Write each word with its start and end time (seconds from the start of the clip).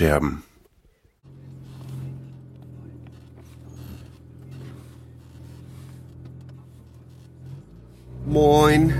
Die 0.00 0.06
Tonscherben. 0.06 0.42
Moin. 8.24 8.94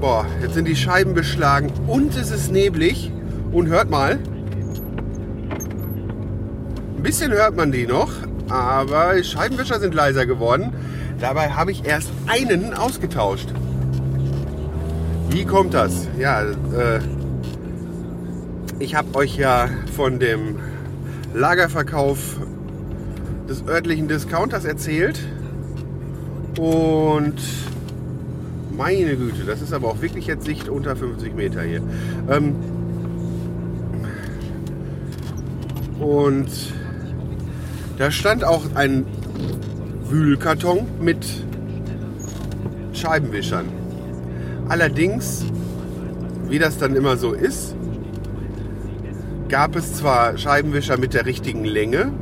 Boah, 0.00 0.26
jetzt 0.42 0.54
sind 0.54 0.68
die 0.68 0.76
Scheiben 0.76 1.14
beschlagen 1.14 1.72
und 1.86 2.14
es 2.16 2.30
ist 2.30 2.52
neblig. 2.52 3.10
Und 3.50 3.68
hört 3.68 3.88
mal. 3.88 4.18
Ein 6.96 7.02
bisschen 7.02 7.32
hört 7.32 7.56
man 7.56 7.72
die 7.72 7.86
noch, 7.86 8.12
aber 8.50 9.14
die 9.14 9.24
Scheibenwischer 9.24 9.80
sind 9.80 9.94
leiser 9.94 10.26
geworden. 10.26 10.74
Dabei 11.18 11.48
habe 11.48 11.72
ich 11.72 11.86
erst 11.86 12.10
einen 12.26 12.74
ausgetauscht. 12.74 13.48
Wie 15.30 15.46
kommt 15.46 15.72
das? 15.72 16.08
Ja, 16.18 16.42
äh, 16.42 17.00
ich 18.78 18.94
habe 18.94 19.14
euch 19.16 19.36
ja 19.36 19.68
von 19.96 20.18
dem 20.18 20.56
Lagerverkauf 21.34 22.38
des 23.48 23.66
örtlichen 23.66 24.08
Discounters 24.08 24.64
erzählt. 24.64 25.20
Und 26.58 27.36
meine 28.76 29.16
Güte, 29.16 29.44
das 29.46 29.62
ist 29.62 29.72
aber 29.72 29.88
auch 29.88 30.00
wirklich 30.00 30.26
jetzt 30.26 30.44
Sicht 30.44 30.68
unter 30.68 30.94
50 30.96 31.34
Meter 31.34 31.62
hier. 31.62 31.82
Ähm, 32.30 32.54
und 35.98 36.48
da 37.96 38.10
stand 38.10 38.44
auch 38.44 38.62
ein 38.74 39.04
Wühlkarton 40.08 40.86
mit 41.00 41.26
Scheibenwischern. 42.92 43.66
Allerdings, 44.68 45.44
wie 46.48 46.58
das 46.58 46.78
dann 46.78 46.94
immer 46.94 47.16
so 47.16 47.32
ist, 47.32 47.74
gab 49.48 49.76
es 49.76 49.94
zwar 49.94 50.36
Scheibenwischer 50.36 50.98
mit 50.98 51.14
der 51.14 51.26
richtigen 51.26 51.64
Länge, 51.64 52.12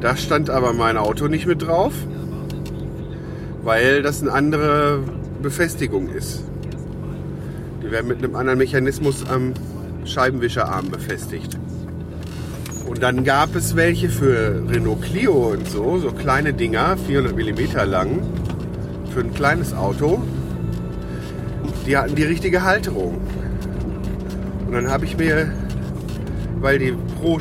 da 0.00 0.16
stand 0.16 0.50
aber 0.50 0.72
mein 0.72 0.96
Auto 0.96 1.26
nicht 1.28 1.46
mit 1.46 1.62
drauf, 1.62 1.92
weil 3.62 4.02
das 4.02 4.22
eine 4.22 4.32
andere 4.32 5.00
Befestigung 5.42 6.08
ist. 6.08 6.44
Die 7.82 7.90
werden 7.90 8.08
mit 8.08 8.18
einem 8.18 8.36
anderen 8.36 8.58
Mechanismus 8.58 9.28
am 9.28 9.54
Scheibenwischerarm 10.04 10.90
befestigt. 10.90 11.58
Und 12.88 13.02
dann 13.02 13.24
gab 13.24 13.54
es 13.54 13.76
welche 13.76 14.08
für 14.08 14.62
Renault 14.68 15.02
Clio 15.02 15.52
und 15.52 15.68
so, 15.68 15.98
so 15.98 16.10
kleine 16.12 16.52
Dinger, 16.52 16.96
400 16.96 17.36
mm 17.36 17.90
lang, 17.90 18.22
für 19.12 19.20
ein 19.20 19.34
kleines 19.34 19.74
Auto. 19.74 20.22
Die 21.86 21.96
hatten 21.96 22.14
die 22.14 22.22
richtige 22.22 22.62
Halterung. 22.62 23.20
Und 24.66 24.72
dann 24.72 24.90
habe 24.90 25.04
ich 25.04 25.16
mir, 25.16 25.52
weil 26.60 26.78
die 26.78 26.94
pro, 27.20 27.38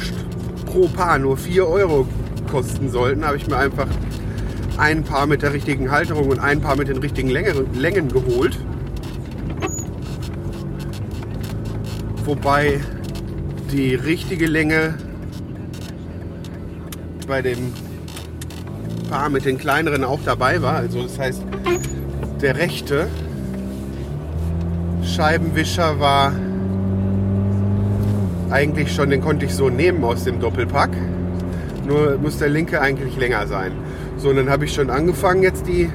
pro 0.66 0.88
Paar 0.88 1.20
nur 1.20 1.38
4 1.38 1.68
Euro 1.68 2.08
kosten 2.50 2.90
sollten, 2.90 3.26
habe 3.26 3.38
ich 3.38 3.48
mir 3.48 3.58
einfach 3.58 3.88
ein 4.78 5.03
Paar 5.03 5.25
mit 5.25 5.41
der 5.41 5.53
richtigen 5.53 5.91
Halterung 5.91 6.30
und 6.30 6.40
ein 6.40 6.62
Paar 6.62 6.75
mit 6.75 6.88
den 6.88 6.97
richtigen 6.97 7.30
Längen 7.30 8.09
geholt. 8.09 8.58
Wobei 12.25 12.80
die 13.72 13.96
richtige 13.96 14.46
Länge 14.46 14.96
bei 17.28 17.41
dem 17.41 17.74
Paar 19.09 19.30
mit 19.30 19.46
den 19.46 19.58
kleineren 19.58 20.03
auch 20.03 20.20
dabei 20.24 20.62
war. 20.62 20.75
Also 20.75 21.03
das 21.03 21.18
heißt, 21.18 21.41
der 22.41 22.58
rechte 22.58 23.08
Scheibenwischer 25.03 26.00
war 26.00 26.34
eigentlich 28.50 28.94
schon, 28.94 29.09
den 29.09 29.22
konnte 29.22 29.46
ich 29.46 29.53
so 29.53 29.69
nehmen 29.69 30.03
aus 30.03 30.24
dem 30.24 30.40
Doppelpack. 30.40 30.91
Nur 31.85 32.18
muss 32.18 32.38
der 32.38 32.50
linke 32.50 32.81
eigentlich 32.81 33.18
länger 33.18 33.47
sein. 33.47 33.72
So, 34.18 34.30
und 34.30 34.38
dann 34.38 34.50
habe 34.50 34.66
ich 34.66 34.74
schon 34.74 34.90
angefangen, 34.90 35.44
jetzt 35.44 35.68
die, 35.68 35.90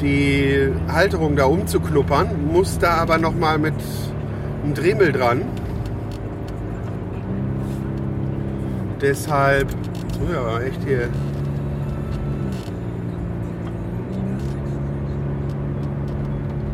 die 0.00 0.68
Halterung 0.88 1.36
da 1.36 1.46
umzuknuppern. 1.46 2.52
Muss 2.52 2.78
da 2.78 2.94
aber 2.94 3.18
nochmal 3.18 3.58
mit 3.58 3.74
einem 4.62 4.74
Dremel 4.74 5.12
dran. 5.12 5.42
Deshalb, 9.00 9.68
oh 10.20 10.32
ja, 10.32 10.60
echt 10.60 10.82
hier. 10.84 11.08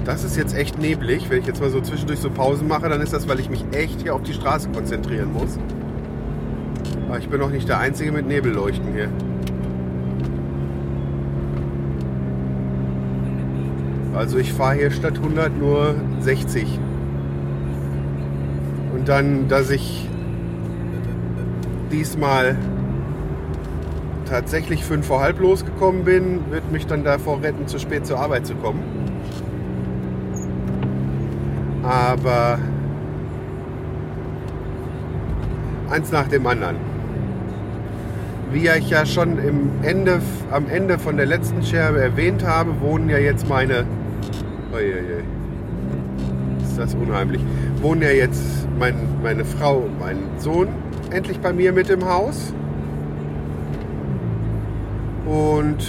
Das 0.04 0.24
ist 0.24 0.36
jetzt 0.36 0.56
echt 0.56 0.78
neblig. 0.78 1.30
Wenn 1.30 1.40
ich 1.40 1.46
jetzt 1.46 1.60
mal 1.60 1.70
so 1.70 1.80
zwischendurch 1.80 2.18
so 2.18 2.30
Pausen 2.30 2.66
mache, 2.66 2.88
dann 2.88 3.00
ist 3.00 3.12
das, 3.12 3.28
weil 3.28 3.38
ich 3.38 3.48
mich 3.48 3.64
echt 3.72 4.02
hier 4.02 4.14
auf 4.14 4.22
die 4.22 4.32
Straße 4.32 4.68
konzentrieren 4.70 5.32
muss. 5.32 5.58
Aber 7.08 7.18
ich 7.18 7.28
bin 7.28 7.38
noch 7.38 7.50
nicht 7.50 7.68
der 7.68 7.78
Einzige 7.78 8.10
mit 8.10 8.26
Nebelleuchten 8.26 8.92
hier. 8.92 9.08
Also 14.14 14.38
ich 14.38 14.52
fahre 14.52 14.74
hier 14.74 14.90
statt 14.90 15.18
100 15.18 15.56
nur 15.56 15.94
60. 16.20 16.78
Und 18.94 19.08
dann, 19.08 19.48
dass 19.48 19.70
ich 19.70 20.08
diesmal 21.90 22.56
tatsächlich 24.26 24.84
fünf 24.84 25.06
vor 25.06 25.20
halb 25.20 25.38
losgekommen 25.40 26.04
bin, 26.04 26.50
wird 26.50 26.70
mich 26.72 26.86
dann 26.86 27.04
davor 27.04 27.42
retten, 27.42 27.66
zu 27.66 27.78
spät 27.78 28.06
zur 28.06 28.18
Arbeit 28.18 28.46
zu 28.46 28.54
kommen. 28.54 29.01
Aber 31.82 32.58
eins 35.90 36.10
nach 36.10 36.28
dem 36.28 36.46
anderen. 36.46 36.76
Wie 38.52 38.68
ich 38.68 38.90
ja 38.90 39.06
schon 39.06 39.38
im 39.38 39.70
Ende, 39.82 40.20
am 40.50 40.68
Ende 40.68 40.98
von 40.98 41.16
der 41.16 41.26
letzten 41.26 41.62
Scherbe 41.62 42.00
erwähnt 42.00 42.46
habe, 42.46 42.80
wohnen 42.80 43.08
ja 43.08 43.18
jetzt 43.18 43.48
meine. 43.48 43.86
Uiuiui, 44.72 45.22
ist 46.62 46.78
das 46.78 46.94
unheimlich. 46.94 47.42
Wohnen 47.80 48.02
ja 48.02 48.10
jetzt 48.10 48.68
mein, 48.78 48.94
meine 49.22 49.44
Frau 49.44 49.78
und 49.78 49.98
mein 49.98 50.18
Sohn 50.38 50.68
endlich 51.10 51.40
bei 51.40 51.52
mir 51.52 51.72
mit 51.72 51.90
im 51.90 52.04
Haus. 52.06 52.52
Und 55.26 55.84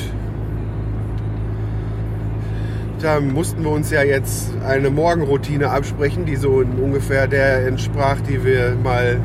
da 3.03 3.19
mussten 3.19 3.63
wir 3.63 3.71
uns 3.71 3.91
ja 3.91 4.01
jetzt 4.01 4.53
eine 4.65 4.89
Morgenroutine 4.89 5.69
absprechen, 5.69 6.25
die 6.25 6.37
so 6.37 6.63
ungefähr 6.81 7.27
der 7.27 7.67
entsprach, 7.67 8.21
die 8.21 8.43
wir 8.45 8.75
mal 8.81 9.19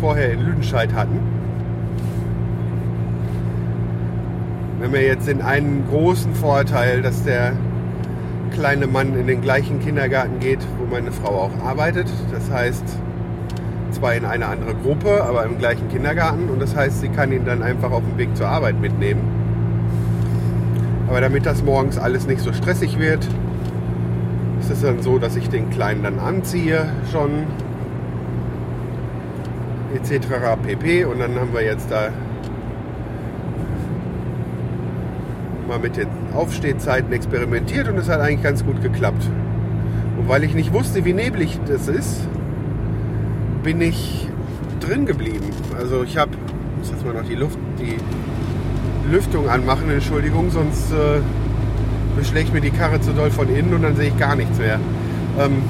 vorher 0.00 0.32
in 0.32 0.40
Lüdenscheid 0.40 0.92
hatten. 0.92 1.18
Wir 4.78 4.86
haben 4.88 4.94
ja 4.94 5.00
jetzt 5.00 5.28
den 5.28 5.40
einen 5.40 5.86
großen 5.88 6.34
Vorteil, 6.34 7.00
dass 7.00 7.24
der 7.24 7.52
kleine 8.52 8.86
Mann 8.86 9.18
in 9.18 9.26
den 9.26 9.40
gleichen 9.40 9.80
Kindergarten 9.80 10.38
geht, 10.38 10.60
wo 10.78 10.84
meine 10.84 11.10
Frau 11.10 11.30
auch 11.30 11.64
arbeitet. 11.64 12.08
Das 12.32 12.50
heißt, 12.50 12.84
zwar 13.92 14.14
in 14.14 14.26
eine 14.26 14.46
andere 14.46 14.74
Gruppe, 14.74 15.24
aber 15.24 15.44
im 15.44 15.56
gleichen 15.56 15.88
Kindergarten. 15.88 16.50
Und 16.50 16.60
das 16.60 16.76
heißt, 16.76 17.00
sie 17.00 17.08
kann 17.08 17.32
ihn 17.32 17.46
dann 17.46 17.62
einfach 17.62 17.92
auf 17.92 18.02
dem 18.02 18.18
Weg 18.18 18.36
zur 18.36 18.48
Arbeit 18.48 18.78
mitnehmen. 18.78 19.31
Aber 21.12 21.20
damit 21.20 21.44
das 21.44 21.62
morgens 21.62 21.98
alles 21.98 22.26
nicht 22.26 22.40
so 22.40 22.54
stressig 22.54 22.98
wird, 22.98 23.22
ist 24.60 24.70
es 24.70 24.80
dann 24.80 25.02
so, 25.02 25.18
dass 25.18 25.36
ich 25.36 25.50
den 25.50 25.68
Kleinen 25.68 26.04
dann 26.04 26.18
anziehe 26.18 26.90
schon 27.12 27.44
etc. 29.94 30.26
pp. 30.62 31.04
Und 31.04 31.18
dann 31.18 31.38
haben 31.38 31.52
wir 31.52 31.62
jetzt 31.62 31.90
da 31.90 32.08
mal 35.68 35.80
mit 35.80 35.98
den 35.98 36.08
Aufstehzeiten 36.32 37.12
experimentiert 37.12 37.88
und 37.88 37.98
es 37.98 38.08
hat 38.08 38.22
eigentlich 38.22 38.42
ganz 38.42 38.64
gut 38.64 38.80
geklappt. 38.80 39.28
Und 40.18 40.30
weil 40.30 40.44
ich 40.44 40.54
nicht 40.54 40.72
wusste, 40.72 41.04
wie 41.04 41.12
neblig 41.12 41.60
das 41.66 41.88
ist, 41.88 42.26
bin 43.62 43.82
ich 43.82 44.28
drin 44.80 45.04
geblieben. 45.04 45.50
Also 45.78 46.04
ich 46.04 46.16
habe, 46.16 46.30
muss 46.78 46.90
jetzt 46.90 47.04
mal 47.04 47.12
noch 47.12 47.28
die 47.28 47.34
Luft, 47.34 47.58
die 47.78 47.98
Lüftung 49.12 49.46
anmachen, 49.46 49.90
Entschuldigung, 49.90 50.50
sonst 50.50 50.90
äh, 50.90 51.20
beschlägt 52.16 52.54
mir 52.54 52.62
die 52.62 52.70
Karre 52.70 52.98
zu 52.98 53.12
doll 53.12 53.30
von 53.30 53.46
innen 53.54 53.74
und 53.74 53.82
dann 53.82 53.94
sehe 53.94 54.08
ich 54.08 54.16
gar 54.16 54.34
nichts 54.34 54.58
mehr. 54.58 54.80
Ähm, 55.38 55.62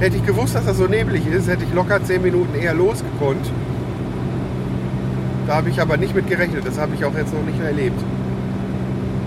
hätte 0.00 0.18
ich 0.18 0.26
gewusst, 0.26 0.54
dass 0.54 0.66
das 0.66 0.76
so 0.76 0.86
neblig 0.86 1.26
ist, 1.26 1.48
hätte 1.48 1.64
ich 1.64 1.72
locker 1.72 2.04
10 2.04 2.20
Minuten 2.20 2.54
eher 2.54 2.74
losgekonnt. 2.74 3.50
Da 5.46 5.56
habe 5.56 5.70
ich 5.70 5.80
aber 5.80 5.96
nicht 5.96 6.14
mit 6.14 6.28
gerechnet. 6.28 6.66
Das 6.66 6.78
habe 6.78 6.94
ich 6.94 7.02
auch 7.06 7.14
jetzt 7.14 7.32
noch 7.32 7.42
nicht 7.42 7.58
mehr 7.58 7.68
erlebt. 7.68 7.98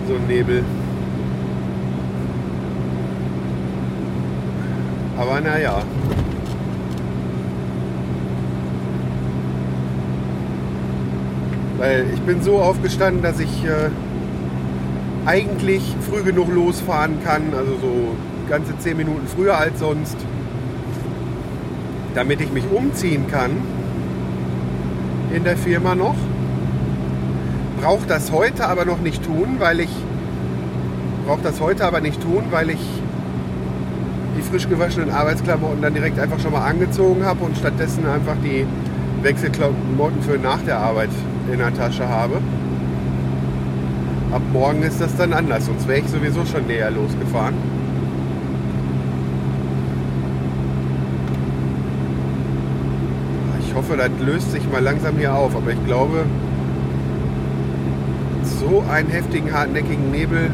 So 0.07 0.13
ein 0.13 0.27
Nebel. 0.27 0.63
Aber 5.17 5.41
naja. 5.41 5.81
Weil 11.81 12.06
ich 12.13 12.22
bin 12.22 12.44
so 12.44 12.60
aufgestanden, 12.60 13.24
dass 13.24 13.39
ich 13.39 13.66
äh, 13.66 13.89
eigentlich 15.25 15.81
früh 16.07 16.22
genug 16.22 16.54
losfahren 16.54 17.24
kann, 17.24 17.42
also 17.57 17.72
so 17.81 18.16
ganze 18.48 18.78
10 18.78 18.98
Minuten 18.98 19.25
früher 19.25 19.57
als 19.57 19.80
sonst, 19.80 20.16
damit 22.13 22.39
ich 22.39 22.51
mich 22.51 22.66
umziehen 22.72 23.25
kann 23.31 23.50
in 25.33 25.44
der 25.44 25.57
Firma 25.57 25.95
noch. 25.95 26.13
Brauche 27.81 28.06
das 28.06 28.31
heute 28.31 28.68
aber 28.68 28.86
noch 28.86 29.01
nicht 29.01 29.25
tun, 29.25 29.56
weil 29.57 29.80
ich 29.80 29.89
brauche 31.25 31.42
das 31.42 31.60
heute 31.62 31.84
aber 31.84 32.00
nicht 32.00 32.22
tun, 32.22 32.44
weil 32.51 32.69
ich 32.69 33.01
die 34.38 34.44
frisch 34.44 34.69
gewaschenen 34.69 35.10
Arbeitsklamotten 35.10 35.81
dann 35.81 35.95
direkt 35.95 36.19
einfach 36.19 36.39
schon 36.39 36.51
mal 36.51 36.63
angezogen 36.63 37.25
habe 37.25 37.44
und 37.44 37.57
stattdessen 37.57 38.06
einfach 38.06 38.36
die 38.44 38.68
Wechselklamotten 39.24 40.22
für 40.22 40.38
nach 40.38 40.60
der 40.62 40.77
Arbeit 40.77 41.10
in 41.51 41.59
der 41.59 41.73
Tasche 41.73 42.07
habe. 42.07 42.38
Ab 44.31 44.41
morgen 44.53 44.81
ist 44.83 45.01
das 45.01 45.15
dann 45.17 45.33
anders, 45.33 45.65
sonst 45.65 45.88
wäre 45.88 45.99
ich 45.99 46.07
sowieso 46.07 46.45
schon 46.45 46.65
näher 46.67 46.91
losgefahren. 46.91 47.55
Ich 53.59 53.75
hoffe, 53.75 53.97
das 53.97 54.09
löst 54.25 54.51
sich 54.51 54.69
mal 54.71 54.81
langsam 54.81 55.17
hier 55.17 55.33
auf, 55.33 55.55
aber 55.55 55.71
ich 55.71 55.85
glaube, 55.85 56.25
so 58.43 58.83
einen 58.91 59.09
heftigen, 59.09 59.51
hartnäckigen 59.51 60.11
Nebel 60.11 60.49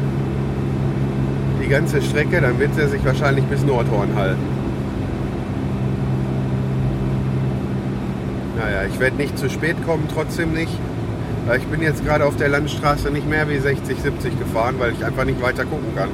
die 1.62 1.68
ganze 1.68 2.00
Strecke, 2.00 2.40
dann 2.40 2.58
wird 2.58 2.70
er 2.78 2.88
sich 2.88 3.04
wahrscheinlich 3.04 3.44
bis 3.44 3.62
Nordhorn 3.64 4.14
halten. 4.16 4.57
Naja, 8.58 8.82
ich 8.92 8.98
werde 8.98 9.16
nicht 9.16 9.38
zu 9.38 9.48
spät 9.48 9.76
kommen, 9.86 10.08
trotzdem 10.12 10.52
nicht. 10.52 10.76
Ich 11.56 11.64
bin 11.68 11.80
jetzt 11.80 12.04
gerade 12.04 12.26
auf 12.26 12.36
der 12.36 12.48
Landstraße 12.48 13.10
nicht 13.10 13.26
mehr 13.26 13.48
wie 13.48 13.58
60, 13.58 13.98
70 14.02 14.38
gefahren, 14.38 14.74
weil 14.78 14.92
ich 14.92 15.04
einfach 15.04 15.24
nicht 15.24 15.40
weiter 15.40 15.64
gucken 15.64 15.94
kann. 15.94 16.08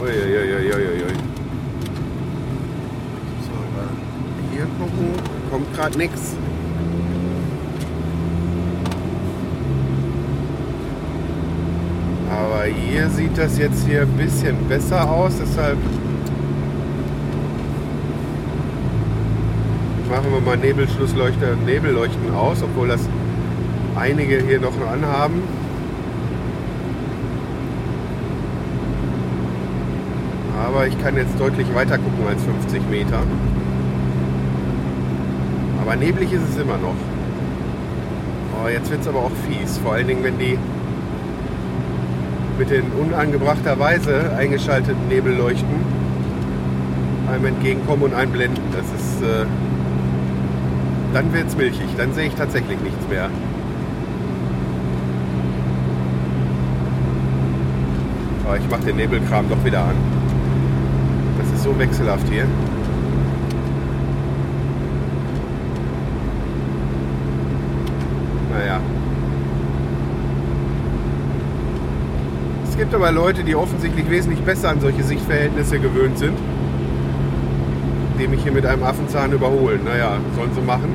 Uiuiuiuiui. 0.00 1.12
So, 3.42 3.52
hier 4.52 4.66
gucken, 4.80 5.12
kommt 5.50 5.74
gerade 5.74 5.98
nichts. 5.98 6.34
Aber 12.30 12.64
hier 12.64 13.08
sieht 13.10 13.38
das 13.38 13.58
jetzt 13.58 13.86
hier 13.86 14.02
ein 14.02 14.16
bisschen 14.16 14.56
besser 14.66 15.08
aus, 15.08 15.34
deshalb 15.38 15.78
machen 20.08 20.32
wir 20.32 20.40
mal 20.40 20.56
Nebelschlussleuchter, 20.56 21.56
Nebelleuchten 21.64 22.34
aus, 22.34 22.62
obwohl 22.62 22.88
das 22.88 23.00
einige 23.96 24.42
hier 24.42 24.60
noch 24.60 24.74
anhaben. 24.90 25.42
Aber 30.66 30.86
ich 30.86 31.00
kann 31.02 31.16
jetzt 31.16 31.38
deutlich 31.38 31.72
weiter 31.74 31.98
gucken 31.98 32.26
als 32.28 32.42
50 32.42 32.82
Meter. 32.90 33.22
Aber 35.80 35.96
neblig 35.96 36.32
ist 36.32 36.42
es 36.50 36.60
immer 36.60 36.78
noch. 36.78 36.94
Oh, 38.62 38.68
jetzt 38.68 38.90
wird 38.90 39.00
es 39.02 39.08
aber 39.08 39.20
auch 39.20 39.30
fies. 39.48 39.78
Vor 39.78 39.92
allen 39.94 40.06
Dingen, 40.06 40.24
wenn 40.24 40.38
die 40.38 40.58
mit 42.58 42.70
den 42.70 42.84
unangebrachterweise 42.92 44.34
eingeschalteten 44.36 45.08
Nebelleuchten 45.08 45.96
einem 47.30 47.46
entgegenkommen 47.46 48.04
und 48.04 48.14
einblenden. 48.14 48.62
Das 48.72 48.86
ist. 48.86 49.22
Äh, 49.22 49.46
dann 51.16 51.32
wird 51.32 51.48
es 51.48 51.56
milchig. 51.56 51.86
Dann 51.96 52.12
sehe 52.12 52.26
ich 52.26 52.34
tatsächlich 52.34 52.78
nichts 52.80 53.08
mehr. 53.08 53.30
Aber 58.44 58.58
ich 58.58 58.68
mache 58.68 58.82
den 58.82 58.96
Nebelkram 58.96 59.48
doch 59.48 59.64
wieder 59.64 59.80
an. 59.80 59.94
Das 61.38 61.50
ist 61.52 61.64
so 61.64 61.78
wechselhaft 61.78 62.28
hier. 62.28 62.44
Naja. 68.52 68.78
Es 72.68 72.76
gibt 72.76 72.94
aber 72.94 73.10
Leute, 73.10 73.42
die 73.42 73.56
offensichtlich 73.56 74.10
wesentlich 74.10 74.40
besser 74.40 74.68
an 74.68 74.82
solche 74.82 75.02
Sichtverhältnisse 75.02 75.78
gewöhnt 75.78 76.18
sind, 76.18 76.36
die 78.18 78.28
mich 78.28 78.42
hier 78.42 78.52
mit 78.52 78.64
einem 78.64 78.82
Affenzahn 78.82 79.32
überholen. 79.32 79.80
Naja, 79.84 80.16
sollen 80.34 80.54
sie 80.54 80.60
machen. 80.62 80.92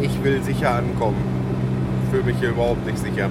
Ich 0.00 0.24
will 0.24 0.42
sicher 0.42 0.74
ankommen. 0.74 1.16
Fühle 2.10 2.24
mich 2.24 2.36
hier 2.38 2.50
überhaupt 2.50 2.84
nicht 2.86 2.98
sicher. 2.98 3.28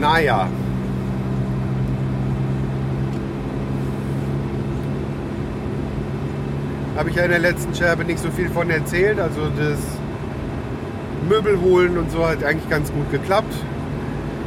Naja. 0.00 0.48
Habe 6.96 7.10
ich 7.10 7.16
ja 7.16 7.24
in 7.24 7.30
der 7.30 7.38
letzten 7.38 7.74
Scherbe 7.74 8.04
nicht 8.04 8.18
so 8.18 8.30
viel 8.30 8.48
von 8.50 8.70
erzählt. 8.70 9.18
Also 9.20 9.42
das 9.58 9.99
Möbel 11.28 11.60
holen 11.60 11.98
und 11.98 12.10
so 12.10 12.26
hat 12.26 12.42
eigentlich 12.44 12.68
ganz 12.68 12.92
gut 12.92 13.10
geklappt. 13.10 13.54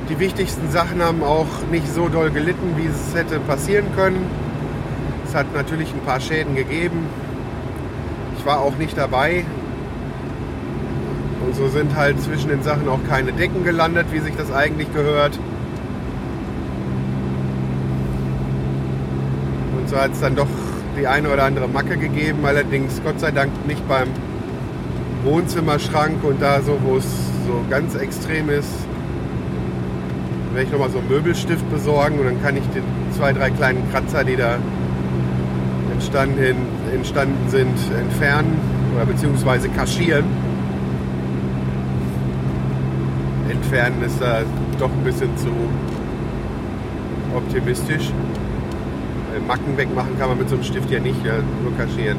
Die 0.09 0.19
wichtigsten 0.19 0.69
Sachen 0.69 1.01
haben 1.01 1.23
auch 1.23 1.47
nicht 1.71 1.87
so 1.87 2.09
doll 2.09 2.29
gelitten, 2.29 2.75
wie 2.77 2.87
es 2.87 3.15
hätte 3.15 3.39
passieren 3.39 3.85
können. 3.95 4.25
Es 5.25 5.33
hat 5.33 5.53
natürlich 5.55 5.93
ein 5.93 6.01
paar 6.01 6.19
Schäden 6.19 6.55
gegeben. 6.55 7.07
Ich 8.37 8.45
war 8.45 8.59
auch 8.59 8.75
nicht 8.77 8.97
dabei. 8.97 9.45
Und 11.45 11.55
so 11.55 11.67
sind 11.67 11.95
halt 11.95 12.21
zwischen 12.21 12.49
den 12.49 12.63
Sachen 12.63 12.87
auch 12.89 12.99
keine 13.07 13.31
Decken 13.31 13.63
gelandet, 13.63 14.07
wie 14.11 14.19
sich 14.19 14.35
das 14.35 14.51
eigentlich 14.51 14.93
gehört. 14.93 15.39
Und 19.77 19.89
so 19.89 19.97
hat 19.97 20.11
es 20.11 20.19
dann 20.19 20.35
doch 20.35 20.47
die 20.97 21.07
eine 21.07 21.29
oder 21.29 21.43
andere 21.43 21.67
Macke 21.67 21.97
gegeben, 21.97 22.45
allerdings 22.45 23.01
Gott 23.03 23.19
sei 23.19 23.31
Dank 23.31 23.51
nicht 23.65 23.87
beim 23.87 24.09
Wohnzimmerschrank 25.23 26.23
und 26.23 26.41
da 26.41 26.61
so, 26.61 26.77
wo 26.83 26.97
es 26.97 27.05
so 27.47 27.63
ganz 27.69 27.95
extrem 27.95 28.49
ist, 28.49 28.69
werde 30.53 30.65
ich 30.65 30.71
nochmal 30.71 30.89
so 30.91 30.99
einen 30.99 31.09
Möbelstift 31.09 31.69
besorgen 31.71 32.19
und 32.19 32.25
dann 32.25 32.41
kann 32.43 32.57
ich 32.57 32.63
die 32.75 32.81
zwei, 33.17 33.33
drei 33.33 33.49
kleinen 33.49 33.89
Kratzer, 33.91 34.23
die 34.23 34.35
da 34.35 34.57
entstanden, 35.91 36.57
entstanden 36.93 37.49
sind, 37.49 37.75
entfernen 37.99 38.57
oder 38.95 39.05
beziehungsweise 39.05 39.69
kaschieren. 39.69 40.25
Entfernen 43.49 44.03
ist 44.03 44.21
da 44.21 44.41
doch 44.79 44.91
ein 44.91 45.03
bisschen 45.03 45.35
zu 45.37 45.49
optimistisch. 47.35 48.11
Macken 49.47 49.75
wegmachen 49.77 50.17
kann 50.19 50.29
man 50.29 50.37
mit 50.37 50.49
so 50.49 50.55
einem 50.55 50.63
Stift 50.63 50.91
ja 50.91 50.99
nicht, 50.99 51.25
ja, 51.25 51.33
nur 51.63 51.75
kaschieren. 51.77 52.17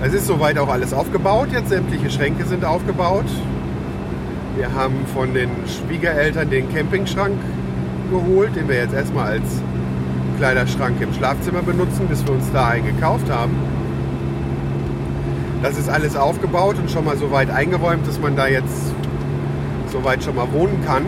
Es 0.00 0.14
ist 0.14 0.28
soweit 0.28 0.56
auch 0.58 0.68
alles 0.68 0.92
aufgebaut. 0.92 1.48
Jetzt 1.50 1.70
sämtliche 1.70 2.08
Schränke 2.08 2.44
sind 2.44 2.64
aufgebaut. 2.64 3.24
Wir 4.56 4.72
haben 4.72 4.94
von 5.12 5.34
den 5.34 5.50
Schwiegereltern 5.66 6.48
den 6.48 6.72
Campingschrank 6.72 7.36
geholt, 8.10 8.54
den 8.54 8.68
wir 8.68 8.76
jetzt 8.76 8.94
erstmal 8.94 9.32
als 9.32 9.60
Kleiderschrank 10.38 11.00
im 11.00 11.12
Schlafzimmer 11.12 11.62
benutzen, 11.62 12.06
bis 12.08 12.24
wir 12.24 12.32
uns 12.32 12.44
da 12.52 12.68
einen 12.68 12.86
gekauft 12.86 13.28
haben. 13.28 13.56
Das 15.64 15.76
ist 15.76 15.88
alles 15.88 16.16
aufgebaut 16.16 16.76
und 16.78 16.88
schon 16.88 17.04
mal 17.04 17.16
so 17.16 17.32
weit 17.32 17.50
eingeräumt, 17.50 18.06
dass 18.06 18.20
man 18.20 18.36
da 18.36 18.46
jetzt 18.46 18.92
so 19.90 20.04
weit 20.04 20.22
schon 20.22 20.36
mal 20.36 20.46
wohnen 20.52 20.80
kann. 20.86 21.02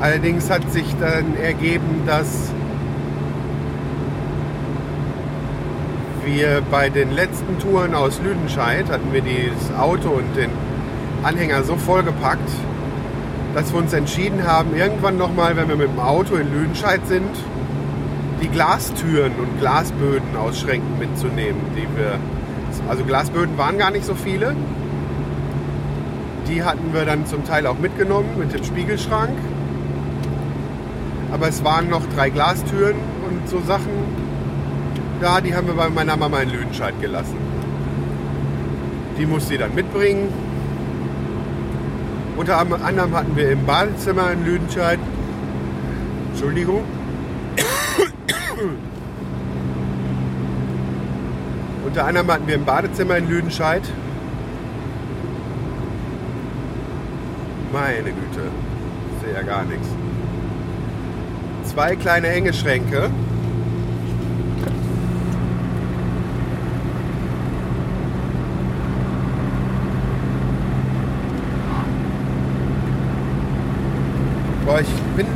Allerdings 0.00 0.48
hat 0.48 0.70
sich 0.70 0.86
dann 1.00 1.36
ergeben, 1.42 2.02
dass 2.06 2.52
wir 6.28 6.62
bei 6.70 6.90
den 6.90 7.10
letzten 7.10 7.58
Touren 7.58 7.94
aus 7.94 8.20
Lüdenscheid 8.22 8.90
hatten 8.90 9.12
wir 9.12 9.22
das 9.22 9.78
Auto 9.78 10.10
und 10.10 10.36
den 10.36 10.50
Anhänger 11.22 11.62
so 11.62 11.76
vollgepackt, 11.76 12.50
dass 13.54 13.72
wir 13.72 13.78
uns 13.78 13.94
entschieden 13.94 14.46
haben, 14.46 14.76
irgendwann 14.76 15.16
nochmal, 15.16 15.56
wenn 15.56 15.68
wir 15.68 15.76
mit 15.76 15.88
dem 15.88 15.98
Auto 15.98 16.36
in 16.36 16.52
Lüdenscheid 16.52 17.00
sind, 17.06 17.30
die 18.42 18.48
Glastüren 18.48 19.32
und 19.40 19.58
Glasböden 19.58 20.36
aus 20.36 20.60
Schränken 20.60 20.98
mitzunehmen, 20.98 21.60
die 21.74 21.88
wir. 21.98 22.18
Also 22.88 23.04
Glasböden 23.04 23.56
waren 23.56 23.78
gar 23.78 23.90
nicht 23.90 24.04
so 24.04 24.14
viele. 24.14 24.54
Die 26.46 26.62
hatten 26.62 26.92
wir 26.92 27.04
dann 27.06 27.26
zum 27.26 27.44
Teil 27.44 27.66
auch 27.66 27.78
mitgenommen 27.78 28.28
mit 28.38 28.52
dem 28.52 28.64
Spiegelschrank. 28.64 29.36
Aber 31.32 31.48
es 31.48 31.64
waren 31.64 31.88
noch 31.88 32.02
drei 32.14 32.30
Glastüren 32.30 32.96
und 33.28 33.48
so 33.48 33.60
Sachen. 33.66 34.27
Da, 35.20 35.40
die 35.40 35.54
haben 35.54 35.66
wir 35.66 35.74
bei 35.74 35.88
meiner 35.88 36.16
Mama 36.16 36.40
in 36.40 36.50
Lüdenscheid 36.50 36.94
gelassen. 37.00 37.36
Die 39.18 39.26
musste 39.26 39.48
sie 39.48 39.58
dann 39.58 39.74
mitbringen. 39.74 40.32
Unter 42.36 42.58
anderem 42.58 43.14
hatten 43.16 43.34
wir 43.34 43.50
im 43.50 43.66
Badezimmer 43.66 44.30
in 44.30 44.44
Lüdenscheid, 44.44 45.00
Entschuldigung, 46.30 46.84
unter 51.84 52.06
anderem 52.06 52.30
hatten 52.30 52.46
wir 52.46 52.54
im 52.54 52.64
Badezimmer 52.64 53.16
in 53.16 53.28
Lüdenscheid, 53.28 53.82
meine 57.72 58.04
Güte, 58.04 58.52
ich 59.16 59.26
sehe 59.26 59.34
ja 59.34 59.42
gar 59.42 59.64
nichts, 59.64 59.88
zwei 61.64 61.96
kleine 61.96 62.28
enge 62.28 62.52
Schränke. 62.52 63.10
Boah, 74.68 74.82
ich 74.82 75.16
bin. 75.16 75.26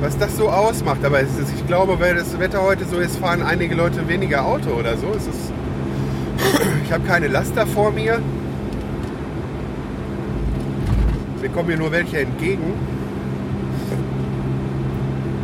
Was 0.00 0.16
das 0.16 0.38
so 0.38 0.48
ausmacht, 0.48 1.04
aber 1.04 1.20
ist, 1.20 1.38
ich 1.54 1.66
glaube, 1.66 2.00
weil 2.00 2.14
das 2.14 2.38
Wetter 2.38 2.62
heute 2.62 2.86
so 2.86 2.96
ist, 2.96 3.18
fahren 3.18 3.42
einige 3.42 3.74
Leute 3.74 4.08
weniger 4.08 4.46
Auto 4.46 4.70
oder 4.70 4.96
so. 4.96 5.08
Es 5.14 5.26
ist, 5.26 5.52
ich 6.84 6.90
habe 6.90 7.04
keine 7.06 7.28
Laster 7.28 7.66
vor 7.66 7.90
mir. 7.90 8.22
Mir 11.42 11.50
kommen 11.50 11.68
mir 11.68 11.76
nur 11.76 11.92
welche 11.92 12.20
entgegen. 12.20 12.72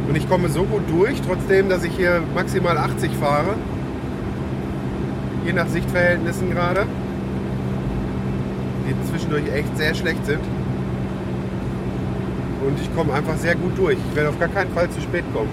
Und 0.09 0.17
ich 0.17 0.27
komme 0.31 0.49
so 0.49 0.63
gut 0.63 0.85
durch, 0.89 1.21
trotzdem, 1.21 1.69
dass 1.69 1.85
ich 1.85 1.95
hier 1.95 2.23
maximal 2.35 2.79
80 2.79 3.11
fahre. 3.21 3.53
Je 5.45 5.53
nach 5.53 5.69
Sichtverhältnissen 5.69 6.51
gerade. 6.51 6.87
Die 8.89 9.11
zwischendurch 9.11 9.53
echt 9.53 9.77
sehr 9.77 9.95
schlecht 9.95 10.25
sind. 10.25 10.41
Und 12.67 12.81
ich 12.81 12.93
komme 12.97 13.13
einfach 13.13 13.37
sehr 13.37 13.55
gut 13.55 13.79
durch. 13.79 13.97
Ich 14.11 14.17
werde 14.17 14.31
auf 14.31 14.39
gar 14.41 14.49
keinen 14.49 14.73
Fall 14.73 14.91
zu 14.91 15.01
spät 15.01 15.23
kommen. 15.33 15.49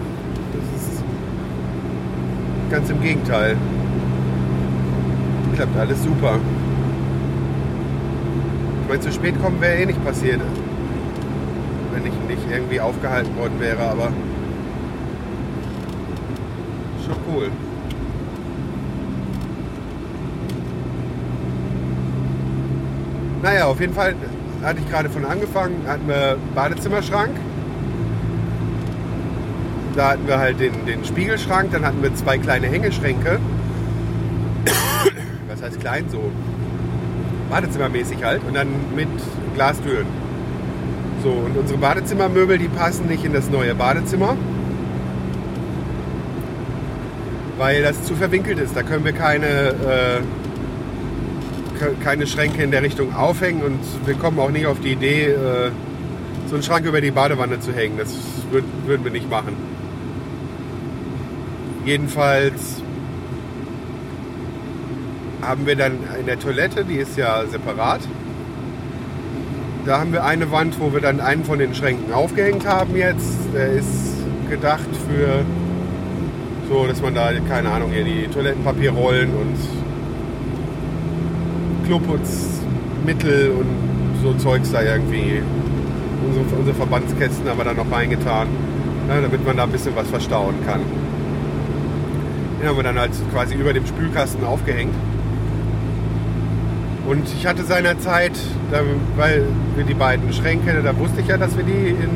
Das 0.51 0.81
ist 0.81 1.03
ganz 2.71 2.89
im 2.89 2.99
Gegenteil. 3.01 3.55
Klappt 5.55 5.77
alles 5.77 6.03
super. 6.03 6.39
Ich 8.81 8.89
meine, 8.89 8.99
zu 8.99 9.11
spät 9.11 9.39
kommen 9.39 9.61
wäre 9.61 9.75
eh 9.75 9.85
nicht 9.85 10.03
passiert. 10.03 10.41
Wenn 11.93 12.05
ich 12.07 12.13
nicht 12.27 12.51
irgendwie 12.51 12.81
aufgehalten 12.81 13.37
worden 13.37 13.59
wäre, 13.59 13.83
aber 13.83 14.11
schon 17.05 17.15
cool. 17.31 17.51
Naja, 23.43 23.65
auf 23.65 23.79
jeden 23.79 23.93
Fall 23.93 24.15
hatte 24.63 24.79
ich 24.79 24.89
gerade 24.89 25.09
von 25.09 25.25
angefangen, 25.25 25.83
hatten 25.87 26.07
wir 26.07 26.37
Badezimmerschrank. 26.55 27.31
Da 29.95 30.11
hatten 30.11 30.27
wir 30.27 30.39
halt 30.39 30.59
den, 30.59 30.85
den 30.85 31.05
Spiegelschrank, 31.05 31.71
dann 31.71 31.85
hatten 31.85 32.01
wir 32.01 32.15
zwei 32.15 32.37
kleine 32.37 32.67
Hängeschränke. 32.67 33.39
Was 35.47 35.61
heißt 35.61 35.79
klein 35.79 36.05
so? 36.09 36.31
Badezimmermäßig 37.49 38.23
halt 38.23 38.41
und 38.47 38.55
dann 38.55 38.67
mit 38.95 39.09
Glastüren. 39.53 40.07
So, 41.21 41.29
und 41.29 41.55
unsere 41.55 41.77
Badezimmermöbel, 41.77 42.57
die 42.57 42.67
passen 42.67 43.07
nicht 43.07 43.23
in 43.23 43.33
das 43.33 43.49
neue 43.49 43.75
Badezimmer. 43.75 44.35
Weil 47.57 47.83
das 47.83 48.03
zu 48.03 48.15
verwinkelt 48.15 48.59
ist. 48.59 48.75
Da 48.75 48.81
können 48.81 49.05
wir 49.05 49.13
keine 49.13 49.47
äh, 49.47 50.21
keine 52.03 52.27
Schränke 52.27 52.63
in 52.63 52.71
der 52.71 52.81
Richtung 52.81 53.15
aufhängen 53.15 53.63
und 53.63 53.79
wir 54.05 54.15
kommen 54.15 54.39
auch 54.39 54.49
nicht 54.49 54.67
auf 54.67 54.79
die 54.79 54.93
Idee, 54.93 55.27
äh, 55.27 55.71
so 56.47 56.55
einen 56.55 56.63
Schrank 56.63 56.85
über 56.85 57.01
die 57.01 57.11
Badewanne 57.11 57.59
zu 57.59 57.73
hängen. 57.73 57.97
Das 57.97 58.13
würden 58.51 59.03
wir 59.03 59.11
nicht 59.11 59.29
machen. 59.29 59.55
Jedenfalls 61.85 62.81
haben 65.41 65.65
wir 65.65 65.75
dann 65.75 65.97
in 66.19 66.25
der 66.25 66.39
Toilette, 66.39 66.85
die 66.85 66.95
ist 66.95 67.17
ja 67.17 67.45
separat, 67.45 68.01
da 69.85 69.99
haben 69.99 70.13
wir 70.13 70.23
eine 70.23 70.49
Wand, 70.51 70.79
wo 70.79 70.93
wir 70.93 71.01
dann 71.01 71.19
einen 71.19 71.43
von 71.43 71.59
den 71.59 71.75
Schränken 71.75 72.13
aufgehängt 72.13 72.65
haben 72.65 72.95
jetzt. 72.95 73.37
Der 73.53 73.73
ist 73.73 74.15
gedacht 74.49 74.87
für 75.09 75.43
so, 76.69 76.87
dass 76.87 77.01
man 77.01 77.13
da, 77.13 77.31
keine 77.49 77.69
Ahnung, 77.69 77.91
hier 77.91 78.05
die 78.05 78.27
Toilettenpapierrollen 78.27 79.31
und 79.31 79.57
Kloputzmittel 81.85 83.51
und 83.51 83.93
so 84.21 84.33
Zeugs 84.35 84.71
da 84.71 84.81
irgendwie. 84.81 85.41
Unsere, 86.25 86.55
unsere 86.57 86.75
Verbandskästen 86.75 87.47
haben 87.49 87.57
wir 87.57 87.65
da 87.65 87.73
noch 87.73 87.91
reingetan, 87.91 88.47
ja, 89.09 89.19
damit 89.19 89.45
man 89.45 89.57
da 89.57 89.63
ein 89.63 89.71
bisschen 89.71 89.95
was 89.95 90.07
verstauen 90.07 90.55
kann. 90.65 90.79
Den 92.59 92.69
haben 92.69 92.77
wir 92.77 92.83
dann 92.83 92.97
halt 92.97 93.11
quasi 93.33 93.55
über 93.55 93.73
dem 93.73 93.85
Spülkasten 93.85 94.45
aufgehängt. 94.45 94.93
Und 97.05 97.27
ich 97.37 97.45
hatte 97.45 97.63
seinerzeit, 97.63 98.31
da, 98.71 98.79
weil 99.17 99.45
wir 99.75 99.83
die 99.83 99.93
beiden 99.93 100.31
Schränke, 100.31 100.81
da 100.81 100.97
wusste 100.97 101.19
ich 101.19 101.27
ja, 101.27 101.37
dass 101.37 101.57
wir 101.57 101.65
die 101.65 101.89
in. 101.89 102.09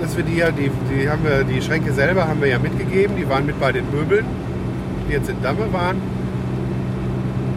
Dass 0.00 0.16
wir 0.16 0.24
die 0.24 0.36
ja, 0.36 0.50
die, 0.50 0.70
die 0.90 1.10
haben 1.10 1.22
wir, 1.22 1.44
die 1.44 1.60
Schränke 1.60 1.92
selber 1.92 2.26
haben 2.26 2.40
wir 2.40 2.48
ja 2.48 2.58
mitgegeben, 2.58 3.16
die 3.18 3.28
waren 3.28 3.44
mit 3.44 3.60
bei 3.60 3.72
den 3.72 3.84
Möbeln 3.90 4.24
die 5.10 5.14
jetzt 5.16 5.28
in 5.28 5.42
Damme 5.42 5.72
waren. 5.72 5.96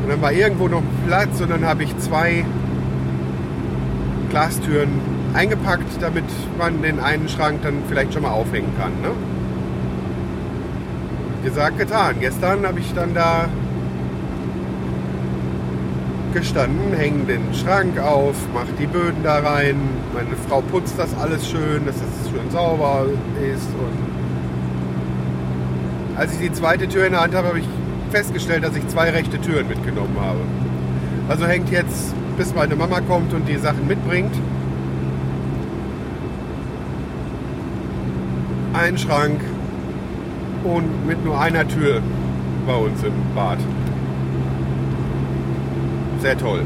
Und 0.03 0.09
dann 0.09 0.21
war 0.21 0.33
irgendwo 0.33 0.67
noch 0.67 0.83
Platz 1.07 1.39
und 1.39 1.49
dann 1.49 1.65
habe 1.65 1.83
ich 1.83 1.97
zwei 1.99 2.45
Glastüren 4.29 4.89
eingepackt, 5.33 6.01
damit 6.01 6.25
man 6.57 6.81
den 6.81 6.99
einen 6.99 7.29
Schrank 7.29 7.61
dann 7.63 7.83
vielleicht 7.87 8.13
schon 8.13 8.23
mal 8.23 8.31
aufhängen 8.31 8.73
kann. 8.77 8.91
Ne? 9.01 9.11
Gesagt, 11.43 11.77
getan. 11.77 12.15
Gestern 12.19 12.65
habe 12.65 12.79
ich 12.79 12.93
dann 12.93 13.13
da 13.13 13.47
gestanden, 16.33 16.93
hängen 16.97 17.27
den 17.27 17.53
Schrank 17.53 17.99
auf, 17.99 18.35
mache 18.53 18.73
die 18.79 18.87
Böden 18.87 19.23
da 19.23 19.39
rein. 19.39 19.75
Meine 20.13 20.35
Frau 20.47 20.61
putzt 20.61 20.97
das 20.97 21.15
alles 21.21 21.47
schön, 21.47 21.85
dass 21.85 21.95
es 21.95 22.29
schön 22.29 22.49
sauber 22.49 23.05
ist 23.39 23.67
und 23.67 24.12
als 26.15 26.33
ich 26.33 26.39
die 26.39 26.51
zweite 26.51 26.87
Tür 26.87 27.05
in 27.05 27.13
der 27.13 27.21
Hand 27.21 27.33
habe, 27.33 27.47
habe 27.47 27.59
ich 27.59 27.67
festgestellt, 28.11 28.63
dass 28.63 28.75
ich 28.75 28.87
zwei 28.87 29.09
rechte 29.09 29.39
Türen 29.41 29.67
mitgenommen 29.67 30.15
habe. 30.19 30.39
Also 31.27 31.45
hängt 31.45 31.71
jetzt, 31.71 32.13
bis 32.37 32.53
meine 32.53 32.75
Mama 32.75 33.01
kommt 33.01 33.33
und 33.33 33.47
die 33.47 33.57
Sachen 33.57 33.87
mitbringt, 33.87 34.33
ein 38.73 38.97
Schrank 38.97 39.39
und 40.63 41.07
mit 41.07 41.23
nur 41.23 41.39
einer 41.39 41.67
Tür 41.67 42.01
bei 42.65 42.75
uns 42.75 43.03
im 43.03 43.13
Bad. 43.35 43.59
Sehr 46.21 46.37
toll. 46.37 46.61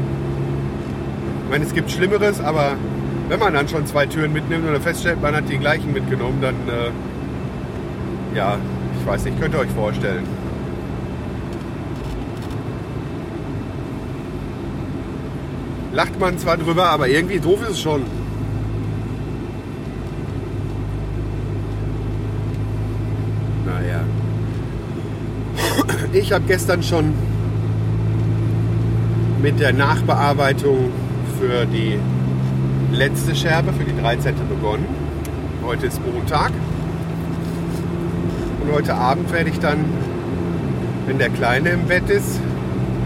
Ich 1.44 1.50
meine, 1.50 1.64
es 1.64 1.74
gibt 1.74 1.90
Schlimmeres, 1.90 2.40
aber 2.40 2.72
wenn 3.28 3.38
man 3.38 3.54
dann 3.54 3.68
schon 3.68 3.86
zwei 3.86 4.06
Türen 4.06 4.32
mitnimmt 4.32 4.68
oder 4.68 4.80
feststellt, 4.80 5.20
man 5.20 5.34
hat 5.34 5.48
die 5.48 5.58
gleichen 5.58 5.92
mitgenommen, 5.92 6.38
dann 6.40 6.54
äh, 6.68 8.36
ja, 8.36 8.58
weiß 9.08 9.24
nicht, 9.24 9.40
könnt 9.40 9.54
ihr 9.54 9.60
euch 9.60 9.70
vorstellen. 9.70 10.24
Lacht 15.94 16.20
man 16.20 16.38
zwar 16.38 16.58
drüber, 16.58 16.90
aber 16.90 17.08
irgendwie 17.08 17.40
doof 17.40 17.62
ist 17.62 17.70
es 17.70 17.80
schon. 17.80 18.02
Naja. 23.64 24.00
Ich 26.12 26.32
habe 26.32 26.44
gestern 26.46 26.82
schon 26.82 27.14
mit 29.40 29.58
der 29.58 29.72
Nachbearbeitung 29.72 30.90
für 31.40 31.64
die 31.64 31.98
letzte 32.92 33.34
Scherbe, 33.34 33.72
für 33.72 33.84
die 33.84 33.98
13. 34.00 34.34
begonnen. 34.48 34.86
Heute 35.64 35.86
ist 35.86 36.00
Montag. 36.04 36.52
Und 38.68 38.74
heute 38.74 38.94
Abend 38.94 39.32
werde 39.32 39.48
ich 39.48 39.58
dann, 39.60 39.78
wenn 41.06 41.18
der 41.18 41.30
Kleine 41.30 41.70
im 41.70 41.86
Bett 41.86 42.10
ist, 42.10 42.38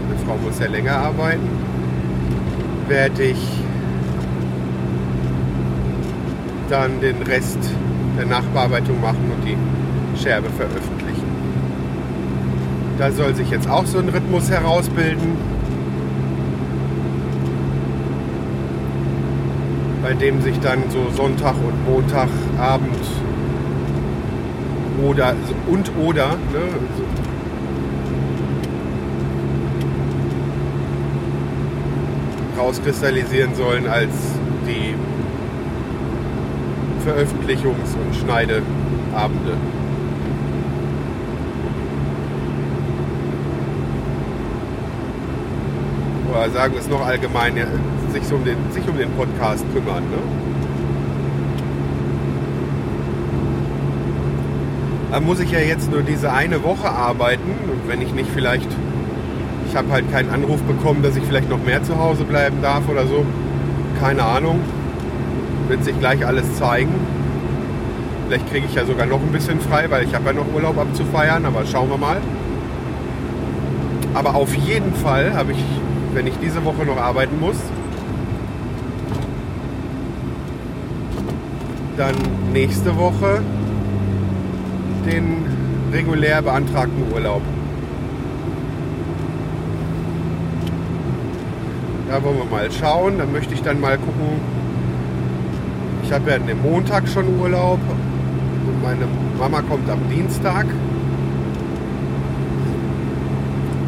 meine 0.09 0.19
Frau 0.25 0.35
muss 0.43 0.59
ja 0.59 0.67
länger 0.67 0.97
arbeiten, 0.97 1.47
werde 2.89 3.23
ich 3.23 3.37
dann 6.69 6.99
den 6.99 7.21
Rest 7.21 7.59
der 8.17 8.25
Nachbearbeitung 8.25 8.99
machen 8.99 9.31
und 9.33 9.47
die 9.47 10.21
Scherbe 10.21 10.49
veröffentlichen. 10.49 11.23
Da 12.97 13.11
soll 13.11 13.33
sich 13.33 13.49
jetzt 13.49 13.69
auch 13.69 13.85
so 13.85 13.99
ein 13.99 14.09
Rhythmus 14.09 14.49
herausbilden, 14.49 15.37
bei 20.03 20.13
dem 20.13 20.41
sich 20.41 20.59
dann 20.59 20.83
so 20.89 21.09
Sonntag 21.15 21.55
und 21.65 21.85
Montagabend 21.89 22.99
oder 25.03 25.35
und 25.67 25.91
oder 25.97 26.29
ne, 26.29 26.61
rauskristallisieren 32.57 33.55
sollen 33.55 33.87
als 33.87 34.13
die 34.65 34.95
Veröffentlichungs- 37.05 37.97
und 38.01 38.15
Schneideabende. 38.15 39.57
Oder 46.31 46.49
sagen 46.49 46.73
wir 46.73 46.79
es 46.79 46.87
noch 46.87 47.05
allgemein, 47.05 47.55
sich 48.11 48.31
um 48.31 48.45
den, 48.45 48.57
sich 48.71 48.87
um 48.87 48.97
den 48.97 49.11
Podcast 49.11 49.65
kümmern. 49.73 50.03
Ne? 50.03 50.52
Muss 55.19 55.39
ich 55.39 55.51
ja 55.51 55.59
jetzt 55.59 55.91
nur 55.91 56.01
diese 56.01 56.31
eine 56.31 56.63
Woche 56.63 56.89
arbeiten 56.89 57.51
und 57.71 57.87
wenn 57.87 58.01
ich 58.01 58.13
nicht 58.13 58.29
vielleicht, 58.33 58.67
ich 59.69 59.75
habe 59.75 59.91
halt 59.91 60.11
keinen 60.11 60.31
Anruf 60.31 60.61
bekommen, 60.63 61.03
dass 61.03 61.15
ich 61.15 61.23
vielleicht 61.23 61.49
noch 61.49 61.63
mehr 61.63 61.83
zu 61.83 61.99
Hause 61.99 62.23
bleiben 62.23 62.63
darf 62.63 62.89
oder 62.89 63.05
so. 63.05 63.23
Keine 63.99 64.23
Ahnung. 64.23 64.59
Wird 65.67 65.83
sich 65.83 65.99
gleich 65.99 66.25
alles 66.25 66.55
zeigen. 66.55 66.93
Vielleicht 68.27 68.49
kriege 68.49 68.65
ich 68.67 68.73
ja 68.73 68.85
sogar 68.85 69.05
noch 69.05 69.21
ein 69.21 69.31
bisschen 69.31 69.59
frei, 69.61 69.85
weil 69.89 70.03
ich 70.03 70.15
habe 70.15 70.25
ja 70.25 70.33
noch 70.33 70.51
Urlaub 70.51 70.79
abzufeiern, 70.79 71.45
aber 71.45 71.65
schauen 71.65 71.89
wir 71.89 71.97
mal. 71.97 72.17
Aber 74.15 74.33
auf 74.33 74.53
jeden 74.55 74.95
Fall 74.95 75.35
habe 75.35 75.51
ich, 75.51 75.63
wenn 76.13 76.25
ich 76.25 76.33
diese 76.41 76.65
Woche 76.65 76.85
noch 76.85 76.97
arbeiten 76.97 77.39
muss, 77.39 77.57
dann 81.97 82.15
nächste 82.51 82.97
Woche 82.97 83.41
den 85.05 85.45
regulär 85.91 86.41
beantragten 86.41 87.03
Urlaub. 87.13 87.41
Da 92.09 92.23
wollen 92.23 92.37
wir 92.37 92.45
mal 92.45 92.71
schauen. 92.71 93.17
Dann 93.17 93.31
möchte 93.31 93.53
ich 93.53 93.61
dann 93.61 93.79
mal 93.79 93.97
gucken. 93.97 94.39
Ich 96.03 96.11
habe 96.11 96.29
ja 96.29 96.37
den 96.37 96.61
Montag 96.61 97.07
schon 97.07 97.39
Urlaub. 97.39 97.79
Und 98.67 98.83
meine 98.83 99.05
Mama 99.39 99.61
kommt 99.61 99.89
am 99.89 99.99
Dienstag. 100.09 100.65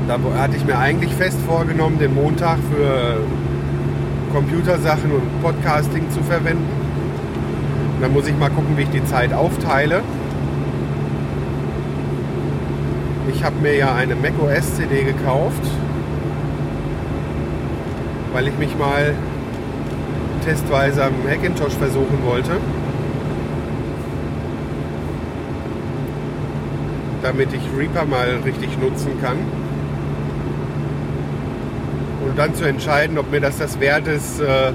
Da 0.07 0.19
hatte 0.39 0.55
ich 0.55 0.65
mir 0.65 0.77
eigentlich 0.77 1.11
fest 1.13 1.37
vorgenommen, 1.47 1.97
den 1.97 2.13
Montag 2.13 2.57
für 2.71 3.17
Computersachen 4.31 5.11
und 5.11 5.41
Podcasting 5.41 6.09
zu 6.11 6.21
verwenden. 6.21 6.67
Und 7.95 8.01
dann 8.01 8.13
muss 8.13 8.27
ich 8.27 8.37
mal 8.37 8.49
gucken, 8.49 8.77
wie 8.77 8.83
ich 8.83 8.89
die 8.89 9.03
Zeit 9.05 9.33
aufteile. 9.33 10.01
Ich 13.35 13.43
habe 13.43 13.59
mir 13.61 13.75
ja 13.75 13.93
eine 13.93 14.15
macOS 14.15 14.75
CD 14.75 15.03
gekauft, 15.03 15.61
weil 18.31 18.47
ich 18.47 18.57
mich 18.57 18.75
mal 18.77 19.13
testweise 20.45 21.03
am 21.03 21.13
Hackintosh 21.29 21.73
versuchen 21.73 22.19
wollte. 22.23 22.51
Damit 27.21 27.49
ich 27.53 27.61
Reaper 27.77 28.05
mal 28.05 28.39
richtig 28.45 28.79
nutzen 28.79 29.11
kann. 29.21 29.37
Und 32.25 32.39
dann 32.39 32.55
zu 32.55 32.63
entscheiden, 32.65 33.17
ob 33.17 33.29
mir 33.31 33.41
das 33.41 33.57
das 33.57 33.79
wert 33.79 34.07
ist, 34.07 34.39
äh, 34.39 34.71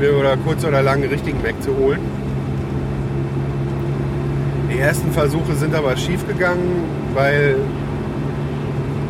mir 0.00 0.18
oder 0.18 0.36
kurz 0.38 0.64
oder 0.64 0.82
lang 0.82 1.02
einen 1.02 1.10
richtigen 1.10 1.40
Mac 1.40 1.62
zu 1.62 1.74
holen. 1.76 2.23
Die 4.74 4.80
ersten 4.80 5.12
Versuche 5.12 5.54
sind 5.54 5.72
aber 5.72 5.96
schief 5.96 6.26
gegangen, 6.26 6.82
weil 7.14 7.54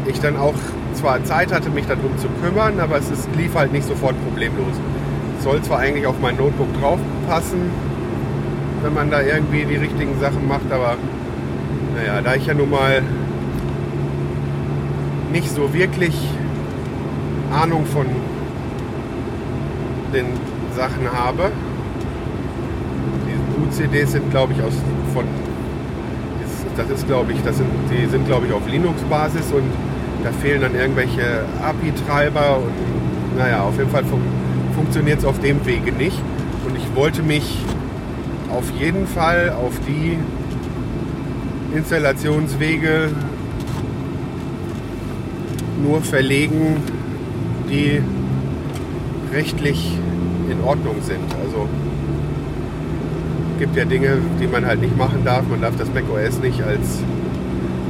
ich 0.07 0.21
dann 0.21 0.37
auch 0.37 0.55
zwar 0.93 1.25
Zeit 1.25 1.55
hatte, 1.55 1.71
mich 1.71 1.87
darum 1.87 2.19
zu 2.19 2.29
kümmern, 2.43 2.79
aber 2.81 2.99
es 2.99 3.11
ist, 3.11 3.35
lief 3.35 3.55
halt 3.55 3.73
nicht 3.73 3.87
sofort 3.87 4.15
problemlos. 4.27 4.75
Soll 5.41 5.63
zwar 5.63 5.79
eigentlich 5.79 6.07
auf 6.07 6.17
mein 6.21 6.37
Notebook 6.37 6.69
draufpassen, 6.79 7.71
wenn 8.83 8.93
man 8.93 9.11
da 9.11 9.23
irgendwie 9.23 9.65
die 9.65 9.77
richtigen 9.77 10.21
Sachen 10.21 10.47
macht, 10.47 10.71
aber 10.71 10.97
naja, 11.97 12.21
da 12.23 12.35
ich 12.35 12.45
ja 12.45 12.53
nun 12.53 12.69
mal 12.69 13.03
nicht 15.33 15.51
so 15.51 15.73
wirklich 15.73 16.15
Ahnung 17.51 17.87
von 17.87 18.05
den 20.13 20.27
Sachen 20.77 21.11
habe, 21.11 21.51
die 23.27 23.83
UCDs 23.83 24.13
sind 24.13 24.31
glaube 24.31 24.53
ich 24.53 24.63
aus 24.63 24.75
von 25.15 25.25
das 26.77 26.91
ist 26.91 27.07
glaube 27.07 27.33
ich, 27.33 27.43
das 27.43 27.57
sind, 27.57 27.69
die 27.91 28.07
sind 28.07 28.27
glaube 28.27 28.47
ich 28.47 28.53
auf 28.53 28.67
Linux-Basis 28.69 29.53
und 29.53 29.65
da 30.23 30.33
fehlen 30.33 30.61
dann 30.63 30.75
irgendwelche 30.75 31.45
API-Treiber 31.63 32.59
und 32.59 33.39
naja, 33.39 33.63
auf 33.63 33.77
jeden 33.77 33.91
Fall 33.91 34.05
fun 34.05 34.21
funktioniert 34.75 35.21
es 35.21 35.25
auf 35.25 35.39
dem 35.41 35.65
Wege 35.67 35.93
nicht. 35.93 36.21
Und 36.67 36.77
ich 36.77 36.97
wollte 36.97 37.23
mich 37.23 37.59
auf 38.51 38.71
jeden 38.79 39.07
Fall 39.07 39.51
auf 39.51 39.73
die 39.87 40.19
Installationswege 41.77 43.11
nur 45.83 46.01
verlegen, 46.03 46.77
die 47.69 48.01
rechtlich 49.33 49.99
in 50.51 50.61
Ordnung 50.65 50.97
sind. 51.03 51.25
Also 51.45 51.69
gibt 53.59 53.77
ja 53.77 53.85
Dinge, 53.85 54.19
die 54.41 54.47
man 54.47 54.65
halt 54.67 54.81
nicht 54.81 54.97
machen 54.97 55.25
darf. 55.25 55.43
Man 55.49 55.61
darf 55.61 55.77
das 55.77 55.93
macOS 55.93 56.39
nicht 56.41 56.63
als 56.63 57.01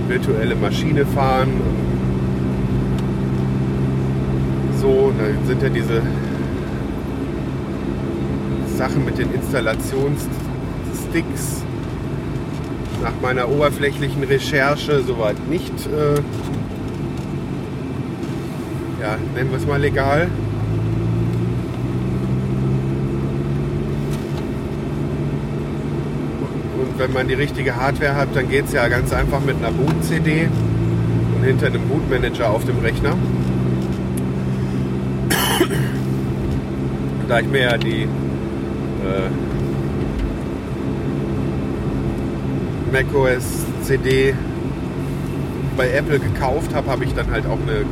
virtuelle 0.09 0.57
Maschine 0.57 1.05
fahren. 1.07 1.61
So, 4.81 5.12
da 5.18 5.24
sind 5.46 5.62
ja 5.62 5.68
diese 5.68 6.03
Sachen 8.77 9.05
mit 9.05 9.18
den 9.18 9.33
Installationssticks 9.33 11.62
nach 13.03 13.12
meiner 13.22 13.48
oberflächlichen 13.48 14.24
Recherche 14.24 15.03
soweit 15.03 15.48
nicht, 15.48 15.72
äh, 15.87 16.16
ja, 19.00 19.16
nennen 19.35 19.50
wir 19.50 19.59
es 19.59 19.66
mal 19.66 19.81
legal. 19.81 20.29
Wenn 26.96 27.12
man 27.12 27.28
die 27.28 27.35
richtige 27.35 27.76
Hardware 27.76 28.14
hat, 28.14 28.28
dann 28.35 28.48
geht 28.48 28.66
es 28.66 28.72
ja 28.72 28.88
ganz 28.88 29.12
einfach 29.12 29.40
mit 29.40 29.57
einer 29.57 29.70
Boot-CD 29.70 30.48
und 31.37 31.44
hinter 31.44 31.66
einem 31.66 31.83
Bootmanager 31.88 32.50
auf 32.50 32.64
dem 32.64 32.78
Rechner. 32.78 33.16
da 37.28 37.40
ich 37.40 37.48
mir 37.48 37.62
ja 37.62 37.76
die 37.76 38.02
äh, 38.02 39.30
macOS 42.92 43.64
CD 43.83 44.35
bei 45.76 45.90
Apple 45.90 46.18
gekauft 46.20 46.74
habe, 46.74 46.90
habe 46.90 47.04
ich 47.04 47.14
dann 47.14 47.30
halt 47.30 47.46
auch 47.46 47.59
eine, 47.61 47.85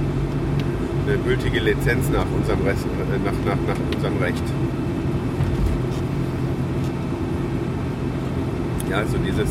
eine 1.07 1.19
gültige 1.27 1.61
Lizenz 1.61 2.09
nach 2.11 2.27
unserem, 2.37 2.63
Rest, 2.63 2.85
äh, 2.85 3.19
nach, 3.25 3.33
nach, 3.45 3.57
nach 3.67 3.97
unserem 3.97 4.19
Recht. 4.19 4.43
Ja, 8.93 9.07
so 9.07 9.17
dieses 9.17 9.49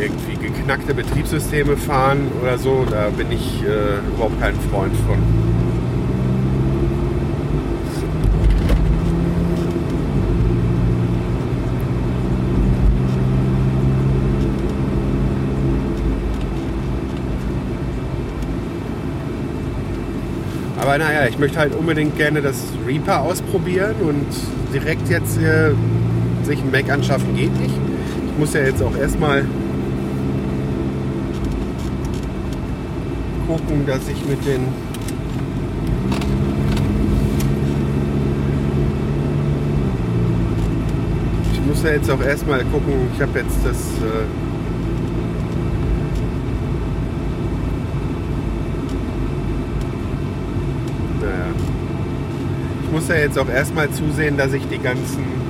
irgendwie 0.00 0.34
geknackte 0.48 0.94
Betriebssysteme 0.94 1.76
fahren 1.76 2.26
oder 2.42 2.58
so, 2.58 2.84
da 2.90 3.08
bin 3.10 3.30
ich 3.30 3.62
äh, 3.62 3.98
überhaupt 4.16 4.40
kein 4.40 4.54
Freund 4.68 4.96
von. 5.06 5.16
Aber 20.80 20.98
naja, 20.98 21.28
ich 21.28 21.38
möchte 21.38 21.60
halt 21.60 21.76
unbedingt 21.76 22.16
gerne 22.16 22.42
das 22.42 22.56
Reaper 22.88 23.20
ausprobieren 23.20 23.94
und 24.00 24.26
direkt 24.74 25.08
jetzt 25.08 25.38
hier 25.38 25.76
sich 26.48 26.62
ein 26.62 26.70
Mac 26.70 26.90
anschaffen 26.90 27.36
geht 27.36 27.52
nicht. 27.60 27.74
Ich 28.26 28.38
muss 28.38 28.54
ja 28.54 28.62
jetzt 28.62 28.82
auch 28.82 28.96
erstmal 28.96 29.44
gucken, 33.46 33.86
dass 33.86 34.08
ich 34.08 34.24
mit 34.26 34.44
den 34.46 34.62
ich 41.52 41.60
muss 41.66 41.82
ja 41.82 41.90
jetzt 41.90 42.10
auch 42.10 42.22
erstmal 42.22 42.64
gucken, 42.64 42.94
ich 43.14 43.20
habe 43.20 43.38
jetzt 43.40 43.58
das 43.64 43.76
äh. 43.76 44.24
Ich 52.84 52.94
muss 52.94 53.06
ja 53.08 53.16
jetzt 53.16 53.38
auch 53.38 53.48
erstmal 53.50 53.90
zusehen, 53.90 54.38
dass 54.38 54.54
ich 54.54 54.66
die 54.66 54.78
ganzen 54.78 55.47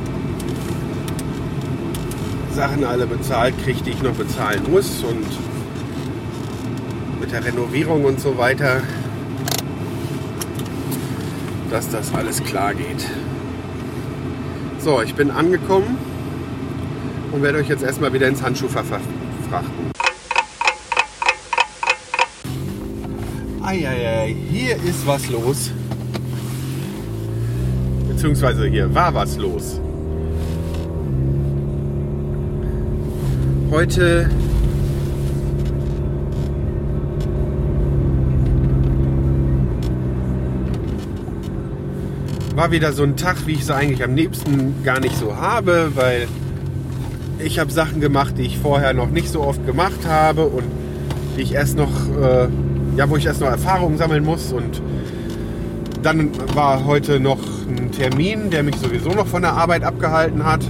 Sachen 2.58 2.82
alle 2.82 3.06
bezahlt 3.06 3.54
kriege, 3.62 3.84
die 3.84 3.90
ich 3.90 4.02
noch 4.02 4.14
bezahlen 4.14 4.64
muss. 4.68 5.04
Und 5.04 5.28
mit 7.20 7.30
der 7.30 7.44
Renovierung 7.44 8.04
und 8.04 8.18
so 8.18 8.36
weiter 8.36 8.82
dass 11.70 11.88
das 11.90 12.12
alles 12.14 12.42
klar 12.42 12.74
geht. 12.74 13.06
So, 14.80 15.02
ich 15.02 15.14
bin 15.14 15.30
angekommen 15.30 15.98
und 17.30 17.42
werde 17.42 17.58
euch 17.58 17.68
jetzt 17.68 17.84
erstmal 17.84 18.12
wieder 18.12 18.26
ins 18.26 18.42
Handschuhfach 18.42 18.84
verfrachten. 18.84 19.92
Eieiei, 23.62 24.34
hier 24.50 24.76
ist 24.76 25.06
was 25.06 25.28
los. 25.28 25.70
Beziehungsweise 28.08 28.66
hier 28.66 28.92
war 28.92 29.14
was 29.14 29.36
los. 29.36 29.80
Heute 33.70 34.30
war 42.54 42.70
wieder 42.70 42.94
so 42.94 43.02
ein 43.02 43.16
Tag, 43.16 43.46
wie 43.46 43.52
ich 43.52 43.60
es 43.60 43.70
eigentlich 43.70 44.02
am 44.02 44.14
liebsten 44.14 44.82
gar 44.84 45.00
nicht 45.00 45.16
so 45.18 45.36
habe, 45.36 45.92
weil 45.94 46.28
ich 47.38 47.58
habe 47.58 47.70
Sachen 47.70 48.00
gemacht, 48.00 48.38
die 48.38 48.42
ich 48.42 48.58
vorher 48.58 48.94
noch 48.94 49.10
nicht 49.10 49.28
so 49.28 49.42
oft 49.42 49.64
gemacht 49.66 50.06
habe 50.06 50.46
und 50.46 50.64
die 51.36 51.42
ich 51.42 51.52
erst 51.52 51.76
noch, 51.76 51.90
äh, 52.20 52.48
ja, 52.96 53.10
wo 53.10 53.16
ich 53.16 53.26
erst 53.26 53.42
noch 53.42 53.48
Erfahrungen 53.48 53.98
sammeln 53.98 54.24
muss 54.24 54.50
und 54.50 54.80
dann 56.02 56.30
war 56.54 56.86
heute 56.86 57.20
noch 57.20 57.38
ein 57.68 57.92
Termin, 57.92 58.48
der 58.48 58.62
mich 58.62 58.76
sowieso 58.76 59.10
noch 59.10 59.26
von 59.26 59.42
der 59.42 59.52
Arbeit 59.52 59.84
abgehalten 59.84 60.42
hat. 60.42 60.62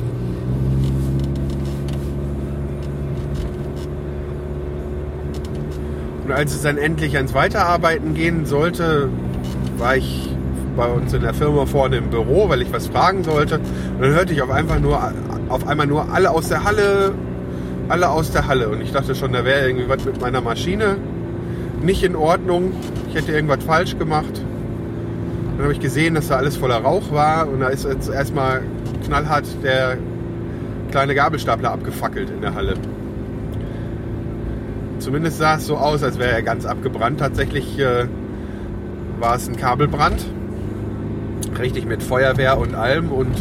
Und 6.28 6.34
als 6.34 6.54
es 6.54 6.60
dann 6.60 6.76
endlich 6.76 7.16
ans 7.16 7.32
Weiterarbeiten 7.32 8.12
gehen 8.12 8.44
sollte, 8.44 9.08
war 9.78 9.96
ich 9.96 10.28
bei 10.76 10.86
uns 10.86 11.14
in 11.14 11.22
der 11.22 11.32
Firma 11.32 11.64
vorne 11.64 11.96
im 11.96 12.10
Büro, 12.10 12.50
weil 12.50 12.60
ich 12.60 12.70
was 12.70 12.88
fragen 12.88 13.24
sollte. 13.24 13.54
Und 13.54 14.02
dann 14.02 14.10
hörte 14.10 14.34
ich 14.34 14.42
auf 14.42 14.50
einmal 14.50 14.78
nur, 14.78 15.00
auf 15.48 15.66
einmal 15.66 15.86
nur 15.86 16.12
alle 16.12 16.30
aus 16.30 16.48
der 16.48 16.64
Halle, 16.64 17.14
alle 17.88 18.10
aus 18.10 18.30
der 18.30 18.46
Halle. 18.46 18.68
Und 18.68 18.82
ich 18.82 18.92
dachte 18.92 19.14
schon, 19.14 19.32
da 19.32 19.46
wäre 19.46 19.66
irgendwie 19.66 19.88
was 19.88 20.04
mit 20.04 20.20
meiner 20.20 20.42
Maschine 20.42 20.98
nicht 21.80 22.02
in 22.02 22.14
Ordnung. 22.14 22.72
Ich 23.08 23.14
hätte 23.14 23.32
irgendwas 23.32 23.64
falsch 23.64 23.96
gemacht. 23.98 24.42
Dann 25.56 25.62
habe 25.62 25.72
ich 25.72 25.80
gesehen, 25.80 26.14
dass 26.14 26.28
da 26.28 26.36
alles 26.36 26.58
voller 26.58 26.76
Rauch 26.76 27.10
war 27.10 27.48
und 27.48 27.60
da 27.60 27.68
ist 27.68 27.86
jetzt 27.86 28.10
erstmal 28.10 28.60
knallhart 29.06 29.46
der 29.64 29.96
kleine 30.90 31.14
Gabelstapler 31.14 31.70
abgefackelt 31.70 32.28
in 32.28 32.42
der 32.42 32.54
Halle. 32.54 32.74
Zumindest 35.08 35.38
sah 35.38 35.56
es 35.56 35.64
so 35.64 35.78
aus, 35.78 36.02
als 36.02 36.18
wäre 36.18 36.32
er 36.32 36.42
ganz 36.42 36.66
abgebrannt. 36.66 37.20
Tatsächlich 37.20 37.78
äh, 37.78 38.06
war 39.18 39.36
es 39.36 39.48
ein 39.48 39.56
Kabelbrand 39.56 40.22
richtig 41.58 41.86
mit 41.86 42.02
Feuerwehr 42.02 42.58
und 42.58 42.74
allem 42.74 43.10
und 43.10 43.34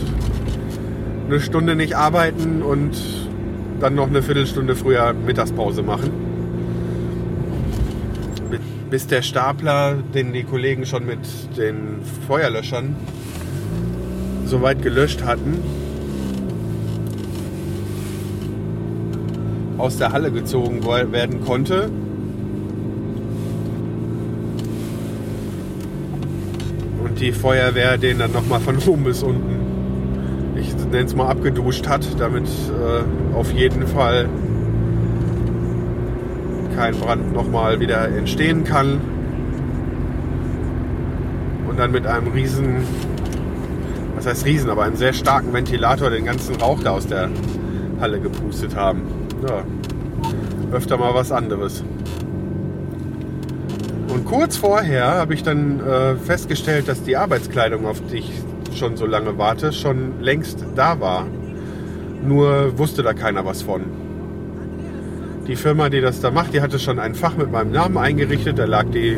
eine 1.27 1.41
Stunde 1.41 1.75
nicht 1.75 1.97
arbeiten 1.97 2.61
und 2.61 2.95
dann 3.81 3.95
noch 3.95 4.07
eine 4.07 4.23
Viertelstunde 4.23 4.77
früher 4.77 5.11
Mittagspause 5.11 5.83
machen. 5.83 6.09
Bis 8.89 9.07
der 9.07 9.21
Stapler, 9.21 9.95
den 10.13 10.31
die 10.31 10.45
Kollegen 10.45 10.85
schon 10.85 11.05
mit 11.05 11.19
den 11.57 11.97
Feuerlöschern 12.29 12.95
soweit 14.45 14.81
gelöscht 14.81 15.25
hatten, 15.25 15.61
aus 19.77 19.97
der 19.97 20.11
Halle 20.11 20.31
gezogen 20.31 20.83
werden 20.85 21.41
konnte. 21.45 21.89
die 27.19 27.31
Feuerwehr 27.31 27.97
den 27.97 28.19
dann 28.19 28.31
nochmal 28.31 28.59
von 28.59 28.77
oben 28.85 29.03
bis 29.03 29.23
unten, 29.23 29.57
ich 30.55 30.73
nenne 30.75 31.05
es 31.05 31.15
mal 31.15 31.27
abgeduscht 31.27 31.87
hat, 31.87 32.07
damit 32.19 32.45
äh, 32.45 33.35
auf 33.35 33.51
jeden 33.53 33.87
Fall 33.87 34.29
kein 36.75 36.95
Brand 36.95 37.33
nochmal 37.33 37.79
wieder 37.79 38.07
entstehen 38.07 38.63
kann. 38.63 39.01
Und 41.67 41.79
dann 41.79 41.91
mit 41.91 42.05
einem 42.05 42.27
riesen, 42.27 42.83
was 44.15 44.25
heißt 44.25 44.45
riesen, 44.45 44.69
aber 44.69 44.83
einem 44.83 44.95
sehr 44.95 45.13
starken 45.13 45.53
Ventilator 45.53 46.09
den 46.09 46.25
ganzen 46.25 46.55
Rauch 46.55 46.81
da 46.83 46.91
aus 46.91 47.07
der 47.07 47.29
Halle 47.99 48.19
gepustet 48.19 48.75
haben. 48.75 49.01
Ja, 49.45 49.63
öfter 50.71 50.97
mal 50.97 51.13
was 51.13 51.31
anderes. 51.31 51.83
Und 54.09 54.25
kurz 54.25 54.57
vorher 54.57 55.05
habe 55.15 55.33
ich 55.33 55.43
dann 55.43 55.79
äh, 55.79 56.15
festgestellt, 56.15 56.87
dass 56.87 57.03
die 57.03 57.17
Arbeitskleidung, 57.17 57.85
auf 57.85 58.01
die 58.11 58.17
ich 58.17 58.31
schon 58.73 58.97
so 58.97 59.05
lange 59.05 59.37
warte, 59.37 59.73
schon 59.73 60.21
längst 60.21 60.65
da 60.75 60.99
war. 60.99 61.25
Nur 62.25 62.77
wusste 62.77 63.03
da 63.03 63.13
keiner 63.13 63.45
was 63.45 63.61
von. 63.61 63.83
Die 65.47 65.55
Firma, 65.55 65.89
die 65.89 66.01
das 66.01 66.19
da 66.19 66.31
macht, 66.31 66.53
die 66.53 66.61
hatte 66.61 66.79
schon 66.79 66.99
ein 66.99 67.15
Fach 67.15 67.37
mit 67.37 67.51
meinem 67.51 67.71
Namen 67.71 67.97
eingerichtet. 67.97 68.59
Da 68.59 68.65
lag 68.65 68.85
die, 68.85 69.17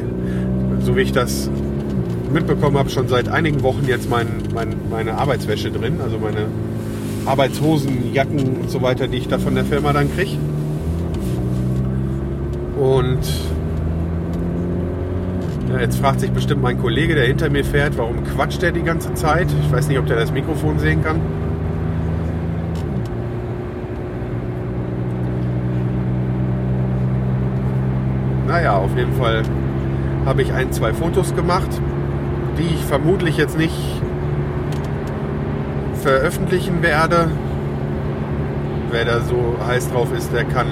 so 0.82 0.96
wie 0.96 1.02
ich 1.02 1.12
das 1.12 1.50
mitbekommen 2.32 2.78
habe, 2.78 2.90
schon 2.90 3.08
seit 3.08 3.30
einigen 3.30 3.64
Wochen 3.64 3.86
jetzt 3.88 4.10
mein, 4.10 4.28
mein, 4.54 4.76
meine 4.90 5.16
Arbeitswäsche 5.16 5.72
drin. 5.72 6.00
Also 6.04 6.20
meine 6.20 6.48
Arbeitshosen, 7.30 8.12
Jacken 8.12 8.58
und 8.62 8.72
so 8.72 8.82
weiter, 8.82 9.08
die 9.08 9.18
ich 9.18 9.28
da 9.28 9.38
von 9.38 9.54
der 9.54 9.64
Firma 9.64 9.94
dann 9.94 10.12
kriege. 10.12 10.38
Und 12.80 13.20
ja, 15.70 15.80
jetzt 15.80 16.00
fragt 16.00 16.22
sich 16.22 16.32
bestimmt 16.32 16.64
mein 16.64 16.80
Kollege, 16.80 17.14
der 17.14 17.28
hinter 17.28 17.52
mir 17.52 17.64
fährt, 17.64 18.00
warum 18.00 18.24
quatscht 18.24 18.64
er 18.64 18.72
die 18.72 18.82
ganze 18.82 19.14
Zeit? 19.14 19.48
Ich 19.64 19.72
weiß 19.72 19.90
nicht, 19.90 20.00
ob 20.00 20.08
der 20.08 20.16
das 20.16 20.32
Mikrofon 20.32 20.80
sehen 20.80 21.04
kann. 21.04 21.22
Naja, 28.48 28.76
auf 28.76 28.98
jeden 28.98 29.14
Fall 29.14 29.44
habe 30.26 30.42
ich 30.42 30.52
ein, 30.52 30.72
zwei 30.72 30.94
Fotos 30.94 31.36
gemacht, 31.36 31.70
die 32.58 32.74
ich 32.74 32.84
vermutlich 32.86 33.38
jetzt 33.38 33.56
nicht 33.56 33.76
veröffentlichen 36.00 36.82
werde. 36.82 37.30
Wer 38.92 39.06
da 39.06 39.22
so 39.22 39.56
heiß 39.68 39.92
drauf 39.92 40.12
ist, 40.16 40.34
der 40.34 40.46
kann 40.46 40.68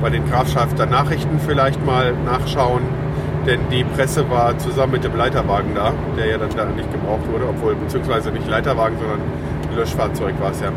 bei 0.00 0.10
den 0.10 0.28
Grafschafter 0.28 0.86
Nachrichten 0.86 1.40
vielleicht 1.44 1.84
mal 1.84 2.14
nachschauen 2.24 2.82
denn 3.48 3.60
die 3.70 3.82
Presse 3.82 4.28
war 4.30 4.56
zusammen 4.58 4.92
mit 4.92 5.04
dem 5.04 5.16
Leiterwagen 5.16 5.74
da, 5.74 5.92
der 6.18 6.26
ja 6.26 6.38
dann 6.38 6.50
da 6.54 6.66
nicht 6.66 6.92
gebraucht 6.92 7.26
wurde, 7.32 7.48
obwohl 7.48 7.74
beziehungsweise 7.74 8.30
nicht 8.30 8.46
Leiterwagen, 8.46 8.98
sondern 8.98 9.20
Löschfahrzeug 9.74 10.38
war 10.40 10.50
es 10.50 10.60
ja. 10.60 10.70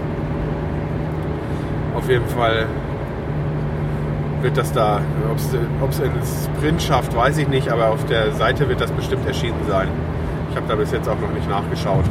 Auf 1.95 2.10
jeden 2.10 2.27
Fall 2.27 2.67
wird 4.41 4.58
das 4.58 4.71
da, 4.71 5.01
ob 5.82 5.89
es 5.89 5.99
ins 5.99 6.49
Print 6.62 6.82
schafft, 6.82 7.15
weiß 7.15 7.38
ich 7.39 7.47
nicht, 7.49 7.69
aber 7.69 7.89
auf 7.89 8.06
der 8.06 8.32
Seite 8.32 8.69
wird 8.69 8.80
das 8.80 8.91
bestimmt 8.91 9.27
erschienen 9.27 9.60
sein. 9.67 9.89
Ich 10.49 10.56
habe 10.56 10.65
da 10.67 10.75
bis 10.75 10.91
jetzt 10.91 11.10
auch 11.10 11.19
noch 11.19 11.32
nicht 11.32 11.49
nachgeschaut. 11.49 12.06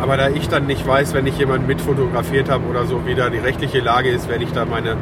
Aber 0.00 0.16
da 0.16 0.28
ich 0.28 0.48
dann 0.48 0.66
nicht 0.66 0.86
weiß, 0.86 1.14
wenn 1.14 1.26
ich 1.26 1.38
jemanden 1.38 1.66
mitfotografiert 1.66 2.50
habe 2.50 2.66
oder 2.66 2.84
so, 2.84 3.06
wie 3.06 3.14
da 3.14 3.30
die 3.30 3.38
rechtliche 3.38 3.80
Lage 3.80 4.10
ist, 4.10 4.28
werde 4.28 4.44
ich 4.44 4.52
da 4.52 4.64
meine 4.64 4.96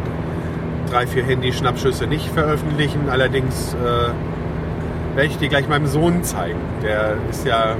drei, 0.90 1.06
vier 1.06 1.24
Handy-Schnappschüsse 1.24 2.06
nicht 2.06 2.28
veröffentlichen. 2.28 3.08
Allerdings 3.10 3.74
äh, 3.74 5.16
werde 5.16 5.28
ich 5.28 5.38
die 5.38 5.48
gleich 5.48 5.68
meinem 5.68 5.86
Sohn 5.86 6.22
zeigen. 6.22 6.60
Der 6.82 7.16
ist 7.28 7.44
ja 7.46 7.76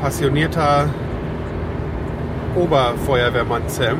passionierter 0.00 0.90
Oberfeuerwehrmann 2.56 3.62
Sam. 3.68 3.98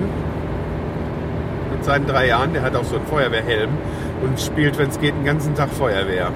Mit 1.72 1.84
seinen 1.84 2.06
drei 2.06 2.26
Jahren, 2.26 2.52
der 2.52 2.62
hat 2.62 2.76
auch 2.76 2.84
so 2.84 2.96
einen 2.96 3.06
Feuerwehrhelm 3.06 3.70
und 4.22 4.38
spielt, 4.40 4.76
wenn 4.78 4.90
es 4.90 5.00
geht, 5.00 5.14
den 5.14 5.24
ganzen 5.24 5.54
Tag 5.54 5.70
Feuerwehr. 5.70 6.30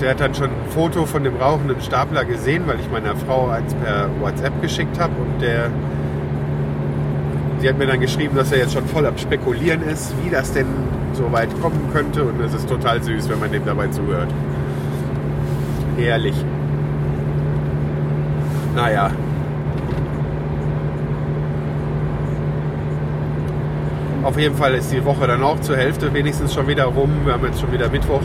Der 0.00 0.10
hat 0.10 0.20
dann 0.20 0.34
schon 0.34 0.46
ein 0.50 0.70
Foto 0.70 1.06
von 1.06 1.24
dem 1.24 1.36
rauchenden 1.36 1.80
Stapler 1.80 2.24
gesehen, 2.24 2.64
weil 2.66 2.80
ich 2.80 2.90
meiner 2.90 3.16
Frau 3.16 3.48
eins 3.48 3.74
per 3.74 4.10
WhatsApp 4.20 4.60
geschickt 4.60 4.98
habe 4.98 5.12
und 5.20 5.40
der 5.40 5.70
sie 7.64 7.70
hat 7.70 7.78
mir 7.78 7.86
dann 7.86 8.00
geschrieben, 8.00 8.36
dass 8.36 8.52
er 8.52 8.58
jetzt 8.58 8.74
schon 8.74 8.84
voll 8.84 9.06
am 9.06 9.16
Spekulieren 9.16 9.82
ist, 9.82 10.12
wie 10.22 10.28
das 10.28 10.52
denn 10.52 10.66
so 11.14 11.32
weit 11.32 11.48
kommen 11.62 11.88
könnte. 11.94 12.22
Und 12.24 12.38
es 12.40 12.52
ist 12.52 12.68
total 12.68 13.02
süß, 13.02 13.30
wenn 13.30 13.40
man 13.40 13.50
dem 13.52 13.64
dabei 13.64 13.88
zuhört. 13.88 14.28
Herrlich. 15.96 16.34
Naja. 18.74 19.10
Auf 24.24 24.38
jeden 24.38 24.56
Fall 24.56 24.74
ist 24.74 24.92
die 24.92 25.02
Woche 25.04 25.26
dann 25.26 25.42
auch 25.42 25.60
zur 25.60 25.78
Hälfte 25.78 26.12
wenigstens 26.12 26.52
schon 26.52 26.66
wieder 26.66 26.84
rum. 26.84 27.10
Wir 27.24 27.32
haben 27.32 27.46
jetzt 27.46 27.60
schon 27.60 27.72
wieder 27.72 27.88
Mittwoch. 27.88 28.22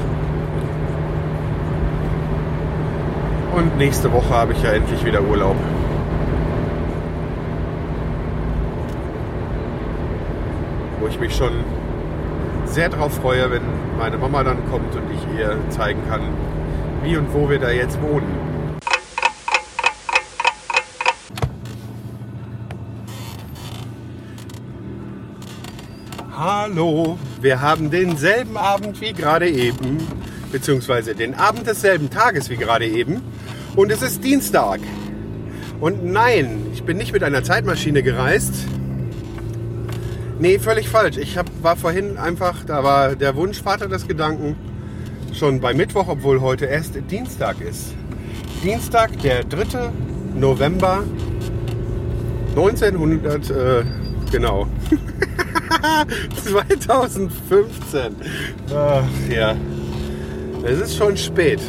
Und 3.59 3.77
nächste 3.77 4.09
Woche 4.13 4.29
habe 4.29 4.53
ich 4.53 4.63
ja 4.63 4.71
endlich 4.71 5.03
wieder 5.03 5.21
Urlaub. 5.21 5.57
wo 11.01 11.07
ich 11.07 11.19
mich 11.19 11.35
schon 11.35 11.51
sehr 12.65 12.87
darauf 12.87 13.15
freue, 13.15 13.51
wenn 13.51 13.61
meine 13.97 14.17
Mama 14.17 14.45
dann 14.45 14.57
kommt 14.69 14.95
und 14.95 15.03
ich 15.11 15.37
ihr 15.39 15.57
zeigen 15.69 15.99
kann, 16.07 16.21
wie 17.03 17.17
und 17.17 17.33
wo 17.33 17.49
wir 17.49 17.59
da 17.59 17.69
jetzt 17.69 18.01
wohnen. 18.01 18.27
Hallo, 26.37 27.17
wir 27.41 27.61
haben 27.61 27.91
denselben 27.91 28.55
Abend 28.55 29.01
wie 29.01 29.11
gerade 29.11 29.49
eben, 29.49 29.97
beziehungsweise 30.49 31.13
den 31.13 31.35
Abend 31.35 31.67
desselben 31.67 32.09
Tages 32.09 32.49
wie 32.49 32.55
gerade 32.55 32.85
eben. 32.85 33.21
Und 33.79 33.93
es 33.93 34.01
ist 34.01 34.25
Dienstag. 34.25 34.81
Und 35.79 36.03
nein, 36.03 36.65
ich 36.73 36.83
bin 36.83 36.97
nicht 36.97 37.13
mit 37.13 37.23
einer 37.23 37.45
Zeitmaschine 37.45 38.03
gereist. 38.03 38.53
Nee, 40.37 40.59
völlig 40.59 40.89
falsch. 40.89 41.15
Ich 41.15 41.37
hab, 41.37 41.45
war 41.63 41.77
vorhin 41.77 42.17
einfach, 42.17 42.65
da 42.65 42.83
war 42.83 43.15
der 43.15 43.37
Wunschvater 43.37 43.87
des 43.87 44.05
Gedanken, 44.05 44.57
schon 45.31 45.61
bei 45.61 45.73
Mittwoch, 45.73 46.09
obwohl 46.09 46.41
heute 46.41 46.65
erst 46.65 46.95
Dienstag 47.09 47.61
ist. 47.61 47.93
Dienstag, 48.65 49.17
der 49.21 49.45
3. 49.45 49.91
November 50.35 51.05
1900, 52.57 53.49
äh, 53.49 53.83
genau. 54.29 54.67
2015. 56.43 58.13
Ach 58.75 59.03
ja. 59.29 59.55
Es 60.65 60.81
ist 60.81 60.97
schon 60.97 61.15
spät. 61.15 61.61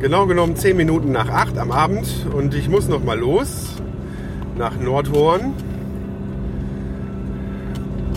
Genau 0.00 0.26
genommen 0.26 0.56
10 0.56 0.78
Minuten 0.78 1.12
nach 1.12 1.28
8 1.28 1.58
am 1.58 1.70
Abend 1.70 2.08
und 2.34 2.54
ich 2.54 2.70
muss 2.70 2.88
noch 2.88 3.04
mal 3.04 3.18
los 3.18 3.74
nach 4.56 4.80
Nordhorn. 4.80 5.52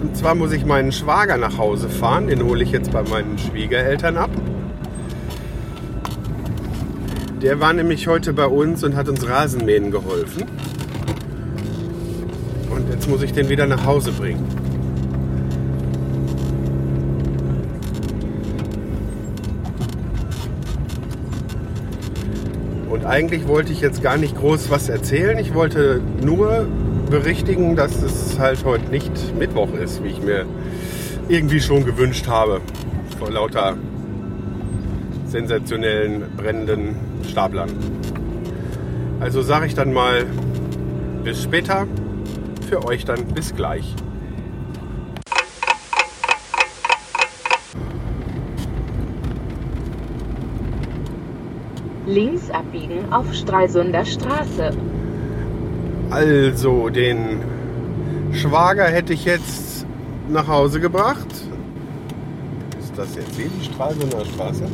Und 0.02 0.16
zwar 0.16 0.34
muss 0.34 0.54
ich 0.54 0.66
meinen 0.66 0.94
Schwager 0.94 1.36
nach 1.36 1.58
Hause 1.58 1.90
fahren. 1.90 2.28
Den 2.28 2.42
hole 2.46 2.64
ich 2.64 2.72
jetzt 2.72 2.94
bei 2.94 3.04
meinen 3.04 3.38
Schwiegereltern 3.38 4.16
ab. 4.16 4.30
Der 7.42 7.60
war 7.60 7.74
nämlich 7.74 8.08
heute 8.08 8.32
bei 8.32 8.46
uns 8.46 8.86
und 8.86 8.96
hat 8.96 9.10
uns 9.10 9.28
Rasenmähen 9.28 9.92
geholfen. 9.92 10.44
Und 12.70 12.90
jetzt 12.90 13.10
muss 13.10 13.22
ich 13.24 13.34
den 13.34 13.50
wieder 13.50 13.68
nach 13.68 13.86
Hause 13.86 14.14
bringen. 14.14 14.48
Und 23.04 23.10
eigentlich 23.10 23.50
wollte 23.50 23.74
ich 23.74 23.82
jetzt 23.82 24.02
gar 24.02 24.16
nicht 24.16 24.38
groß 24.38 24.72
was 24.72 24.88
erzählen. 24.88 25.38
Ich 25.38 25.54
wollte 25.54 26.00
nur 26.22 26.66
berichtigen, 27.10 27.76
dass 27.76 28.02
es 28.02 28.40
halt 28.40 28.64
heute 28.64 28.90
nicht 28.92 29.12
Mittwoch 29.38 29.74
ist, 29.74 30.02
wie 30.06 30.08
ich 30.08 30.22
mir 30.22 30.46
irgendwie 31.28 31.60
schon 31.60 31.84
gewünscht 31.84 32.28
habe. 32.28 32.62
Vor 33.20 33.30
lauter 33.30 33.76
sensationellen, 35.26 36.24
brennenden 36.38 36.96
Staplern. 37.30 37.72
Also 39.20 39.42
sage 39.42 39.66
ich 39.66 39.76
dann 39.76 39.92
mal 39.92 40.26
bis 41.26 41.44
später 41.44 41.88
für 42.70 42.86
euch 42.86 43.04
dann 43.04 43.26
bis 43.26 43.54
gleich. 43.54 43.94
Links 52.14 52.52
abbiegen 52.52 53.12
auf 53.12 53.34
Stralsunder 53.34 54.06
Straße. 54.06 54.70
Also, 56.12 56.90
den 56.90 57.42
Schwager 58.34 58.86
hätte 58.86 59.14
ich 59.14 59.26
jetzt 59.26 59.88
nach 60.30 60.48
Hause 60.48 60.80
gebracht. 60.80 61.28
Ist 62.80 62.96
das 62.96 63.16
jetzt 63.16 63.36
hier 63.36 63.50
die 63.50 63.66
Stralsunder 63.66 64.24
Straße? 64.26 64.66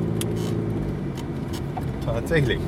Tatsächlich. 2.06 2.60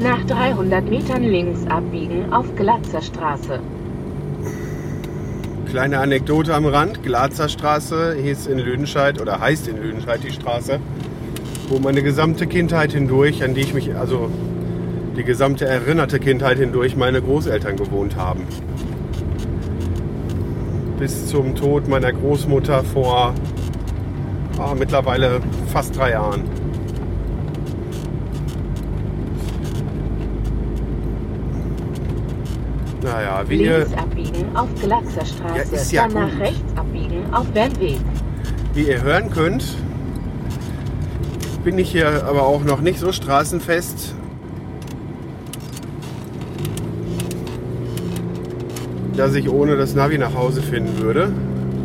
Nach 0.00 0.24
300 0.24 0.88
Metern 0.88 1.22
links 1.22 1.66
abbiegen 1.66 2.32
auf 2.32 2.46
Glatzer 2.56 3.02
Straße. 3.02 3.60
Kleine 5.68 5.98
Anekdote 5.98 6.54
am 6.54 6.64
Rand. 6.64 7.02
Glatzer 7.02 7.50
Straße 7.50 8.14
hieß 8.14 8.46
in 8.46 8.58
Lüdenscheid 8.58 9.20
oder 9.20 9.40
heißt 9.40 9.68
in 9.68 9.76
Lüdenscheid 9.76 10.24
die 10.24 10.32
Straße, 10.32 10.80
wo 11.70 11.78
meine 11.78 12.02
gesamte 12.02 12.48
Kindheit 12.48 12.92
hindurch, 12.92 13.44
an 13.44 13.54
die 13.54 13.60
ich 13.60 13.72
mich, 13.72 13.94
also 13.94 14.28
die 15.16 15.22
gesamte 15.22 15.66
erinnerte 15.66 16.18
Kindheit 16.18 16.58
hindurch, 16.58 16.96
meine 16.96 17.22
Großeltern 17.22 17.76
gewohnt 17.76 18.16
haben. 18.16 18.44
Bis 20.98 21.28
zum 21.28 21.54
Tod 21.54 21.88
meiner 21.88 22.12
Großmutter 22.12 22.82
vor 22.82 23.34
oh, 24.58 24.74
mittlerweile 24.76 25.40
fast 25.72 25.96
drei 25.96 26.10
Jahren. 26.10 26.42
Naja, 33.02 33.44
wie 33.46 33.62
ihr, 33.62 33.78
Links 33.78 33.94
abbiegen 33.94 34.56
auf 34.56 34.68
Glatzer 34.82 35.24
Straße. 35.24 35.96
Ja, 35.96 36.02
ja 36.02 36.08
Danach 36.08 36.30
gut. 36.32 36.40
rechts 36.40 36.76
abbiegen 36.76 37.32
auf 37.32 37.46
Bernweg. 37.46 37.98
wie 38.74 38.82
ihr 38.82 39.02
hören 39.02 39.30
könnt, 39.30 39.76
bin 41.64 41.78
ich 41.78 41.90
hier 41.90 42.24
aber 42.24 42.42
auch 42.42 42.64
noch 42.64 42.80
nicht 42.80 42.98
so 42.98 43.12
straßenfest. 43.12 44.14
dass 49.20 49.34
ich 49.34 49.50
ohne 49.50 49.76
das 49.76 49.94
Navi 49.94 50.16
nach 50.16 50.34
Hause 50.34 50.62
finden 50.62 50.98
würde. 50.98 51.30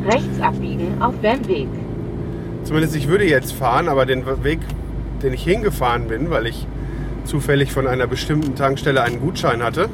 Rechts 0.08 0.40
abbiegen 0.42 1.02
auf 1.02 1.14
Bernweg. 1.16 1.68
Zumindest 2.64 2.96
ich 2.96 3.10
würde 3.10 3.26
jetzt 3.26 3.52
fahren, 3.52 3.90
aber 3.90 4.06
den 4.06 4.26
Weg, 4.46 4.60
den 5.22 5.34
ich 5.34 5.44
hingefahren 5.44 6.08
bin, 6.08 6.30
weil 6.30 6.48
ich 6.48 6.66
zufällig 7.26 7.74
von 7.74 7.88
einer 7.88 8.08
bestimmten 8.08 8.56
Tankstelle 8.56 9.02
einen 9.02 9.20
Gutschein 9.20 9.62
hatte, 9.62 9.90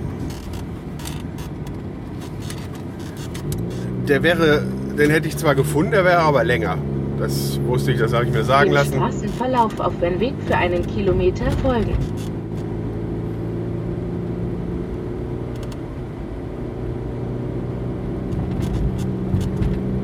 der 4.08 4.22
wäre, 4.22 4.64
den 4.98 5.10
hätte 5.10 5.28
ich 5.28 5.36
zwar 5.36 5.56
gefunden, 5.56 5.94
der 5.94 6.06
wäre 6.06 6.20
aber 6.20 6.44
länger. 6.44 6.78
Das 7.22 7.60
wusste 7.68 7.92
ich, 7.92 8.00
das 8.00 8.14
habe 8.14 8.26
ich 8.26 8.32
mir 8.32 8.44
sagen 8.44 8.72
Dem 8.72 8.74
lassen. 8.74 8.94
Straßenverlauf 8.96 9.80
auf 9.80 9.94
Bernweg 9.98 10.34
für 10.48 10.58
einen 10.58 10.88
Kilometer 10.88 11.52
folgen. 11.62 11.96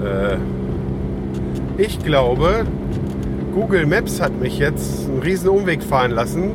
Äh, 0.06 0.38
ich 1.82 1.98
glaube, 2.04 2.68
Google 3.56 3.88
Maps 3.88 4.22
hat 4.22 4.40
mich 4.40 4.60
jetzt 4.60 5.10
einen 5.10 5.24
riesen 5.24 5.50
Umweg 5.50 5.82
fahren 5.82 6.12
lassen, 6.12 6.52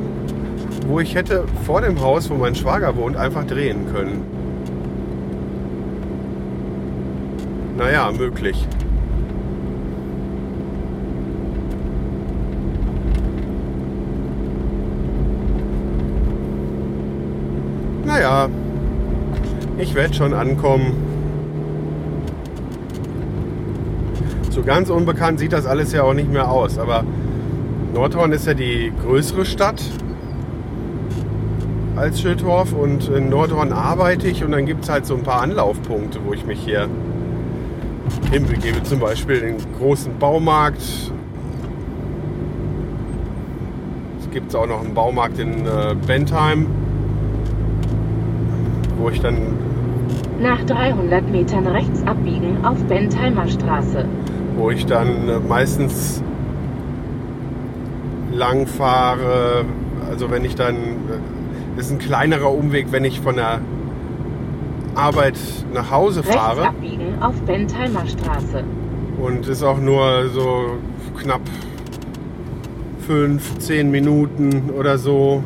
wo 0.87 1.01
ich 1.01 1.17
hätte 1.17 1.45
vor 1.67 1.81
dem 1.81 2.01
Haus, 2.01 2.31
wo 2.31 2.35
mein 2.35 2.55
Schwager 2.55 2.95
wohnt, 2.95 3.17
einfach 3.17 3.45
drehen 3.45 3.93
können. 3.93 4.23
Naja, 7.77 8.13
möglich. 8.17 8.65
Naja, 18.13 18.51
ich 19.79 19.95
werde 19.95 20.13
schon 20.13 20.35
ankommen. 20.35 20.93
So 24.51 24.63
ganz 24.63 24.91
unbekannt 24.91 25.39
sieht 25.39 25.55
das 25.55 25.65
alles 25.65 25.95
ja 25.95 26.03
auch 26.03 26.13
nicht 26.13 26.31
mehr 26.31 26.51
aus. 26.51 26.79
Aber 26.79 27.05
Nordhorn 27.95 28.33
ist 28.33 28.47
ja 28.47 28.53
die 28.53 28.93
größere 29.03 29.47
Stadt 29.47 29.83
als 31.97 32.21
Schildorf 32.21 32.75
und 32.75 33.09
in 33.09 33.31
Nordhorn 33.31 33.73
arbeite 33.73 34.29
ich 34.29 34.45
und 34.45 34.53
dann 34.53 34.67
gibt 34.67 34.85
es 34.85 34.91
halt 34.91 35.07
so 35.07 35.15
ein 35.15 35.23
paar 35.23 35.41
Anlaufpunkte, 35.41 36.19
wo 36.23 36.35
ich 36.35 36.45
mich 36.45 36.61
hier 36.61 36.91
hinbegebe. 38.31 38.83
Zum 38.83 39.01
Beispiel 39.01 39.41
den 39.41 39.57
großen 39.79 40.19
Baumarkt. 40.19 40.83
Es 44.21 44.31
gibt 44.31 44.55
auch 44.55 44.67
noch 44.67 44.85
einen 44.85 44.93
Baumarkt 44.93 45.39
in 45.39 45.65
äh, 45.65 45.97
Bentheim, 46.07 46.67
wo 49.03 49.11
ich 49.11 49.21
dann 49.21 49.37
Nach 50.41 50.63
300 50.65 51.29
Metern 51.29 51.67
rechts 51.67 52.07
abbiegen 52.07 52.65
auf 52.65 52.83
Bentheimer 52.85 53.49
Straße. 53.49 54.05
wo 54.57 54.71
ich 54.71 54.87
dann 54.87 55.29
äh, 55.29 55.39
meistens 55.41 56.23
lang 58.33 58.67
fahre. 58.67 59.65
Also 60.09 60.31
wenn 60.31 60.45
ich 60.45 60.55
dann, 60.55 60.77
äh, 60.77 61.81
ist 61.81 61.91
ein 61.91 61.99
kleinerer 61.99 62.53
Umweg, 62.53 62.89
wenn 62.91 63.05
ich 63.05 63.21
von 63.21 63.37
der 63.37 63.61
Arbeit 64.95 65.39
nach 65.73 65.91
Hause 65.91 66.21
Rechts 66.21 66.35
fahre 66.35 66.69
abbiegen 66.69 67.21
auf 67.21 67.35
Bentheimer 67.43 68.07
Straße. 68.07 68.63
und 69.19 69.49
ist 69.49 69.63
auch 69.63 69.79
nur 69.81 70.29
so 70.29 70.77
knapp 71.19 71.41
fünf, 73.07 73.59
zehn 73.59 73.91
Minuten 73.91 74.71
oder 74.79 74.99
so 74.99 75.43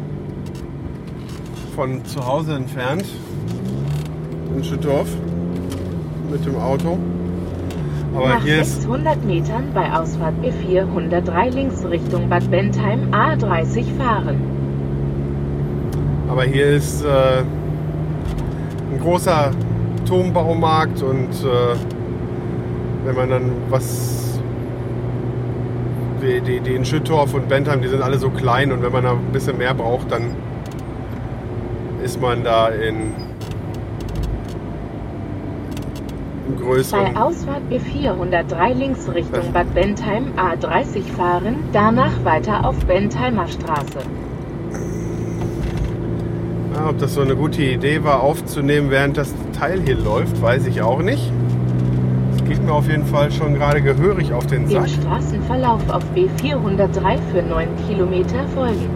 von 1.76 2.04
zu 2.04 2.26
Hause 2.26 2.54
entfernt 2.54 3.04
in 4.56 4.64
Schüttorf 4.64 5.08
mit 6.30 6.44
dem 6.46 6.56
Auto. 6.56 6.98
Aber 8.14 8.28
Nach 8.28 8.42
hier 8.42 8.62
ist 8.62 8.82
600 8.82 9.24
Metern 9.24 9.64
bei 9.74 9.92
Ausfahrt 9.92 10.34
B4 10.42 10.82
103 10.82 11.50
links 11.50 11.84
Richtung 11.84 12.28
Bad 12.28 12.50
Bentheim 12.50 13.10
A30 13.12 13.84
fahren. 13.98 14.40
Aber 16.28 16.44
hier 16.44 16.66
ist 16.66 17.04
äh, 17.04 17.42
ein 18.92 19.00
großer 19.00 19.50
Turmbaumarkt 20.06 21.02
und 21.02 21.30
äh, 21.30 21.76
wenn 23.04 23.14
man 23.14 23.30
dann 23.30 23.52
was. 23.68 24.22
Die, 26.22 26.40
die, 26.40 26.60
die 26.60 26.74
in 26.74 26.84
Schüttorf 26.84 27.34
und 27.34 27.46
Bentheim, 27.46 27.82
die 27.82 27.88
sind 27.88 28.00
alle 28.00 28.18
so 28.18 28.30
klein 28.30 28.72
und 28.72 28.82
wenn 28.82 28.90
man 28.90 29.04
da 29.04 29.12
ein 29.12 29.32
bisschen 29.32 29.58
mehr 29.58 29.74
braucht, 29.74 30.10
dann 30.10 30.34
ist 32.02 32.20
man 32.22 32.42
da 32.42 32.68
in 32.68 33.12
im 36.56 36.64
Bei 36.64 36.74
größeren. 36.74 37.16
Ausfahrt 37.16 37.62
B4 37.70 38.12
103 38.12 38.72
links 38.72 39.08
Richtung 39.12 39.52
Bad 39.52 39.72
Bentheim 39.74 40.32
A30 40.36 41.02
fahren, 41.16 41.56
danach 41.72 42.24
weiter 42.24 42.64
auf 42.66 42.76
Bentheimer 42.86 43.46
Straße. 43.46 43.98
Ja, 46.74 46.90
ob 46.90 46.98
das 46.98 47.14
so 47.14 47.22
eine 47.22 47.36
gute 47.36 47.62
Idee 47.62 48.04
war, 48.04 48.22
aufzunehmen, 48.22 48.90
während 48.90 49.16
das 49.16 49.34
Teil 49.58 49.80
hier 49.80 49.96
läuft, 49.96 50.40
weiß 50.42 50.66
ich 50.66 50.82
auch 50.82 51.00
nicht. 51.00 51.32
Es 52.36 52.44
geht 52.44 52.62
mir 52.62 52.72
auf 52.72 52.88
jeden 52.88 53.06
Fall 53.06 53.32
schon 53.32 53.54
gerade 53.54 53.80
gehörig 53.80 54.32
auf 54.32 54.46
den 54.46 54.68
Dem 54.68 54.82
Sack. 54.82 54.88
Straßenverlauf 54.88 55.80
auf 55.88 56.02
B4 56.14 56.56
103 56.56 57.18
für 57.32 57.42
9 57.42 57.68
Kilometer 57.88 58.46
folgen. 58.54 58.90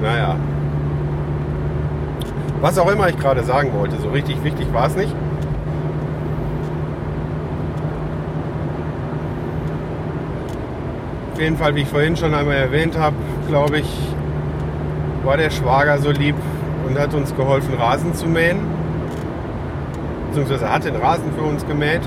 Naja. 0.00 0.36
Was 2.60 2.76
auch 2.76 2.90
immer 2.90 3.08
ich 3.08 3.18
gerade 3.18 3.44
sagen 3.44 3.72
wollte, 3.78 4.00
so 4.00 4.08
richtig 4.08 4.42
wichtig 4.42 4.72
war 4.72 4.86
es 4.86 4.96
nicht. 4.96 5.14
Auf 11.32 11.40
jeden 11.40 11.56
Fall, 11.56 11.76
wie 11.76 11.82
ich 11.82 11.88
vorhin 11.88 12.16
schon 12.16 12.34
einmal 12.34 12.56
erwähnt 12.56 12.98
habe, 12.98 13.14
glaube 13.48 13.78
ich, 13.78 13.88
war 15.22 15.36
der 15.36 15.50
Schwager 15.50 15.98
so 15.98 16.10
lieb 16.10 16.34
und 16.84 16.98
hat 16.98 17.14
uns 17.14 17.36
geholfen, 17.36 17.74
Rasen 17.74 18.12
zu 18.14 18.26
mähen. 18.26 18.58
Beziehungsweise 20.28 20.68
hat 20.68 20.84
den 20.84 20.96
Rasen 20.96 21.32
für 21.36 21.42
uns 21.42 21.64
gemäht. 21.64 22.00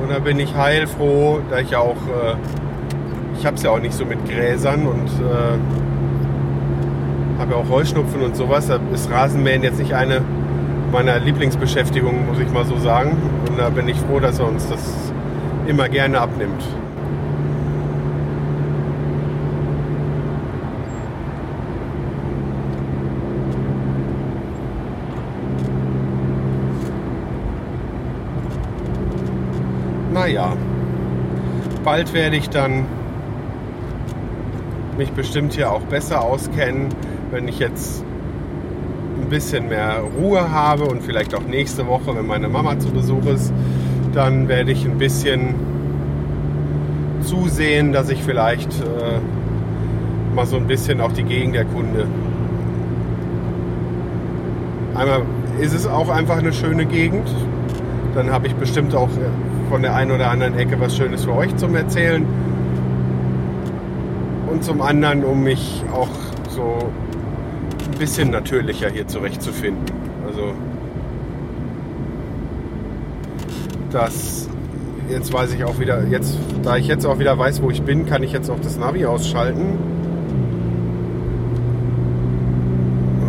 Und 0.00 0.10
da 0.12 0.20
bin 0.20 0.38
ich 0.38 0.54
heilfroh, 0.54 1.40
da 1.50 1.58
ich 1.58 1.70
ja 1.70 1.78
auch, 1.78 1.96
äh, 1.96 2.36
ich 3.44 3.46
habe 3.46 3.58
es 3.58 3.62
ja 3.62 3.72
auch 3.72 3.78
nicht 3.78 3.92
so 3.92 4.06
mit 4.06 4.24
Gräsern 4.24 4.86
und 4.86 5.06
äh, 5.06 5.58
habe 7.38 7.52
ja 7.52 7.58
auch 7.58 7.68
Heuschnupfen 7.68 8.22
und 8.22 8.34
sowas. 8.34 8.68
Da 8.68 8.80
ist 8.94 9.10
Rasenmähen 9.10 9.62
jetzt 9.62 9.78
nicht 9.78 9.92
eine 9.92 10.22
meiner 10.90 11.18
Lieblingsbeschäftigungen, 11.18 12.26
muss 12.26 12.38
ich 12.38 12.50
mal 12.50 12.64
so 12.64 12.78
sagen. 12.78 13.18
Und 13.46 13.58
da 13.58 13.68
bin 13.68 13.86
ich 13.86 13.98
froh, 13.98 14.18
dass 14.18 14.38
er 14.38 14.48
uns 14.48 14.66
das 14.70 15.12
immer 15.66 15.90
gerne 15.90 16.22
abnimmt. 16.22 16.64
Naja, 30.14 30.56
bald 31.84 32.14
werde 32.14 32.36
ich 32.36 32.48
dann 32.48 32.86
mich 34.96 35.12
bestimmt 35.12 35.54
hier 35.54 35.70
auch 35.70 35.82
besser 35.82 36.22
auskennen, 36.22 36.88
wenn 37.30 37.48
ich 37.48 37.58
jetzt 37.58 38.04
ein 39.20 39.28
bisschen 39.28 39.68
mehr 39.68 40.02
Ruhe 40.18 40.50
habe 40.50 40.84
und 40.84 41.02
vielleicht 41.02 41.34
auch 41.34 41.42
nächste 41.42 41.86
Woche, 41.86 42.14
wenn 42.14 42.26
meine 42.26 42.48
Mama 42.48 42.78
zu 42.78 42.90
Besuch 42.90 43.26
ist, 43.26 43.52
dann 44.12 44.48
werde 44.48 44.72
ich 44.72 44.84
ein 44.84 44.98
bisschen 44.98 45.54
zusehen, 47.22 47.92
dass 47.92 48.10
ich 48.10 48.22
vielleicht 48.22 48.70
äh, 48.80 49.18
mal 50.34 50.46
so 50.46 50.56
ein 50.56 50.66
bisschen 50.66 51.00
auch 51.00 51.12
die 51.12 51.24
Gegend 51.24 51.56
erkunde. 51.56 52.06
Einmal 54.94 55.22
ist 55.60 55.74
es 55.74 55.86
auch 55.86 56.08
einfach 56.08 56.38
eine 56.38 56.52
schöne 56.52 56.84
Gegend. 56.84 57.28
Dann 58.14 58.30
habe 58.30 58.46
ich 58.46 58.54
bestimmt 58.54 58.94
auch 58.94 59.08
von 59.70 59.82
der 59.82 59.94
einen 59.94 60.12
oder 60.12 60.30
anderen 60.30 60.56
Ecke 60.56 60.78
was 60.78 60.96
Schönes 60.96 61.24
für 61.24 61.34
euch 61.34 61.56
zum 61.56 61.74
Erzählen. 61.74 62.24
Und 64.50 64.62
zum 64.62 64.82
anderen, 64.82 65.24
um 65.24 65.42
mich 65.42 65.82
auch 65.92 66.08
so 66.50 66.92
ein 67.92 67.98
bisschen 67.98 68.30
natürlicher 68.30 68.88
hier 68.88 69.06
zurechtzufinden. 69.06 69.84
Also 70.26 70.52
das 73.90 74.48
jetzt 75.10 75.32
weiß 75.32 75.54
ich 75.54 75.64
auch 75.64 75.78
wieder, 75.78 76.06
jetzt, 76.06 76.38
da 76.62 76.76
ich 76.76 76.86
jetzt 76.86 77.04
auch 77.06 77.18
wieder 77.18 77.38
weiß, 77.38 77.62
wo 77.62 77.70
ich 77.70 77.82
bin, 77.82 78.06
kann 78.06 78.22
ich 78.22 78.32
jetzt 78.32 78.50
auch 78.50 78.60
das 78.60 78.78
Navi 78.78 79.06
ausschalten. 79.06 79.78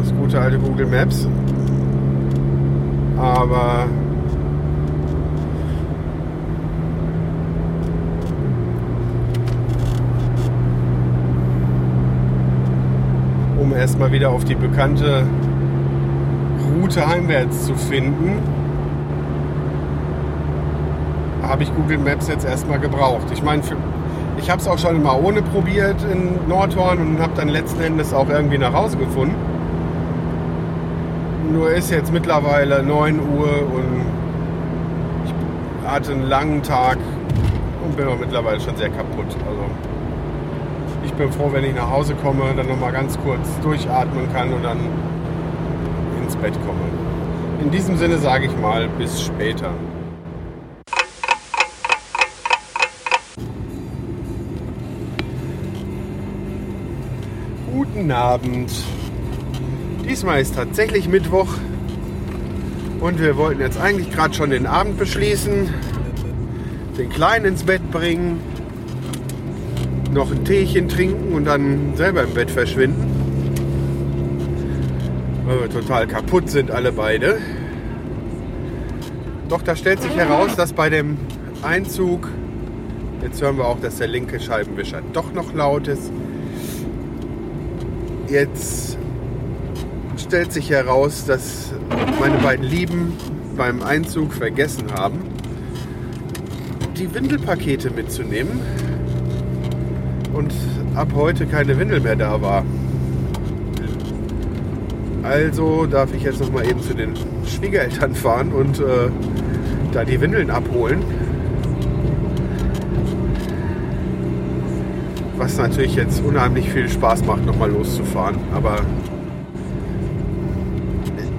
Das 0.01 0.13
gute 0.13 0.39
alte 0.39 0.57
Google 0.59 0.87
Maps. 0.87 1.27
Aber 3.17 3.87
erstmal 13.75 14.11
wieder 14.11 14.29
auf 14.29 14.43
die 14.43 14.55
bekannte 14.55 15.23
Route 16.73 17.07
heimwärts 17.07 17.65
zu 17.65 17.75
finden, 17.75 18.41
habe 21.41 21.63
ich 21.63 21.73
Google 21.75 21.99
Maps 21.99 22.27
jetzt 22.27 22.45
erstmal 22.45 22.79
gebraucht. 22.79 23.27
Ich 23.31 23.43
meine, 23.43 23.61
ich 24.37 24.49
habe 24.49 24.61
es 24.61 24.67
auch 24.67 24.77
schon 24.77 25.01
mal 25.01 25.19
ohne 25.21 25.41
probiert 25.41 25.95
in 26.11 26.47
Nordhorn 26.47 26.99
und 26.99 27.21
habe 27.21 27.33
dann 27.35 27.49
letzten 27.49 27.81
Endes 27.81 28.13
auch 28.13 28.29
irgendwie 28.29 28.57
nach 28.57 28.73
Hause 28.73 28.97
gefunden. 28.97 29.35
Nur 31.51 31.71
ist 31.71 31.91
jetzt 31.91 32.11
mittlerweile 32.11 32.83
9 32.83 33.19
Uhr 33.19 33.49
und 33.73 34.05
ich 35.25 35.87
hatte 35.87 36.11
einen 36.11 36.23
langen 36.23 36.63
Tag 36.63 36.97
und 37.85 37.95
bin 37.95 38.07
auch 38.07 38.17
mittlerweile 38.19 38.59
schon 38.59 38.75
sehr 38.75 38.89
kaputt. 38.89 39.27
Also 39.47 39.94
bin 41.17 41.31
froh, 41.31 41.49
wenn 41.51 41.63
ich 41.63 41.73
nach 41.73 41.89
Hause 41.89 42.13
komme, 42.15 42.53
dann 42.55 42.67
nochmal 42.67 42.91
ganz 42.91 43.17
kurz 43.19 43.47
durchatmen 43.61 44.31
kann 44.33 44.51
und 44.53 44.63
dann 44.63 44.79
ins 46.21 46.35
Bett 46.35 46.53
komme. 46.65 46.81
In 47.61 47.71
diesem 47.71 47.97
Sinne 47.97 48.17
sage 48.17 48.47
ich 48.47 48.57
mal, 48.57 48.89
bis 48.97 49.21
später. 49.21 49.71
Guten 57.71 58.11
Abend. 58.11 58.71
Diesmal 60.03 60.41
ist 60.41 60.55
tatsächlich 60.55 61.07
Mittwoch 61.07 61.47
und 62.99 63.19
wir 63.19 63.37
wollten 63.37 63.61
jetzt 63.61 63.79
eigentlich 63.79 64.11
gerade 64.11 64.33
schon 64.33 64.49
den 64.49 64.67
Abend 64.67 64.97
beschließen, 64.97 65.73
den 66.97 67.09
Kleinen 67.09 67.45
ins 67.45 67.63
Bett 67.63 67.89
bringen, 67.91 68.39
noch 70.15 70.31
ein 70.31 70.45
Teechen 70.45 70.87
trinken 70.87 71.33
und 71.33 71.43
dann 71.43 71.93
selber 71.95 72.23
im 72.23 72.33
Bett 72.33 72.49
verschwinden. 72.49 73.03
Weil 75.45 75.59
wir 75.59 75.69
total 75.69 76.07
kaputt 76.07 76.49
sind 76.49 76.71
alle 76.71 76.93
beide. 76.93 77.37
Doch 79.49 79.61
da 79.61 79.75
stellt 79.75 80.01
sich 80.01 80.15
heraus, 80.15 80.55
dass 80.55 80.71
bei 80.71 80.89
dem 80.89 81.17
Einzug, 81.61 82.29
jetzt 83.21 83.41
hören 83.41 83.57
wir 83.57 83.65
auch, 83.65 83.79
dass 83.79 83.97
der 83.97 84.07
linke 84.07 84.39
Scheibenwischer 84.39 85.01
doch 85.11 85.33
noch 85.33 85.53
laut 85.53 85.89
ist. 85.89 86.11
Jetzt 88.29 88.97
stellt 90.17 90.53
sich 90.53 90.69
heraus, 90.69 91.25
dass 91.25 91.73
meine 92.19 92.37
beiden 92.37 92.65
Lieben 92.65 93.13
beim 93.57 93.83
Einzug 93.83 94.33
vergessen 94.33 94.93
haben, 94.93 95.19
die 96.97 97.13
Windelpakete 97.13 97.91
mitzunehmen 97.91 98.61
und 100.35 100.53
ab 100.95 101.07
heute 101.15 101.45
keine 101.45 101.79
Windel 101.79 102.01
mehr 102.01 102.15
da 102.15 102.41
war. 102.41 102.63
Also 105.23 105.85
darf 105.85 106.13
ich 106.13 106.23
jetzt 106.23 106.39
noch 106.39 106.51
mal 106.51 106.67
eben 106.69 106.81
zu 106.81 106.93
den 106.93 107.13
Schwiegereltern 107.47 108.13
fahren 108.13 108.51
und 108.51 108.79
äh, 108.79 109.09
da 109.91 110.03
die 110.03 110.19
Windeln 110.21 110.51
abholen. 110.51 111.03
Was 115.37 115.57
natürlich 115.57 115.95
jetzt 115.95 116.23
unheimlich 116.23 116.69
viel 116.69 116.87
Spaß 116.89 117.25
macht, 117.25 117.45
noch 117.45 117.57
mal 117.57 117.71
loszufahren. 117.71 118.37
Aber 118.53 118.79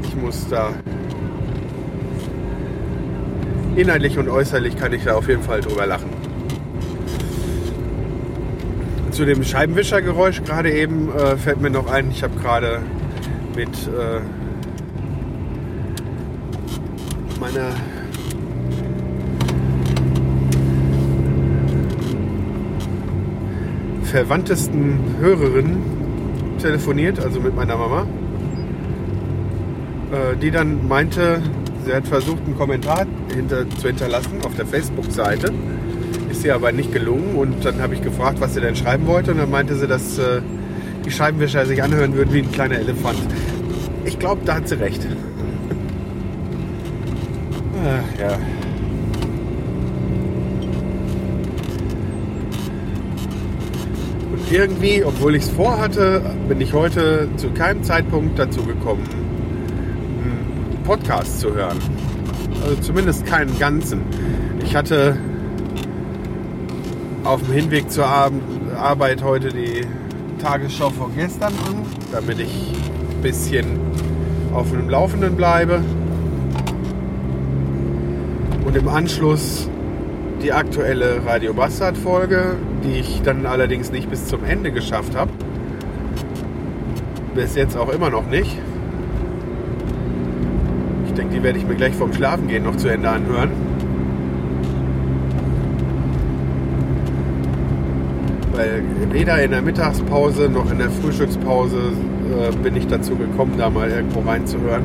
ich 0.03 0.17
muss 0.17 0.49
da 0.49 0.71
inhaltlich 3.77 4.19
und 4.19 4.29
äußerlich 4.29 4.77
kann 4.77 4.93
ich 4.93 5.05
da 5.05 5.15
auf 5.15 5.29
jeden 5.29 5.43
Fall 5.43 5.61
drüber 5.61 5.87
lachen. 5.87 6.06
Zu 9.17 9.25
dem 9.25 9.43
Scheibenwischergeräusch 9.43 10.45
gerade 10.45 10.71
eben 10.71 11.11
äh, 11.11 11.39
fällt 11.39 11.59
mir 11.63 11.71
noch 11.71 11.91
ein, 11.91 12.11
ich 12.11 12.23
habe 12.23 12.39
gerade 12.39 12.83
mit 13.57 13.71
äh, 13.71 14.21
meiner 17.41 17.71
verwandtesten 24.03 24.99
Hörerin 25.19 25.83
telefoniert, 26.61 27.19
also 27.19 27.41
mit 27.41 27.57
meiner 27.57 27.79
Mama, 27.79 28.07
äh, 30.13 30.37
die 30.37 30.51
dann 30.51 30.87
meinte, 30.87 31.41
sie 31.87 31.95
hat 31.95 32.07
versucht, 32.07 32.45
einen 32.45 32.59
Kommentar 32.59 33.07
hinter, 33.35 33.67
zu 33.79 33.87
hinterlassen 33.87 34.43
auf 34.45 34.55
der 34.57 34.67
Facebook-Seite. 34.67 35.55
Ist 36.37 36.45
ihr 36.45 36.55
aber 36.55 36.71
nicht 36.71 36.93
gelungen 36.93 37.35
und 37.35 37.65
dann 37.65 37.81
habe 37.81 37.95
ich 37.95 38.03
gefragt, 38.03 38.43
was 38.43 38.53
sie 38.53 38.61
denn 38.61 38.77
schreiben 38.77 39.07
wollte 39.07 39.31
und 39.31 39.39
dann 39.39 39.51
meinte 39.51 39.75
sie, 39.75 39.87
dass 39.87 40.19
äh, 40.19 40.43
die 41.07 41.11
Scheibenwischer 41.11 41.65
sich 41.65 41.83
anhören 41.83 42.13
würden 42.15 42.35
wie 42.35 42.41
ein 42.41 42.53
kleiner 42.53 42.79
Elefant. 42.79 43.19
Ich 44.05 44.19
glaube, 44.19 44.43
da 44.45 44.57
hat 44.57 44.69
sie 44.69 44.79
recht. 44.79 45.07
Ach, 47.83 48.21
ja. 48.21 48.39
Und 54.31 54.53
irgendwie, 54.53 55.05
obwohl 55.05 55.37
ich 55.37 55.45
es 55.45 55.49
vorhatte, 55.49 56.21
bin 56.49 56.61
ich 56.61 56.75
heute 56.75 57.29
zu 57.37 57.49
keinem 57.53 57.83
Zeitpunkt 57.83 58.39
dazu 58.39 58.63
gekommen, 58.63 59.05
einen 60.23 60.83
Podcast 60.85 61.41
zu 61.41 61.55
hören. 61.55 61.79
Also 62.63 62.77
zumindest 62.83 63.25
keinen 63.25 63.59
ganzen. 63.59 64.03
Ich 64.63 64.77
hatte 64.77 65.17
auf 67.27 67.43
dem 67.43 67.53
Hinweg 67.53 67.91
zur 67.91 68.07
Arbeit 68.07 69.23
heute 69.23 69.49
die 69.49 69.85
Tagesschau 70.41 70.91
von 70.91 71.15
gestern 71.17 71.53
an, 71.67 71.85
damit 72.13 72.39
ich 72.39 72.73
ein 73.17 73.23
bisschen 73.23 73.81
auf 74.55 74.71
dem 74.71 74.89
Laufenden 74.89 75.37
bleibe. 75.37 75.83
Und 78.65 78.77
im 78.77 78.89
Anschluss 78.89 79.69
die 80.43 80.53
aktuelle 80.53 81.25
Radio 81.27 81.53
Bastard 81.53 81.97
Folge, 81.97 82.57
die 82.85 83.01
ich 83.01 83.23
dann 83.23 83.45
allerdings 83.45 83.91
nicht 83.91 84.09
bis 84.09 84.27
zum 84.27 84.45
Ende 84.45 84.71
geschafft 84.71 85.17
habe. 85.17 85.33
Bis 87.35 87.57
jetzt 87.57 87.77
auch 87.77 87.89
immer 87.89 88.11
noch 88.11 88.29
nicht. 88.29 88.57
Ich 91.07 91.13
denke, 91.15 91.35
die 91.35 91.43
werde 91.43 91.59
ich 91.59 91.67
mir 91.67 91.75
gleich 91.75 91.95
vorm 91.95 92.13
Schlafengehen 92.13 92.63
noch 92.63 92.77
zu 92.77 92.89
Ende 92.89 93.09
anhören. 93.09 93.51
Weil 98.57 98.83
weder 99.13 99.43
in 99.43 99.51
der 99.51 99.61
Mittagspause 99.61 100.49
noch 100.49 100.71
in 100.71 100.79
der 100.79 100.89
Frühstückspause 100.89 101.77
äh, 101.77 102.57
bin 102.57 102.75
ich 102.75 102.87
dazu 102.87 103.15
gekommen, 103.15 103.53
da 103.59 103.69
mal 103.69 103.91
irgendwo 103.91 104.21
reinzuhören. 104.21 104.83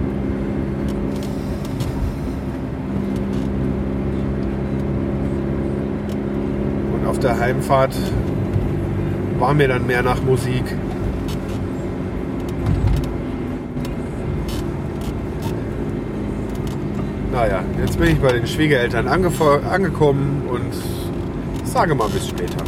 Und 6.94 7.08
auf 7.08 7.18
der 7.20 7.40
Heimfahrt 7.40 7.96
war 9.40 9.54
mir 9.54 9.70
dann 9.70 9.88
mehr 9.88 10.04
nach 10.04 10.22
Musik. 10.22 10.66
Naja, 17.32 17.64
jetzt 17.80 17.98
bin 17.98 18.10
ich 18.10 18.20
bei 18.20 18.34
den 18.34 18.46
Schwiegereltern 18.46 19.08
angekommen 19.08 20.42
und 20.50 20.74
sage 21.66 21.96
mal 21.96 22.10
bis 22.10 22.28
später. 22.28 22.66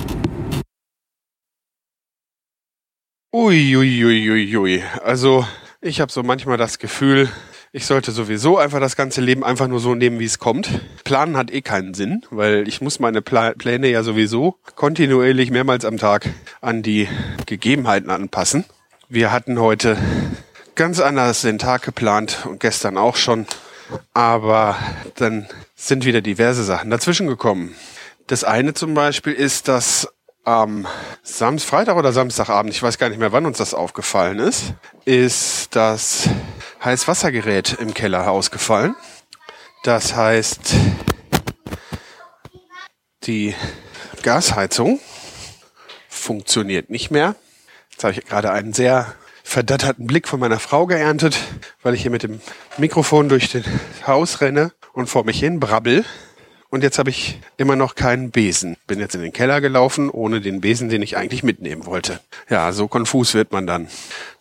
Uiuiuiui. 3.43 4.55
Ui. 4.55 4.83
Also 5.03 5.45
ich 5.81 5.99
habe 5.99 6.09
so 6.09 6.23
manchmal 6.23 6.55
das 6.55 6.79
Gefühl, 6.79 7.29
ich 7.73 7.85
sollte 7.85 8.13
sowieso 8.13 8.57
einfach 8.57 8.79
das 8.79 8.95
ganze 8.95 9.19
Leben 9.19 9.43
einfach 9.43 9.67
nur 9.67 9.81
so 9.81 9.95
nehmen, 9.95 10.17
wie 10.19 10.25
es 10.25 10.39
kommt. 10.39 10.69
Planen 11.03 11.35
hat 11.35 11.51
eh 11.51 11.61
keinen 11.61 11.93
Sinn, 11.93 12.25
weil 12.31 12.65
ich 12.69 12.79
muss 12.79 13.01
meine 13.01 13.21
Pla 13.21 13.51
Pläne 13.51 13.89
ja 13.89 14.01
sowieso 14.01 14.55
kontinuierlich 14.75 15.51
mehrmals 15.51 15.83
am 15.83 15.97
Tag 15.97 16.29
an 16.61 16.83
die 16.83 17.09
Gegebenheiten 17.45 18.09
anpassen. 18.09 18.63
Wir 19.09 19.33
hatten 19.33 19.59
heute 19.59 19.97
ganz 20.75 21.01
anders 21.01 21.41
den 21.41 21.59
Tag 21.59 21.81
geplant 21.81 22.45
und 22.49 22.61
gestern 22.61 22.97
auch 22.97 23.17
schon. 23.17 23.45
Aber 24.13 24.77
dann 25.15 25.47
sind 25.75 26.05
wieder 26.05 26.21
diverse 26.21 26.63
Sachen 26.63 26.89
dazwischen 26.89 27.27
gekommen. 27.27 27.75
Das 28.27 28.45
eine 28.45 28.73
zum 28.73 28.93
Beispiel 28.93 29.33
ist, 29.33 29.67
dass 29.67 30.07
am 30.43 30.87
Samstag, 31.23 31.69
Freitag 31.69 31.95
oder 31.95 32.11
Samstagabend, 32.11 32.73
ich 32.73 32.83
weiß 32.83 32.97
gar 32.97 33.09
nicht 33.09 33.19
mehr, 33.19 33.31
wann 33.31 33.45
uns 33.45 33.57
das 33.57 33.73
aufgefallen 33.73 34.39
ist, 34.39 34.73
ist 35.05 35.75
das 35.75 36.29
Heißwassergerät 36.83 37.77
im 37.79 37.93
Keller 37.93 38.29
ausgefallen. 38.29 38.95
Das 39.83 40.15
heißt, 40.15 40.75
die 43.23 43.55
Gasheizung 44.21 44.99
funktioniert 46.09 46.89
nicht 46.89 47.11
mehr. 47.11 47.35
Jetzt 47.91 48.03
habe 48.03 48.13
ich 48.13 48.25
gerade 48.25 48.51
einen 48.51 48.73
sehr 48.73 49.13
verdatterten 49.43 50.07
Blick 50.07 50.27
von 50.27 50.39
meiner 50.39 50.59
Frau 50.59 50.87
geerntet, 50.87 51.37
weil 51.83 51.93
ich 51.93 52.01
hier 52.01 52.11
mit 52.11 52.23
dem 52.23 52.41
Mikrofon 52.77 53.29
durch 53.29 53.51
das 53.51 53.63
Haus 54.07 54.41
renne 54.41 54.71
und 54.93 55.07
vor 55.07 55.25
mich 55.25 55.39
hin 55.39 55.59
brabbel. 55.59 56.05
Und 56.73 56.81
jetzt 56.81 56.97
habe 56.97 57.11
ich 57.11 57.39
immer 57.57 57.75
noch 57.75 57.93
keinen 57.93 58.31
Besen. 58.31 58.77
Bin 58.87 58.99
jetzt 58.99 59.13
in 59.13 59.21
den 59.21 59.31
Keller 59.31 59.61
gelaufen, 59.61 60.09
ohne 60.09 60.41
den 60.41 60.59
Besen, 60.59 60.89
den 60.89 61.03
ich 61.03 61.15
eigentlich 61.15 61.43
mitnehmen 61.43 61.85
wollte. 61.85 62.19
Ja, 62.49 62.71
so 62.71 62.87
konfus 62.87 63.35
wird 63.35 63.51
man 63.51 63.67
dann. 63.67 63.89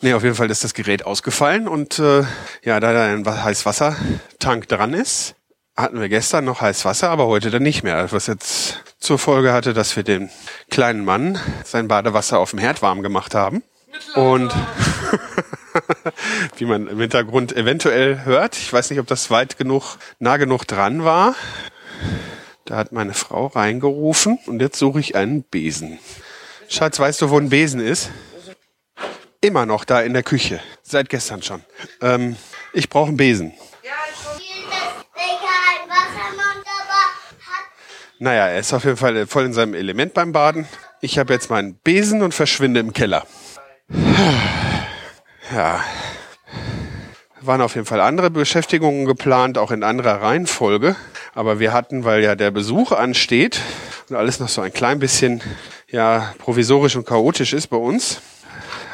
Nee, 0.00 0.14
auf 0.14 0.22
jeden 0.22 0.34
Fall 0.34 0.50
ist 0.50 0.64
das 0.64 0.72
Gerät 0.72 1.04
ausgefallen 1.04 1.68
und 1.68 1.98
äh, 1.98 2.22
ja, 2.64 2.80
da 2.80 2.94
da 2.94 3.04
ein 3.04 3.26
Heißwassertank 3.26 4.66
dran 4.66 4.94
ist, 4.94 5.34
hatten 5.76 6.00
wir 6.00 6.08
gestern 6.08 6.46
noch 6.46 6.62
heiß 6.62 6.86
Wasser, 6.86 7.10
aber 7.10 7.26
heute 7.26 7.50
dann 7.50 7.62
nicht 7.62 7.82
mehr. 7.82 8.10
Was 8.12 8.28
jetzt 8.28 8.82
zur 8.98 9.18
Folge 9.18 9.52
hatte, 9.52 9.74
dass 9.74 9.94
wir 9.94 10.02
den 10.02 10.30
kleinen 10.70 11.04
Mann 11.04 11.38
sein 11.64 11.86
Badewasser 11.86 12.38
auf 12.38 12.48
dem 12.48 12.60
Herd 12.60 12.80
warm 12.80 13.02
gemacht 13.02 13.34
haben. 13.34 13.62
Und 14.14 14.54
wie 16.56 16.64
man 16.64 16.88
im 16.88 16.98
Hintergrund 16.98 17.54
eventuell 17.54 18.24
hört, 18.24 18.56
ich 18.56 18.72
weiß 18.72 18.88
nicht, 18.88 19.00
ob 19.00 19.06
das 19.06 19.30
weit 19.30 19.58
genug, 19.58 19.98
nah 20.18 20.38
genug 20.38 20.64
dran 20.64 21.04
war, 21.04 21.34
da 22.64 22.76
hat 22.76 22.92
meine 22.92 23.14
Frau 23.14 23.46
reingerufen 23.46 24.38
und 24.46 24.60
jetzt 24.60 24.78
suche 24.78 25.00
ich 25.00 25.16
einen 25.16 25.42
Besen. 25.42 25.98
Schatz, 26.68 26.98
weißt 26.98 27.22
du, 27.22 27.30
wo 27.30 27.38
ein 27.38 27.48
Besen 27.48 27.80
ist? 27.80 28.10
Immer 29.40 29.66
noch 29.66 29.84
da 29.84 30.00
in 30.00 30.12
der 30.12 30.22
Küche. 30.22 30.60
Seit 30.82 31.08
gestern 31.08 31.42
schon. 31.42 31.62
Ähm, 32.00 32.36
ich 32.72 32.88
brauche 32.88 33.08
einen 33.08 33.16
Besen. 33.16 33.52
Naja, 38.18 38.46
er 38.46 38.60
ist 38.60 38.72
auf 38.72 38.84
jeden 38.84 38.96
Fall 38.96 39.26
voll 39.26 39.46
in 39.46 39.52
seinem 39.52 39.74
Element 39.74 40.14
beim 40.14 40.30
Baden. 40.30 40.68
Ich 41.00 41.18
habe 41.18 41.32
jetzt 41.32 41.50
meinen 41.50 41.74
Besen 41.74 42.22
und 42.22 42.32
verschwinde 42.32 42.78
im 42.78 42.92
Keller. 42.92 43.26
Ja. 45.52 45.80
Waren 47.40 47.60
auf 47.60 47.74
jeden 47.74 47.86
Fall 47.86 48.00
andere 48.00 48.30
Beschäftigungen 48.30 49.06
geplant, 49.06 49.58
auch 49.58 49.72
in 49.72 49.82
anderer 49.82 50.22
Reihenfolge. 50.22 50.94
Aber 51.34 51.58
wir 51.58 51.72
hatten, 51.72 52.04
weil 52.04 52.22
ja 52.22 52.34
der 52.34 52.50
Besuch 52.50 52.92
ansteht 52.92 53.60
und 54.10 54.16
alles 54.16 54.38
noch 54.38 54.48
so 54.48 54.60
ein 54.60 54.72
klein 54.72 54.98
bisschen 54.98 55.42
ja 55.88 56.34
provisorisch 56.38 56.96
und 56.96 57.06
chaotisch 57.06 57.54
ist 57.54 57.68
bei 57.68 57.76
uns, 57.78 58.20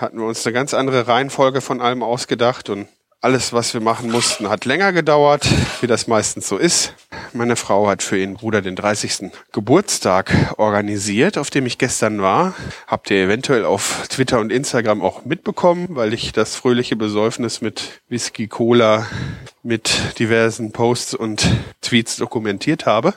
hatten 0.01 0.19
wir 0.19 0.27
uns 0.27 0.47
eine 0.47 0.55
ganz 0.55 0.73
andere 0.73 1.09
Reihenfolge 1.09 1.61
von 1.61 1.81
allem 1.81 2.03
ausgedacht 2.03 2.71
und 2.71 2.87
alles, 3.21 3.53
was 3.53 3.75
wir 3.75 3.81
machen 3.81 4.11
mussten, 4.13 4.49
hat 4.49 4.65
länger 4.65 4.93
gedauert, 4.93 5.45
wie 5.81 5.89
das 5.89 6.07
meistens 6.07 6.49
so 6.49 6.57
ist. 6.57 6.95
Meine 7.33 7.57
Frau 7.57 7.89
hat 7.89 8.03
für 8.03 8.17
ihren 8.17 8.35
Bruder 8.35 8.63
den 8.63 8.77
30. 8.77 9.33
Geburtstag 9.53 10.55
organisiert, 10.57 11.37
auf 11.37 11.51
dem 11.51 11.67
ich 11.67 11.79
gestern 11.79 12.23
war. 12.23 12.55
Habt 12.87 13.11
ihr 13.11 13.25
eventuell 13.25 13.65
auf 13.65 14.07
Twitter 14.09 14.39
und 14.39 14.53
Instagram 14.53 15.03
auch 15.03 15.25
mitbekommen, 15.25 15.89
weil 15.91 16.15
ich 16.15 16.33
das 16.33 16.55
fröhliche 16.55 16.95
Besäufnis 16.95 17.61
mit 17.61 18.01
Whisky, 18.09 18.47
Cola, 18.47 19.07
mit 19.65 20.19
diversen 20.21 20.71
Posts 20.71 21.15
und 21.15 21.45
Tweets 21.81 22.17
dokumentiert 22.17 22.87
habe. 22.87 23.15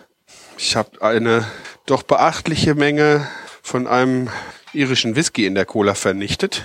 Ich 0.57 0.75
habe 0.75 1.01
eine 1.01 1.45
doch 1.85 2.01
beachtliche 2.01 2.73
Menge 2.73 3.27
von 3.61 3.85
einem 3.85 4.29
irischen 4.73 5.15
Whisky 5.15 5.45
in 5.45 5.53
der 5.53 5.65
Cola 5.65 5.93
vernichtet. 5.93 6.63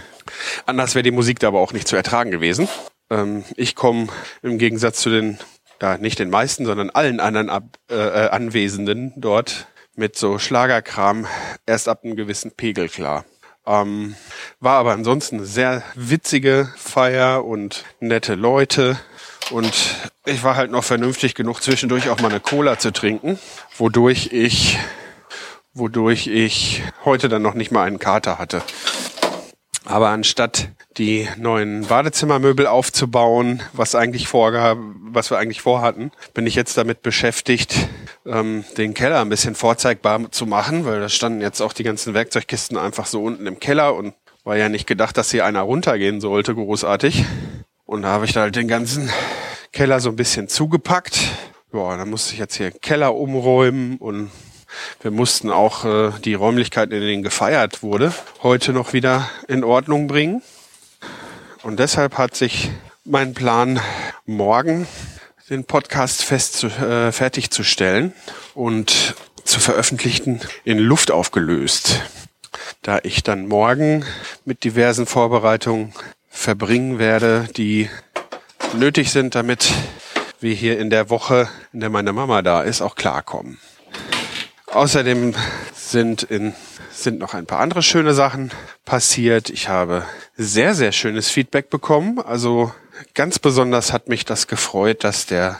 Anders 0.65 0.95
wäre 0.95 1.03
die 1.03 1.11
Musik 1.11 1.39
da 1.39 1.49
aber 1.49 1.61
auch 1.61 1.73
nicht 1.75 1.87
zu 1.87 1.97
ertragen 1.97 2.31
gewesen. 2.31 2.67
Ähm, 3.11 3.45
ich 3.57 3.75
komme 3.75 4.09
im 4.43 4.59
Gegensatz 4.59 5.01
zu 5.01 5.11
den, 5.11 5.39
ja, 5.81 5.99
nicht 5.99 6.19
den 6.19 6.31
meisten, 6.31 6.65
sondern 6.65 6.91
allen 6.91 7.21
anderen 7.21 7.51
Ab 7.51 7.65
äh, 7.91 7.95
äh, 7.95 8.29
Anwesenden 8.31 9.13
dort 9.17 9.67
mit 9.95 10.17
so 10.17 10.39
Schlagerkram 10.39 11.27
erst 11.65 11.89
ab 11.89 12.05
einem 12.05 12.17
gewissen 12.17 12.53
Pegel 12.53 12.89
klar. 12.89 13.25
Ähm, 13.67 14.15
war 14.61 14.79
aber 14.79 14.93
ansonsten 14.93 15.39
eine 15.39 15.47
sehr 15.47 15.83
witzige 15.95 16.73
Feier 16.77 17.45
und 17.45 17.85
nette 18.01 18.35
Leute. 18.35 18.99
Und 19.51 19.73
ich 20.25 20.43
war 20.45 20.57
halt 20.57 20.71
noch 20.71 20.85
vernünftig 20.85 21.35
genug, 21.35 21.63
zwischendurch 21.63 22.09
auch 22.11 22.21
mal 22.21 22.31
eine 22.31 22.41
Cola 22.41 22.79
zu 22.79 22.93
trinken, 22.93 23.39
wodurch 23.77 24.31
ich 24.33 24.79
wodurch 25.77 26.27
ich 26.27 26.83
heute 27.05 27.29
dann 27.29 27.43
noch 27.43 27.55
nicht 27.55 27.71
mal 27.71 27.85
einen 27.85 27.99
Kater 27.99 28.39
hatte. 28.39 28.63
Aber 29.85 30.09
anstatt 30.09 30.71
die 30.99 31.29
neuen 31.37 31.87
Badezimmermöbel 31.87 32.67
aufzubauen, 32.67 33.63
was 33.73 33.95
eigentlich 33.95 34.29
vorgab, 34.29 34.79
was 35.01 35.31
wir 35.31 35.39
eigentlich 35.39 35.61
vorhatten, 35.61 36.11
bin 36.33 36.47
ich 36.47 36.55
jetzt 36.55 36.79
damit 36.79 37.03
beschäftigt, 37.03 37.89
ähm, 38.25 38.65
den 38.79 38.95
Keller 38.95 39.21
ein 39.21 39.29
bisschen 39.29 39.55
vorzeigbar 39.55 40.31
zu 40.33 40.47
machen, 40.47 40.87
weil 40.87 41.01
da 41.01 41.09
standen 41.09 41.43
jetzt 41.43 41.61
auch 41.61 41.73
die 41.73 41.83
ganzen 41.83 42.15
Werkzeugkisten 42.15 42.79
einfach 42.79 43.07
so 43.07 43.23
unten 43.23 43.47
im 43.47 43.61
Keller 43.61 43.95
und 43.95 44.15
war 44.45 44.57
ja 44.57 44.69
nicht 44.69 44.87
gedacht, 44.87 45.19
dass 45.19 45.31
hier 45.31 45.45
einer 45.45 45.63
runtergehen 45.63 46.21
sollte, 46.21 46.55
großartig. 46.55 47.25
Und 47.85 48.03
da 48.03 48.09
habe 48.09 48.25
ich 48.25 48.37
halt 48.37 48.57
den 48.57 48.69
ganzen 48.69 49.11
Keller 49.73 50.01
so 50.01 50.09
ein 50.09 50.17
bisschen 50.17 50.49
zugepackt. 50.49 51.19
Boah, 51.73 51.97
dann 51.97 52.09
musste 52.09 52.33
ich 52.33 52.39
jetzt 52.39 52.57
hier 52.57 52.71
Keller 52.71 53.15
umräumen 53.15 53.97
und 53.99 54.31
wir 55.01 55.11
mussten 55.11 55.51
auch 55.51 55.85
äh, 55.85 56.13
die 56.25 56.35
Räumlichkeiten, 56.35 56.95
in 56.95 57.01
denen 57.01 57.23
gefeiert 57.23 57.83
wurde, 57.83 58.13
heute 58.43 58.73
noch 58.73 58.93
wieder 58.93 59.29
in 59.49 59.65
Ordnung 59.65 60.07
bringen. 60.07 60.43
Und 61.67 61.81
deshalb 61.81 62.17
hat 62.17 62.37
sich 62.37 62.71
mein 63.05 63.35
Plan, 63.35 63.81
morgen 64.25 64.87
den 65.51 65.65
Podcast 65.65 66.23
fest 66.23 66.53
zu, 66.53 66.69
äh, 66.69 67.11
fertigzustellen 67.11 68.13
und 68.55 69.17
zu 69.43 69.59
veröffentlichen, 69.59 70.41
in 70.63 70.79
Luft 70.79 71.11
aufgelöst. 71.11 72.03
Da 72.83 73.01
ich 73.03 73.25
dann 73.25 73.49
morgen 73.49 74.05
mit 74.45 74.63
diversen 74.63 75.07
Vorbereitungen 75.07 75.93
verbringen 76.31 77.01
werde, 77.01 77.49
die 77.57 77.91
nötig 78.73 79.11
sind, 79.11 79.35
damit 79.35 79.73
wir 80.39 80.55
hier 80.55 80.79
in 80.79 80.89
der 80.89 81.11
Woche, 81.11 81.49
in 81.73 81.81
der 81.81 81.91
meine 81.91 82.13
Mama 82.13 82.43
da 82.43 82.63
ist, 82.63 82.81
auch 82.81 82.95
klarkommen. 82.95 83.59
Außerdem 84.67 85.35
sind 85.75 86.23
in 86.25 86.55
sind 86.97 87.19
noch 87.19 87.35
ein 87.35 87.47
paar 87.47 87.61
andere 87.61 87.83
schöne 87.83 88.15
Sachen 88.15 88.51
passiert. 88.85 89.51
Ich 89.51 89.69
habe 89.69 90.05
sehr, 90.37 90.75
sehr 90.75 90.93
schönes 90.93 91.29
Feedback 91.29 91.71
bekommen. 91.71 92.19
Also 92.19 92.73
ganz 93.15 93.39
besonders 93.39 93.93
hat 93.93 94.09
mich 94.09 94.25
das 94.25 94.47
gefreut, 94.47 95.05
dass 95.05 95.27
der 95.27 95.59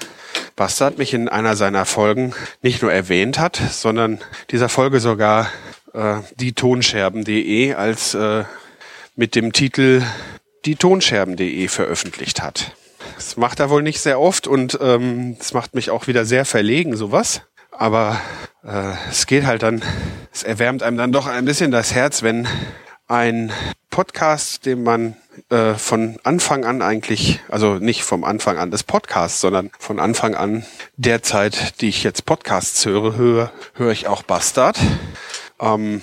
Bastard 0.57 0.99
mich 0.99 1.13
in 1.13 1.29
einer 1.29 1.57
seiner 1.57 1.85
Folgen 1.85 2.35
nicht 2.63 2.83
nur 2.83 2.93
erwähnt 2.93 3.39
hat, 3.39 3.61
sondern 3.71 4.19
dieser 4.51 4.69
Folge 4.69 5.01
sogar 5.01 5.51
äh, 5.93 6.17
die 6.37 6.53
Tonscherben.de 6.53 7.75
als 7.75 8.15
äh, 8.15 8.45
mit 9.15 9.35
dem 9.35 9.53
Titel 9.53 10.03
die 10.65 10.77
Tonscherben.de 10.77 11.69
veröffentlicht 11.69 12.43
hat. 12.43 12.73
Das 13.15 13.37
macht 13.37 13.61
er 13.61 13.71
wohl 13.71 13.83
nicht 13.83 14.01
sehr 14.01 14.21
oft 14.21 14.47
und 14.47 14.79
ähm, 14.81 15.37
das 15.39 15.53
macht 15.53 15.75
mich 15.75 15.91
auch 15.91 16.07
wieder 16.07 16.25
sehr 16.25 16.45
verlegen, 16.45 16.97
sowas. 16.97 17.43
Aber 17.79 18.21
äh, 18.65 18.93
es 19.11 19.27
geht 19.27 19.45
halt 19.45 19.63
dann, 19.63 19.83
es 20.33 20.43
erwärmt 20.43 20.83
einem 20.83 20.97
dann 20.97 21.13
doch 21.13 21.27
ein 21.27 21.45
bisschen 21.45 21.71
das 21.71 21.95
Herz, 21.95 22.23
wenn 22.23 22.49
ein 23.07 23.53
Podcast, 23.91 24.67
den 24.67 24.83
man 24.83 25.17
äh, 25.51 25.75
von 25.75 26.19
Anfang 26.25 26.65
an 26.65 26.83
eigentlich, 26.83 27.41
also 27.49 27.75
nicht 27.75 28.03
vom 28.03 28.25
Anfang 28.25 28.59
an 28.59 28.71
des 28.71 28.83
Podcasts, 28.83 29.41
sondern 29.41 29.71
von 29.79 30.01
Anfang 30.01 30.35
an 30.35 30.65
der 30.97 31.23
Zeit, 31.23 31.81
die 31.81 31.89
ich 31.89 32.03
jetzt 32.03 32.25
Podcasts 32.25 32.85
höre, 32.85 33.17
höre, 33.17 33.53
höre 33.75 33.93
ich 33.93 34.09
auch 34.09 34.23
Bastard. 34.23 34.79
Ähm, 35.61 36.03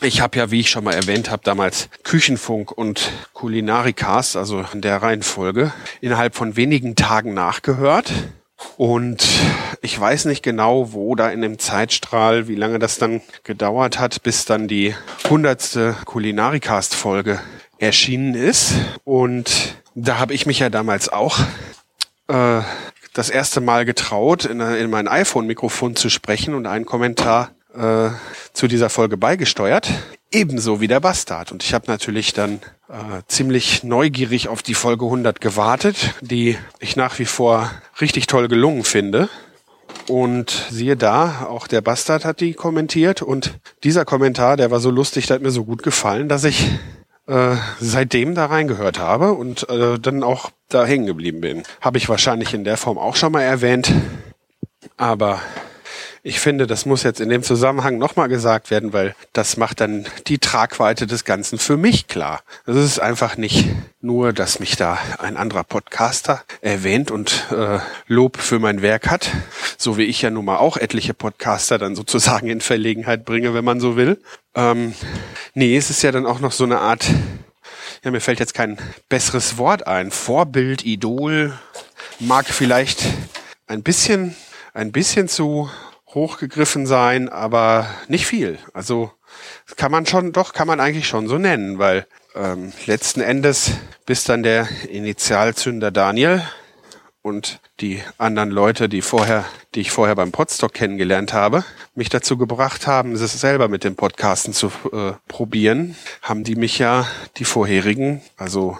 ich 0.00 0.20
habe 0.22 0.38
ja, 0.38 0.50
wie 0.50 0.60
ich 0.60 0.70
schon 0.70 0.84
mal 0.84 0.94
erwähnt 0.94 1.30
habe, 1.30 1.42
damals 1.44 1.88
Küchenfunk 2.02 2.72
und 2.72 3.10
Kulinarikast, 3.34 4.36
also 4.36 4.64
in 4.72 4.80
der 4.80 5.02
Reihenfolge, 5.02 5.72
innerhalb 6.00 6.34
von 6.34 6.56
wenigen 6.56 6.96
Tagen 6.96 7.34
nachgehört. 7.34 8.12
Und 8.76 9.26
ich 9.82 9.98
weiß 9.98 10.24
nicht 10.26 10.42
genau, 10.42 10.92
wo 10.92 11.14
da 11.14 11.30
in 11.30 11.42
dem 11.42 11.58
Zeitstrahl, 11.58 12.48
wie 12.48 12.54
lange 12.54 12.78
das 12.78 12.98
dann 12.98 13.20
gedauert 13.44 13.98
hat, 13.98 14.22
bis 14.22 14.44
dann 14.44 14.68
die 14.68 14.94
hundertste 15.28 15.96
Kulinarikast-Folge 16.04 17.40
erschienen 17.78 18.34
ist. 18.34 18.74
Und 19.04 19.76
da 19.94 20.18
habe 20.18 20.34
ich 20.34 20.46
mich 20.46 20.58
ja 20.58 20.70
damals 20.70 21.08
auch 21.08 21.38
äh, 22.28 22.60
das 23.12 23.30
erste 23.30 23.60
Mal 23.60 23.84
getraut, 23.84 24.44
in, 24.44 24.60
in 24.60 24.90
mein 24.90 25.08
iPhone-Mikrofon 25.08 25.96
zu 25.96 26.10
sprechen 26.10 26.54
und 26.54 26.66
einen 26.66 26.86
Kommentar 26.86 27.50
äh, 27.74 28.10
zu 28.52 28.68
dieser 28.68 28.90
Folge 28.90 29.16
beigesteuert. 29.16 29.90
Ebenso 30.30 30.80
wie 30.80 30.88
der 30.88 31.00
Bastard. 31.00 31.50
Und 31.52 31.64
ich 31.64 31.74
habe 31.74 31.86
natürlich 31.88 32.32
dann 32.32 32.60
äh, 32.90 33.22
ziemlich 33.28 33.84
neugierig 33.84 34.48
auf 34.48 34.62
die 34.62 34.74
Folge 34.74 35.04
100 35.04 35.40
gewartet, 35.40 36.14
die 36.20 36.58
ich 36.80 36.96
nach 36.96 37.18
wie 37.20 37.24
vor 37.24 37.70
richtig 38.00 38.26
toll 38.26 38.48
gelungen 38.48 38.82
finde. 38.82 39.28
Und 40.08 40.66
siehe 40.70 40.96
da, 40.96 41.46
auch 41.48 41.68
der 41.68 41.82
Bastard 41.82 42.24
hat 42.24 42.40
die 42.40 42.52
kommentiert. 42.52 43.22
Und 43.22 43.60
dieser 43.84 44.04
Kommentar, 44.04 44.56
der 44.56 44.72
war 44.72 44.80
so 44.80 44.90
lustig, 44.90 45.26
der 45.26 45.36
hat 45.36 45.42
mir 45.42 45.52
so 45.52 45.64
gut 45.64 45.84
gefallen, 45.84 46.28
dass 46.28 46.42
ich 46.42 46.68
äh, 47.28 47.54
seitdem 47.78 48.34
da 48.34 48.46
reingehört 48.46 48.98
habe 48.98 49.34
und 49.34 49.68
äh, 49.68 50.00
dann 50.00 50.24
auch 50.24 50.50
da 50.68 50.84
hängen 50.84 51.06
geblieben 51.06 51.40
bin. 51.40 51.62
Habe 51.80 51.98
ich 51.98 52.08
wahrscheinlich 52.08 52.54
in 52.54 52.64
der 52.64 52.76
Form 52.76 52.98
auch 52.98 53.14
schon 53.14 53.30
mal 53.30 53.42
erwähnt. 53.42 53.92
Aber 54.96 55.40
ich 56.22 56.38
finde, 56.38 56.66
das 56.66 56.84
muss 56.84 57.02
jetzt 57.02 57.20
in 57.20 57.30
dem 57.30 57.42
Zusammenhang 57.42 57.96
nochmal 57.96 58.28
gesagt 58.28 58.70
werden, 58.70 58.92
weil 58.92 59.14
das 59.32 59.56
macht 59.56 59.80
dann 59.80 60.06
die 60.26 60.38
Tragweite 60.38 61.06
des 61.06 61.24
Ganzen 61.24 61.58
für 61.58 61.78
mich 61.78 62.08
klar. 62.08 62.42
Es 62.66 62.76
ist 62.76 62.98
einfach 62.98 63.36
nicht 63.36 63.66
nur, 64.02 64.32
dass 64.32 64.60
mich 64.60 64.76
da 64.76 64.98
ein 65.18 65.36
anderer 65.36 65.64
Podcaster 65.64 66.42
erwähnt 66.60 67.10
und 67.10 67.46
äh, 67.50 67.78
Lob 68.06 68.36
für 68.36 68.58
mein 68.58 68.82
Werk 68.82 69.10
hat, 69.10 69.30
so 69.78 69.96
wie 69.96 70.04
ich 70.04 70.20
ja 70.20 70.30
nun 70.30 70.44
mal 70.44 70.58
auch 70.58 70.76
etliche 70.76 71.14
Podcaster 71.14 71.78
dann 71.78 71.96
sozusagen 71.96 72.48
in 72.48 72.60
Verlegenheit 72.60 73.24
bringe, 73.24 73.54
wenn 73.54 73.64
man 73.64 73.80
so 73.80 73.96
will. 73.96 74.20
Ähm, 74.54 74.94
nee, 75.54 75.76
es 75.76 75.88
ist 75.88 76.02
ja 76.02 76.12
dann 76.12 76.26
auch 76.26 76.40
noch 76.40 76.52
so 76.52 76.64
eine 76.64 76.80
Art, 76.80 77.06
ja, 78.04 78.10
mir 78.10 78.20
fällt 78.20 78.40
jetzt 78.40 78.54
kein 78.54 78.78
besseres 79.08 79.56
Wort 79.56 79.86
ein. 79.86 80.10
Vorbild, 80.10 80.84
Idol, 80.84 81.58
mag 82.18 82.46
vielleicht 82.46 83.04
ein 83.66 83.82
bisschen, 83.82 84.34
ein 84.74 84.92
bisschen 84.92 85.28
zu 85.28 85.70
hochgegriffen 86.14 86.86
sein, 86.86 87.28
aber 87.28 87.86
nicht 88.08 88.26
viel. 88.26 88.58
Also 88.72 89.10
kann 89.76 89.92
man 89.92 90.06
schon, 90.06 90.32
doch 90.32 90.52
kann 90.52 90.66
man 90.66 90.80
eigentlich 90.80 91.08
schon 91.08 91.28
so 91.28 91.38
nennen, 91.38 91.78
weil 91.78 92.06
ähm, 92.34 92.72
letzten 92.86 93.20
Endes 93.20 93.72
bis 94.06 94.24
dann 94.24 94.42
der 94.42 94.68
Initialzünder 94.88 95.90
Daniel 95.90 96.42
und 97.22 97.60
die 97.80 98.02
anderen 98.18 98.50
Leute, 98.50 98.88
die 98.88 99.02
vorher, 99.02 99.44
die 99.74 99.80
ich 99.80 99.90
vorher 99.90 100.16
beim 100.16 100.32
Podstock 100.32 100.72
kennengelernt 100.72 101.32
habe, 101.32 101.64
mich 101.94 102.08
dazu 102.08 102.36
gebracht 102.36 102.86
haben, 102.86 103.12
es 103.12 103.40
selber 103.40 103.68
mit 103.68 103.84
dem 103.84 103.96
Podcasten 103.96 104.52
zu 104.52 104.72
äh, 104.92 105.12
probieren, 105.28 105.96
haben 106.22 106.44
die 106.44 106.56
mich 106.56 106.78
ja 106.78 107.06
die 107.36 107.44
vorherigen, 107.44 108.22
also 108.36 108.78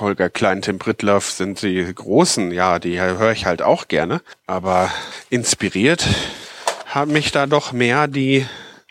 Holger 0.00 0.30
Klein, 0.30 0.62
Tim 0.62 0.78
Brittloff 0.78 1.30
sind 1.30 1.62
die 1.62 1.92
großen, 1.94 2.52
ja, 2.52 2.78
die 2.78 3.00
höre 3.00 3.32
ich 3.32 3.46
halt 3.46 3.62
auch 3.62 3.88
gerne. 3.88 4.20
Aber 4.46 4.90
inspiriert 5.30 6.06
haben 6.86 7.12
mich 7.12 7.32
da 7.32 7.46
doch 7.46 7.72
mehr 7.72 8.08
die 8.08 8.46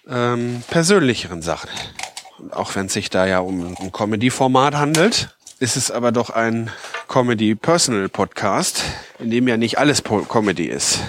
ähm, 0.10 0.64
persönlicheren 0.70 1.42
Sachen. 1.42 1.70
Und 2.40 2.54
auch 2.54 2.76
wenn 2.76 2.88
es 2.88 2.94
sich 2.94 3.10
da 3.10 3.26
ja 3.26 3.40
um 3.40 3.76
ein 3.80 3.92
Comedy-Format 3.92 4.76
handelt, 4.76 5.36
ist 5.60 5.76
es 5.76 5.90
aber 5.90 6.12
doch 6.12 6.30
ein 6.30 6.70
Comedy-Personal-Podcast, 7.08 8.84
in 9.20 9.32
dem 9.32 9.48
ja 9.48 9.58
nicht 9.58 9.80
alles 9.80 10.04
Comedy 10.04 10.66
ist. 10.66 11.00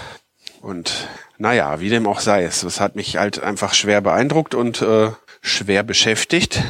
Und 0.61 1.09
naja, 1.37 1.81
wie 1.81 1.91
dem 1.91 2.07
auch 2.07 2.21
sei 2.21 2.45
es, 2.45 2.63
es 2.63 2.81
hat 2.81 2.97
mich 2.97 3.17
halt 3.17 3.41
einfach 3.43 3.75
schwer 3.75 4.01
beeindruckt 4.01 4.55
und 4.55 4.81
äh, 4.83 5.11
schwer 5.41 5.83
beschäftigt. 5.83 6.63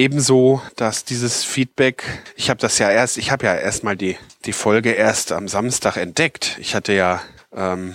Ebenso, 0.00 0.62
dass 0.76 1.04
dieses 1.04 1.44
Feedback, 1.44 2.04
ich 2.34 2.48
habe 2.48 2.58
das 2.58 2.78
ja 2.78 2.90
erst, 2.90 3.18
ich 3.18 3.30
habe 3.30 3.44
ja 3.44 3.54
erstmal 3.54 3.98
die, 3.98 4.16
die 4.46 4.54
Folge 4.54 4.92
erst 4.92 5.30
am 5.30 5.46
Samstag 5.46 5.98
entdeckt. 5.98 6.56
Ich 6.58 6.74
hatte 6.74 6.94
ja 6.94 7.20
ähm, 7.54 7.94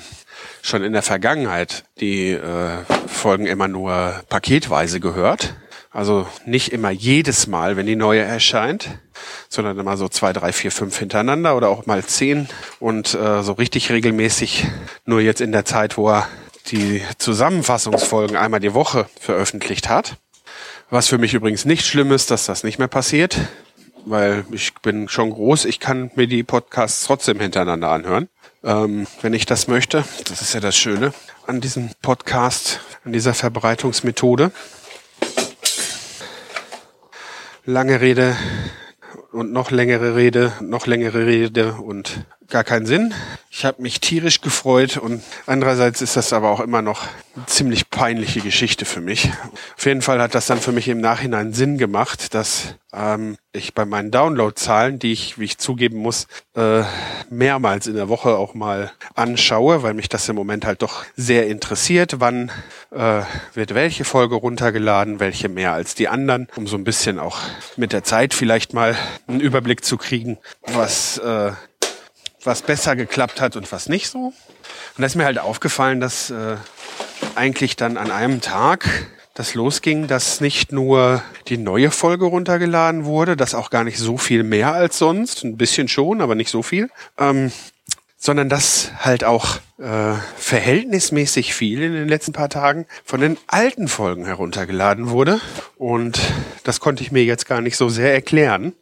schon 0.62 0.84
in 0.84 0.93
der 0.93 1.01
Vergangenheit 1.01 1.84
die 1.99 2.30
äh, 2.30 2.84
Folgen 3.08 3.47
immer 3.47 3.68
nur 3.68 4.22
paketweise 4.30 4.99
gehört. 4.99 5.56
Also 5.89 6.28
nicht 6.45 6.72
immer 6.72 6.91
jedes 6.91 7.47
Mal, 7.47 7.76
wenn 7.76 7.88
die 7.88 7.95
neue 7.95 8.22
erscheint, 8.22 8.99
sondern 9.49 9.80
immer 9.80 9.97
so 9.97 10.08
zwei, 10.08 10.32
drei, 10.32 10.53
vier, 10.53 10.72
fünf 10.72 10.99
hintereinander 10.99 11.58
oder 11.58 11.70
auch 11.70 11.88
mal 11.88 12.06
zehn 12.06 12.47
und 12.80 13.16
äh, 13.16 13.41
so 13.41 13.53
richtig 13.53 13.91
regelmäßig 13.91 14.68
nur 15.06 15.22
jetzt 15.22 15.41
in 15.41 15.51
der 15.51 15.66
Zeit, 15.66 15.97
wo 15.97 16.10
er 16.10 16.28
die 16.68 17.01
Zusammenfassungsfolgen 17.18 18.38
einmal 18.38 18.60
die 18.60 18.76
Woche 18.76 19.10
veröffentlicht 19.20 19.89
hat. 19.89 20.18
Was 20.92 21.08
für 21.08 21.18
mich 21.18 21.34
übrigens 21.34 21.66
nicht 21.66 21.84
schlimm 21.86 22.12
ist, 22.12 22.30
dass 22.30 22.46
das 22.46 22.64
nicht 22.64 22.78
mehr 22.78 22.88
passiert, 22.88 23.40
weil 24.06 24.46
ich 24.52 24.76
bin 24.76 25.10
schon 25.10 25.32
groß. 25.32 25.66
Ich 25.66 25.80
kann 25.80 26.12
mir 26.16 26.28
die 26.28 26.44
Podcasts 26.44 27.06
trotzdem 27.06 27.40
hintereinander 27.40 27.90
anhören, 27.90 28.30
ähm, 28.64 29.08
wenn 29.22 29.34
ich 29.34 29.48
das 29.48 29.68
möchte. 29.68 30.04
Das 30.30 30.42
ist 30.42 30.54
ja 30.54 30.60
das 30.60 30.78
Schöne 30.78 31.12
an 31.48 31.60
diesem 31.60 31.90
Podcast, 32.04 32.82
an 33.04 33.14
dieser 33.14 33.34
Verbreitungsmethode. 33.34 34.52
Lange 37.66 38.00
Rede 38.00 38.38
und 39.32 39.52
noch 39.52 39.72
längere 39.72 40.16
Rede, 40.16 40.54
noch 40.62 40.86
längere 40.86 41.26
Rede 41.26 41.74
und 41.74 42.26
gar 42.50 42.64
keinen 42.64 42.86
Sinn. 42.86 43.14
Ich 43.50 43.66
habe 43.66 43.82
mich 43.82 44.02
tierisch 44.02 44.41
gefreut 44.41 44.98
und 44.98 45.24
andererseits 45.46 46.02
ist 46.02 46.16
das 46.16 46.34
aber 46.34 46.50
auch 46.50 46.60
immer 46.60 46.82
noch 46.82 47.04
eine 47.36 47.46
ziemlich 47.46 47.89
peinliche 47.89 48.41
Geschichte 48.41 48.86
für 48.86 49.02
mich. 49.02 49.32
Auf 49.78 49.86
jeden 49.86 50.02
Fall 50.02 50.22
hat 50.22 50.36
das 50.36 50.46
dann 50.46 50.60
für 50.60 50.72
mich 50.72 50.88
im 50.88 51.00
Nachhinein 51.00 51.54
Sinn 51.54 51.78
gemacht, 51.78 52.34
dass 52.34 52.76
ähm, 52.93 53.38
ich 53.52 53.74
bei 53.74 53.86
meinen 53.86 54.12
Downloadzahlen, 54.12 55.00
die 55.00 55.12
ich, 55.12 55.39
wie 55.39 55.46
ich 55.46 55.58
zugeben 55.58 55.98
muss, 55.98 56.28
äh, 56.56 56.84
mehrmals 57.30 57.88
in 57.88 57.96
der 57.96 58.10
Woche 58.10 58.36
auch 58.36 58.54
mal 58.54 58.91
anschaue, 59.16 59.84
weil 59.84 59.93
mich 59.93 60.10
das 60.10 60.28
im 60.30 60.36
Moment 60.36 60.66
halt 60.66 60.82
doch 60.82 61.06
sehr 61.16 61.48
interessiert, 61.48 62.20
wann 62.20 62.52
äh, 62.91 63.22
wird 63.54 63.74
welche 63.74 64.06
Folge 64.06 64.36
runtergeladen, 64.36 65.20
welche 65.20 65.50
mehr 65.50 65.74
als 65.74 65.96
die 65.96 66.08
anderen, 66.08 66.48
um 66.56 66.68
so 66.68 66.78
ein 66.78 66.84
bisschen 66.84 67.20
auch 67.20 67.39
mit 67.78 67.93
der 67.93 68.04
Zeit 68.04 68.34
vielleicht 68.34 68.74
mal 68.74 68.96
einen 69.28 69.39
Überblick 69.39 69.84
zu 69.84 69.98
kriegen, 69.98 70.38
was 70.62 71.18
äh, 71.18 71.52
was 72.46 72.62
besser 72.62 72.96
geklappt 72.96 73.41
hat 73.41 73.56
und 73.56 73.72
was 73.72 73.89
nicht 73.89 74.10
so. 74.10 74.20
Und 74.28 74.34
da 74.98 75.06
ist 75.06 75.16
mir 75.16 75.26
halt 75.26 75.39
aufgefallen, 75.39 76.00
dass 76.00 76.30
äh, 76.30 76.56
eigentlich 77.36 77.76
dann 77.76 77.98
an 77.98 78.12
einem 78.12 78.41
Tag 78.41 78.88
das 79.34 79.54
losging, 79.54 80.08
dass 80.08 80.39
nicht 80.39 80.72
nur 80.72 81.22
die 81.48 81.58
neue 81.58 81.91
Folge 81.91 82.26
runtergeladen 82.26 83.04
wurde, 83.04 83.36
das 83.36 83.54
auch 83.54 83.70
gar 83.70 83.84
nicht 83.84 84.00
so 84.00 84.18
viel 84.18 84.43
mehr 84.43 84.74
als 84.74 84.98
sonst, 84.98 85.43
ein 85.43 85.58
bisschen 85.58 85.89
schon, 85.89 86.22
aber 86.22 86.36
nicht 86.36 86.50
so 86.50 86.64
viel, 86.64 86.89
ähm, 87.20 87.52
sondern 88.18 88.48
dass 88.48 88.91
halt 89.00 89.26
auch 89.26 89.58
äh, 89.78 90.14
verhältnismäßig 90.38 91.54
viel 91.54 91.82
in 91.82 91.93
den 91.93 92.08
letzten 92.08 92.32
paar 92.32 92.50
Tagen 92.50 92.86
von 93.04 93.20
den 93.20 93.38
alten 93.48 93.89
Folgen 93.89 94.26
heruntergeladen 94.26 95.10
wurde. 95.10 95.41
Und 95.78 96.20
das 96.64 96.80
konnte 96.80 97.04
ich 97.04 97.12
mir 97.12 97.26
jetzt 97.26 97.46
gar 97.46 97.60
nicht 97.60 97.76
so 97.76 97.89
sehr 97.89 98.14
erklären. 98.14 98.74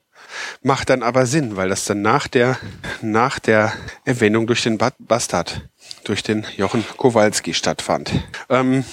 Macht 0.62 0.90
dann 0.90 1.04
aber 1.04 1.26
Sinn, 1.26 1.56
weil 1.56 1.70
das 1.70 1.86
dann 1.86 2.02
nach 2.02 2.28
der, 2.28 2.58
nach 3.02 3.40
der 3.40 3.74
Erwähnung 4.06 4.48
durch 4.48 4.64
den 4.64 4.78
Bastard, 4.78 5.62
durch 6.04 6.24
den 6.24 6.46
Jochen 6.58 6.86
Kowalski 6.98 7.54
stattfand. 7.54 8.12
Ähm, 8.50 8.84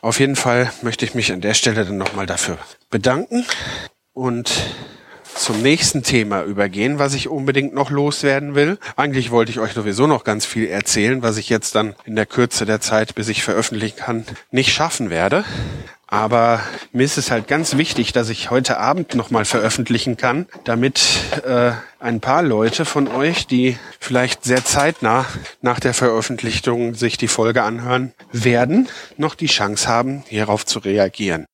auf 0.00 0.20
jeden 0.20 0.36
Fall 0.36 0.70
möchte 0.82 1.04
ich 1.04 1.14
mich 1.14 1.32
an 1.32 1.40
der 1.40 1.54
Stelle 1.54 1.84
dann 1.84 1.96
nochmal 1.96 2.26
dafür 2.26 2.58
bedanken 2.90 3.44
und 4.12 4.52
zum 5.36 5.60
nächsten 5.60 6.02
Thema 6.02 6.42
übergehen, 6.42 6.98
was 6.98 7.14
ich 7.14 7.28
unbedingt 7.28 7.74
noch 7.74 7.90
loswerden 7.90 8.54
will. 8.54 8.78
Eigentlich 8.96 9.30
wollte 9.30 9.50
ich 9.50 9.58
euch 9.60 9.72
sowieso 9.72 10.06
noch 10.06 10.24
ganz 10.24 10.46
viel 10.46 10.66
erzählen, 10.66 11.22
was 11.22 11.36
ich 11.36 11.48
jetzt 11.48 11.74
dann 11.74 11.94
in 12.04 12.16
der 12.16 12.26
Kürze 12.26 12.64
der 12.64 12.80
Zeit, 12.80 13.14
bis 13.14 13.28
ich 13.28 13.42
veröffentlichen 13.42 13.96
kann, 13.96 14.24
nicht 14.50 14.72
schaffen 14.72 15.10
werde. 15.10 15.44
Aber 16.08 16.60
mir 16.92 17.04
ist 17.04 17.18
es 17.18 17.30
halt 17.30 17.48
ganz 17.48 17.76
wichtig, 17.76 18.12
dass 18.12 18.28
ich 18.28 18.50
heute 18.50 18.78
Abend 18.78 19.16
nochmal 19.16 19.44
veröffentlichen 19.44 20.16
kann, 20.16 20.46
damit 20.64 21.00
äh, 21.44 21.72
ein 21.98 22.20
paar 22.20 22.42
Leute 22.42 22.84
von 22.84 23.08
euch, 23.08 23.48
die 23.48 23.76
vielleicht 23.98 24.44
sehr 24.44 24.64
zeitnah 24.64 25.26
nach 25.62 25.80
der 25.80 25.94
Veröffentlichung 25.94 26.94
sich 26.94 27.16
die 27.16 27.28
Folge 27.28 27.64
anhören 27.64 28.12
werden, 28.30 28.88
noch 29.16 29.34
die 29.34 29.46
Chance 29.46 29.88
haben, 29.88 30.22
hierauf 30.28 30.64
zu 30.64 30.78
reagieren. 30.78 31.46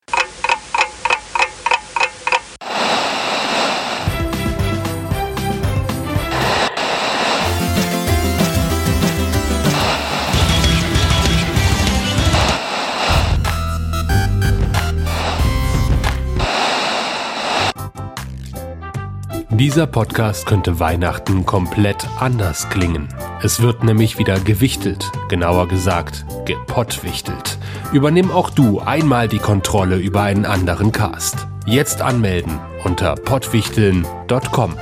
Dieser 19.63 19.87
Podcast 19.87 20.45
könnte 20.45 20.81
Weihnachten 20.81 21.45
komplett 21.45 22.05
anders 22.19 22.69
klingen. 22.69 23.07
Es 23.41 23.61
wird 23.61 23.81
nämlich 23.81 24.17
wieder 24.17 24.37
gewichtelt, 24.41 25.09
genauer 25.29 25.69
gesagt 25.69 26.25
gepottwichtelt. 26.43 27.57
Übernimm 27.93 28.29
auch 28.29 28.49
du 28.49 28.81
einmal 28.81 29.29
die 29.29 29.37
Kontrolle 29.37 29.95
über 29.95 30.23
einen 30.23 30.45
anderen 30.45 30.91
Cast. 30.91 31.47
Jetzt 31.65 32.01
anmelden 32.01 32.59
unter 32.83 33.15
pottwichteln.com. 33.15 34.77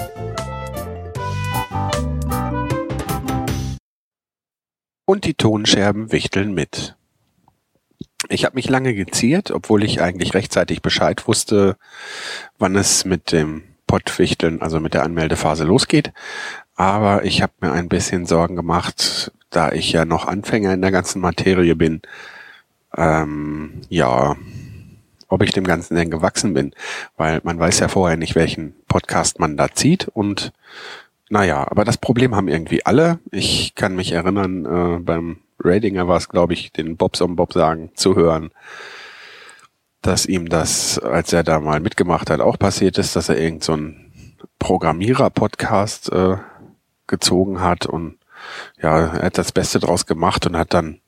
Und 5.05 5.25
die 5.25 5.35
Tonscherben 5.35 6.11
wichteln 6.11 6.55
mit. 6.55 6.95
Ich 8.29 8.45
habe 8.45 8.55
mich 8.55 8.67
lange 8.67 8.95
geziert, 8.95 9.51
obwohl 9.51 9.83
ich 9.83 10.01
eigentlich 10.01 10.33
rechtzeitig 10.33 10.81
Bescheid 10.81 11.27
wusste, 11.27 11.77
wann 12.57 12.75
es 12.75 13.05
mit 13.05 13.31
dem 13.31 13.61
Pottwichteln, 13.91 14.61
also 14.61 14.79
mit 14.79 14.93
der 14.93 15.03
Anmeldephase 15.03 15.65
losgeht. 15.65 16.13
Aber 16.77 17.25
ich 17.25 17.41
habe 17.41 17.51
mir 17.59 17.73
ein 17.73 17.89
bisschen 17.89 18.25
Sorgen 18.25 18.55
gemacht, 18.55 19.33
da 19.49 19.73
ich 19.73 19.91
ja 19.91 20.05
noch 20.05 20.27
Anfänger 20.27 20.73
in 20.73 20.81
der 20.81 20.91
ganzen 20.91 21.19
Materie 21.19 21.75
bin. 21.75 22.01
Ähm, 22.95 23.81
ja, 23.89 24.37
ob 25.27 25.43
ich 25.43 25.51
dem 25.51 25.65
Ganzen 25.65 25.95
denn 25.95 26.09
gewachsen 26.09 26.53
bin, 26.53 26.73
weil 27.17 27.41
man 27.43 27.59
weiß 27.59 27.79
ja 27.79 27.89
vorher 27.89 28.15
nicht, 28.15 28.35
welchen 28.35 28.75
Podcast 28.87 29.41
man 29.41 29.57
da 29.57 29.67
zieht 29.73 30.07
und 30.07 30.53
naja, 31.29 31.67
aber 31.69 31.83
das 31.83 31.97
Problem 31.97 32.33
haben 32.33 32.47
irgendwie 32.47 32.85
alle. 32.85 33.19
Ich 33.29 33.75
kann 33.75 33.97
mich 33.97 34.13
erinnern, 34.13 34.65
äh, 34.65 34.99
beim 34.99 35.37
Ratinger 35.59 36.07
war 36.07 36.17
es, 36.17 36.29
glaube 36.29 36.53
ich, 36.53 36.71
den 36.71 36.95
Bobs 36.95 37.19
um 37.19 37.35
Bob 37.35 37.51
sagen, 37.51 37.91
zu 37.95 38.15
hören, 38.15 38.51
dass 40.01 40.25
ihm 40.25 40.49
das, 40.49 40.97
als 40.99 41.31
er 41.33 41.43
da 41.43 41.59
mal 41.59 41.79
mitgemacht 41.79 42.29
hat, 42.29 42.41
auch 42.41 42.57
passiert 42.57 42.97
ist, 42.97 43.15
dass 43.15 43.29
er 43.29 43.37
irgend 43.37 43.63
so 43.63 43.73
einen 43.73 44.35
Programmierer-Podcast 44.59 46.11
äh, 46.11 46.37
gezogen 47.07 47.61
hat 47.61 47.85
und 47.85 48.17
ja, 48.81 48.99
er 48.99 49.23
hat 49.23 49.37
das 49.37 49.51
Beste 49.51 49.79
draus 49.79 50.05
gemacht 50.05 50.47
und 50.47 50.57
hat 50.57 50.73
dann 50.73 50.99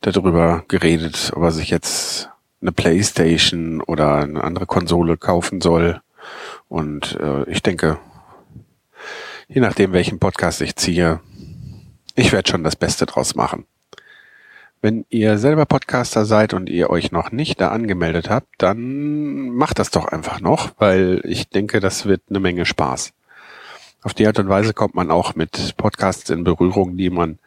darüber 0.00 0.64
geredet, 0.68 1.32
ob 1.34 1.42
er 1.42 1.50
sich 1.50 1.70
jetzt 1.70 2.30
eine 2.60 2.72
Playstation 2.72 3.80
oder 3.80 4.16
eine 4.16 4.42
andere 4.42 4.66
Konsole 4.66 5.16
kaufen 5.16 5.60
soll. 5.60 6.00
Und 6.68 7.18
äh, 7.20 7.48
ich 7.50 7.62
denke, 7.62 7.98
je 9.48 9.60
nachdem, 9.60 9.92
welchen 9.92 10.18
Podcast 10.18 10.60
ich 10.60 10.76
ziehe, 10.76 11.20
ich 12.14 12.32
werde 12.32 12.50
schon 12.50 12.64
das 12.64 12.76
Beste 12.76 13.06
draus 13.06 13.34
machen. 13.34 13.66
Wenn 14.82 15.04
ihr 15.08 15.38
selber 15.38 15.64
Podcaster 15.64 16.24
seid 16.24 16.54
und 16.54 16.68
ihr 16.68 16.90
euch 16.90 17.10
noch 17.10 17.32
nicht 17.32 17.60
da 17.60 17.68
angemeldet 17.68 18.30
habt, 18.30 18.48
dann 18.58 19.50
macht 19.50 19.78
das 19.78 19.90
doch 19.90 20.06
einfach 20.06 20.40
noch, 20.40 20.70
weil 20.78 21.22
ich 21.24 21.48
denke, 21.48 21.80
das 21.80 22.06
wird 22.06 22.22
eine 22.28 22.40
Menge 22.40 22.66
Spaß. 22.66 23.12
Auf 24.02 24.14
die 24.14 24.26
Art 24.26 24.38
und 24.38 24.48
Weise 24.48 24.74
kommt 24.74 24.94
man 24.94 25.10
auch 25.10 25.34
mit 25.34 25.76
Podcasts 25.76 26.30
in 26.30 26.44
Berührung, 26.44 26.96
die 26.96 27.10
man 27.10 27.38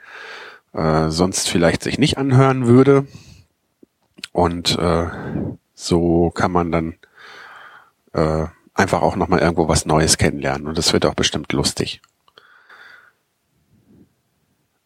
äh, 0.73 1.09
sonst 1.09 1.47
vielleicht 1.49 1.84
sich 1.84 1.97
nicht 1.99 2.17
anhören 2.17 2.67
würde. 2.67 3.07
Und 4.34 4.77
äh, 4.77 5.07
so 5.73 6.32
kann 6.32 6.51
man 6.51 6.71
dann 6.71 6.95
äh, 8.13 8.47
einfach 8.73 9.01
auch 9.01 9.15
nochmal 9.15 9.39
irgendwo 9.39 9.67
was 9.67 9.86
Neues 9.86 10.17
kennenlernen. 10.17 10.67
Und 10.67 10.77
das 10.77 10.93
wird 10.93 11.05
auch 11.05 11.13
bestimmt 11.13 11.53
lustig. 11.53 12.01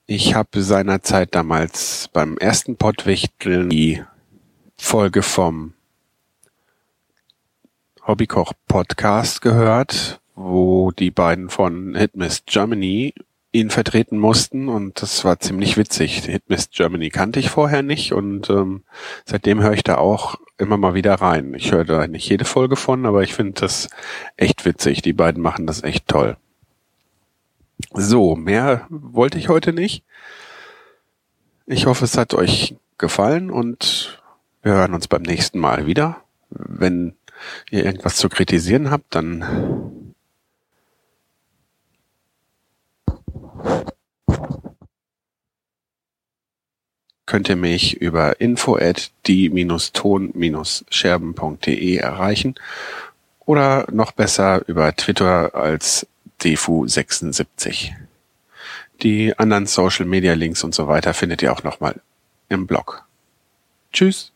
Ich 0.06 0.36
habe 0.36 0.62
seinerzeit 0.62 1.34
damals 1.34 2.10
beim 2.12 2.38
ersten 2.38 2.76
Pottwichteln 2.76 3.70
die 3.70 4.04
Folge 4.76 5.22
vom 5.22 5.76
Hobbykoch 8.06 8.52
Podcast 8.68 9.42
gehört, 9.42 10.20
wo 10.36 10.92
die 10.92 11.10
beiden 11.10 11.50
von 11.50 11.96
Hitmist 11.96 12.48
Germany 12.48 13.14
ihn 13.54 13.70
vertreten 13.70 14.18
mussten 14.18 14.68
und 14.68 15.02
das 15.02 15.24
war 15.24 15.40
ziemlich 15.40 15.78
witzig. 15.78 16.26
Hitmist 16.26 16.74
Germany 16.74 17.10
kannte 17.10 17.40
ich 17.40 17.50
vorher 17.50 17.82
nicht 17.82 18.12
und 18.12 18.50
ähm, 18.50 18.84
seitdem 19.24 19.62
höre 19.62 19.72
ich 19.72 19.84
da 19.84 20.00
auch 20.00 20.36
immer 20.58 20.76
mal 20.76 20.96
wieder 20.96 21.14
rein. 21.14 21.54
Ich 21.54 21.72
höre 21.72 21.86
da 21.86 22.08
nicht 22.08 22.28
jede 22.28 22.44
Folge 22.44 22.76
von, 22.76 23.06
aber 23.06 23.24
ich 23.24 23.34
finde 23.34 23.62
das 23.62 23.88
echt 24.36 24.66
witzig. 24.66 25.02
Die 25.02 25.14
beiden 25.14 25.42
machen 25.42 25.66
das 25.66 25.82
echt 25.82 26.10
toll. 26.10 26.36
So, 27.96 28.36
mehr 28.36 28.88
wollte 28.90 29.38
ich 29.38 29.50
heute 29.50 29.72
nicht. 29.72 30.04
Ich 31.68 31.86
hoffe, 31.86 32.06
es 32.06 32.18
hat 32.18 32.34
euch 32.34 32.76
gefallen 32.98 33.52
und 33.52 34.20
wir 34.64 34.74
hören 34.74 34.96
uns 34.96 35.08
beim 35.08 35.22
nächsten 35.22 35.60
Mal 35.60 35.86
wieder. 35.86 36.18
Wenn 36.50 37.14
ihr 37.70 37.86
irgendwas 37.86 38.16
zu 38.16 38.30
kritisieren 38.30 38.90
habt, 38.90 39.14
dann 39.14 40.16
könnt 47.28 47.48
ihr 47.48 47.58
mich 47.58 48.02
über 48.02 48.42
info 48.42 48.76
at 48.76 49.12
die-ton-scherben.de 49.28 51.98
erreichen 51.98 52.56
oder 53.46 53.86
noch 53.92 54.14
besser 54.14 54.68
über 54.68 54.96
Twitter 54.96 55.54
als 55.54 56.08
defu76. 56.42 57.92
Die 59.02 59.38
anderen 59.38 59.66
Social 59.66 60.06
Media 60.06 60.34
Links 60.34 60.64
und 60.64 60.76
so 60.76 60.88
weiter 60.88 61.14
findet 61.14 61.42
ihr 61.42 61.52
auch 61.54 61.64
nochmal 61.64 62.02
im 62.50 62.68
Blog. 62.68 63.06
Tschüss. 63.92 64.33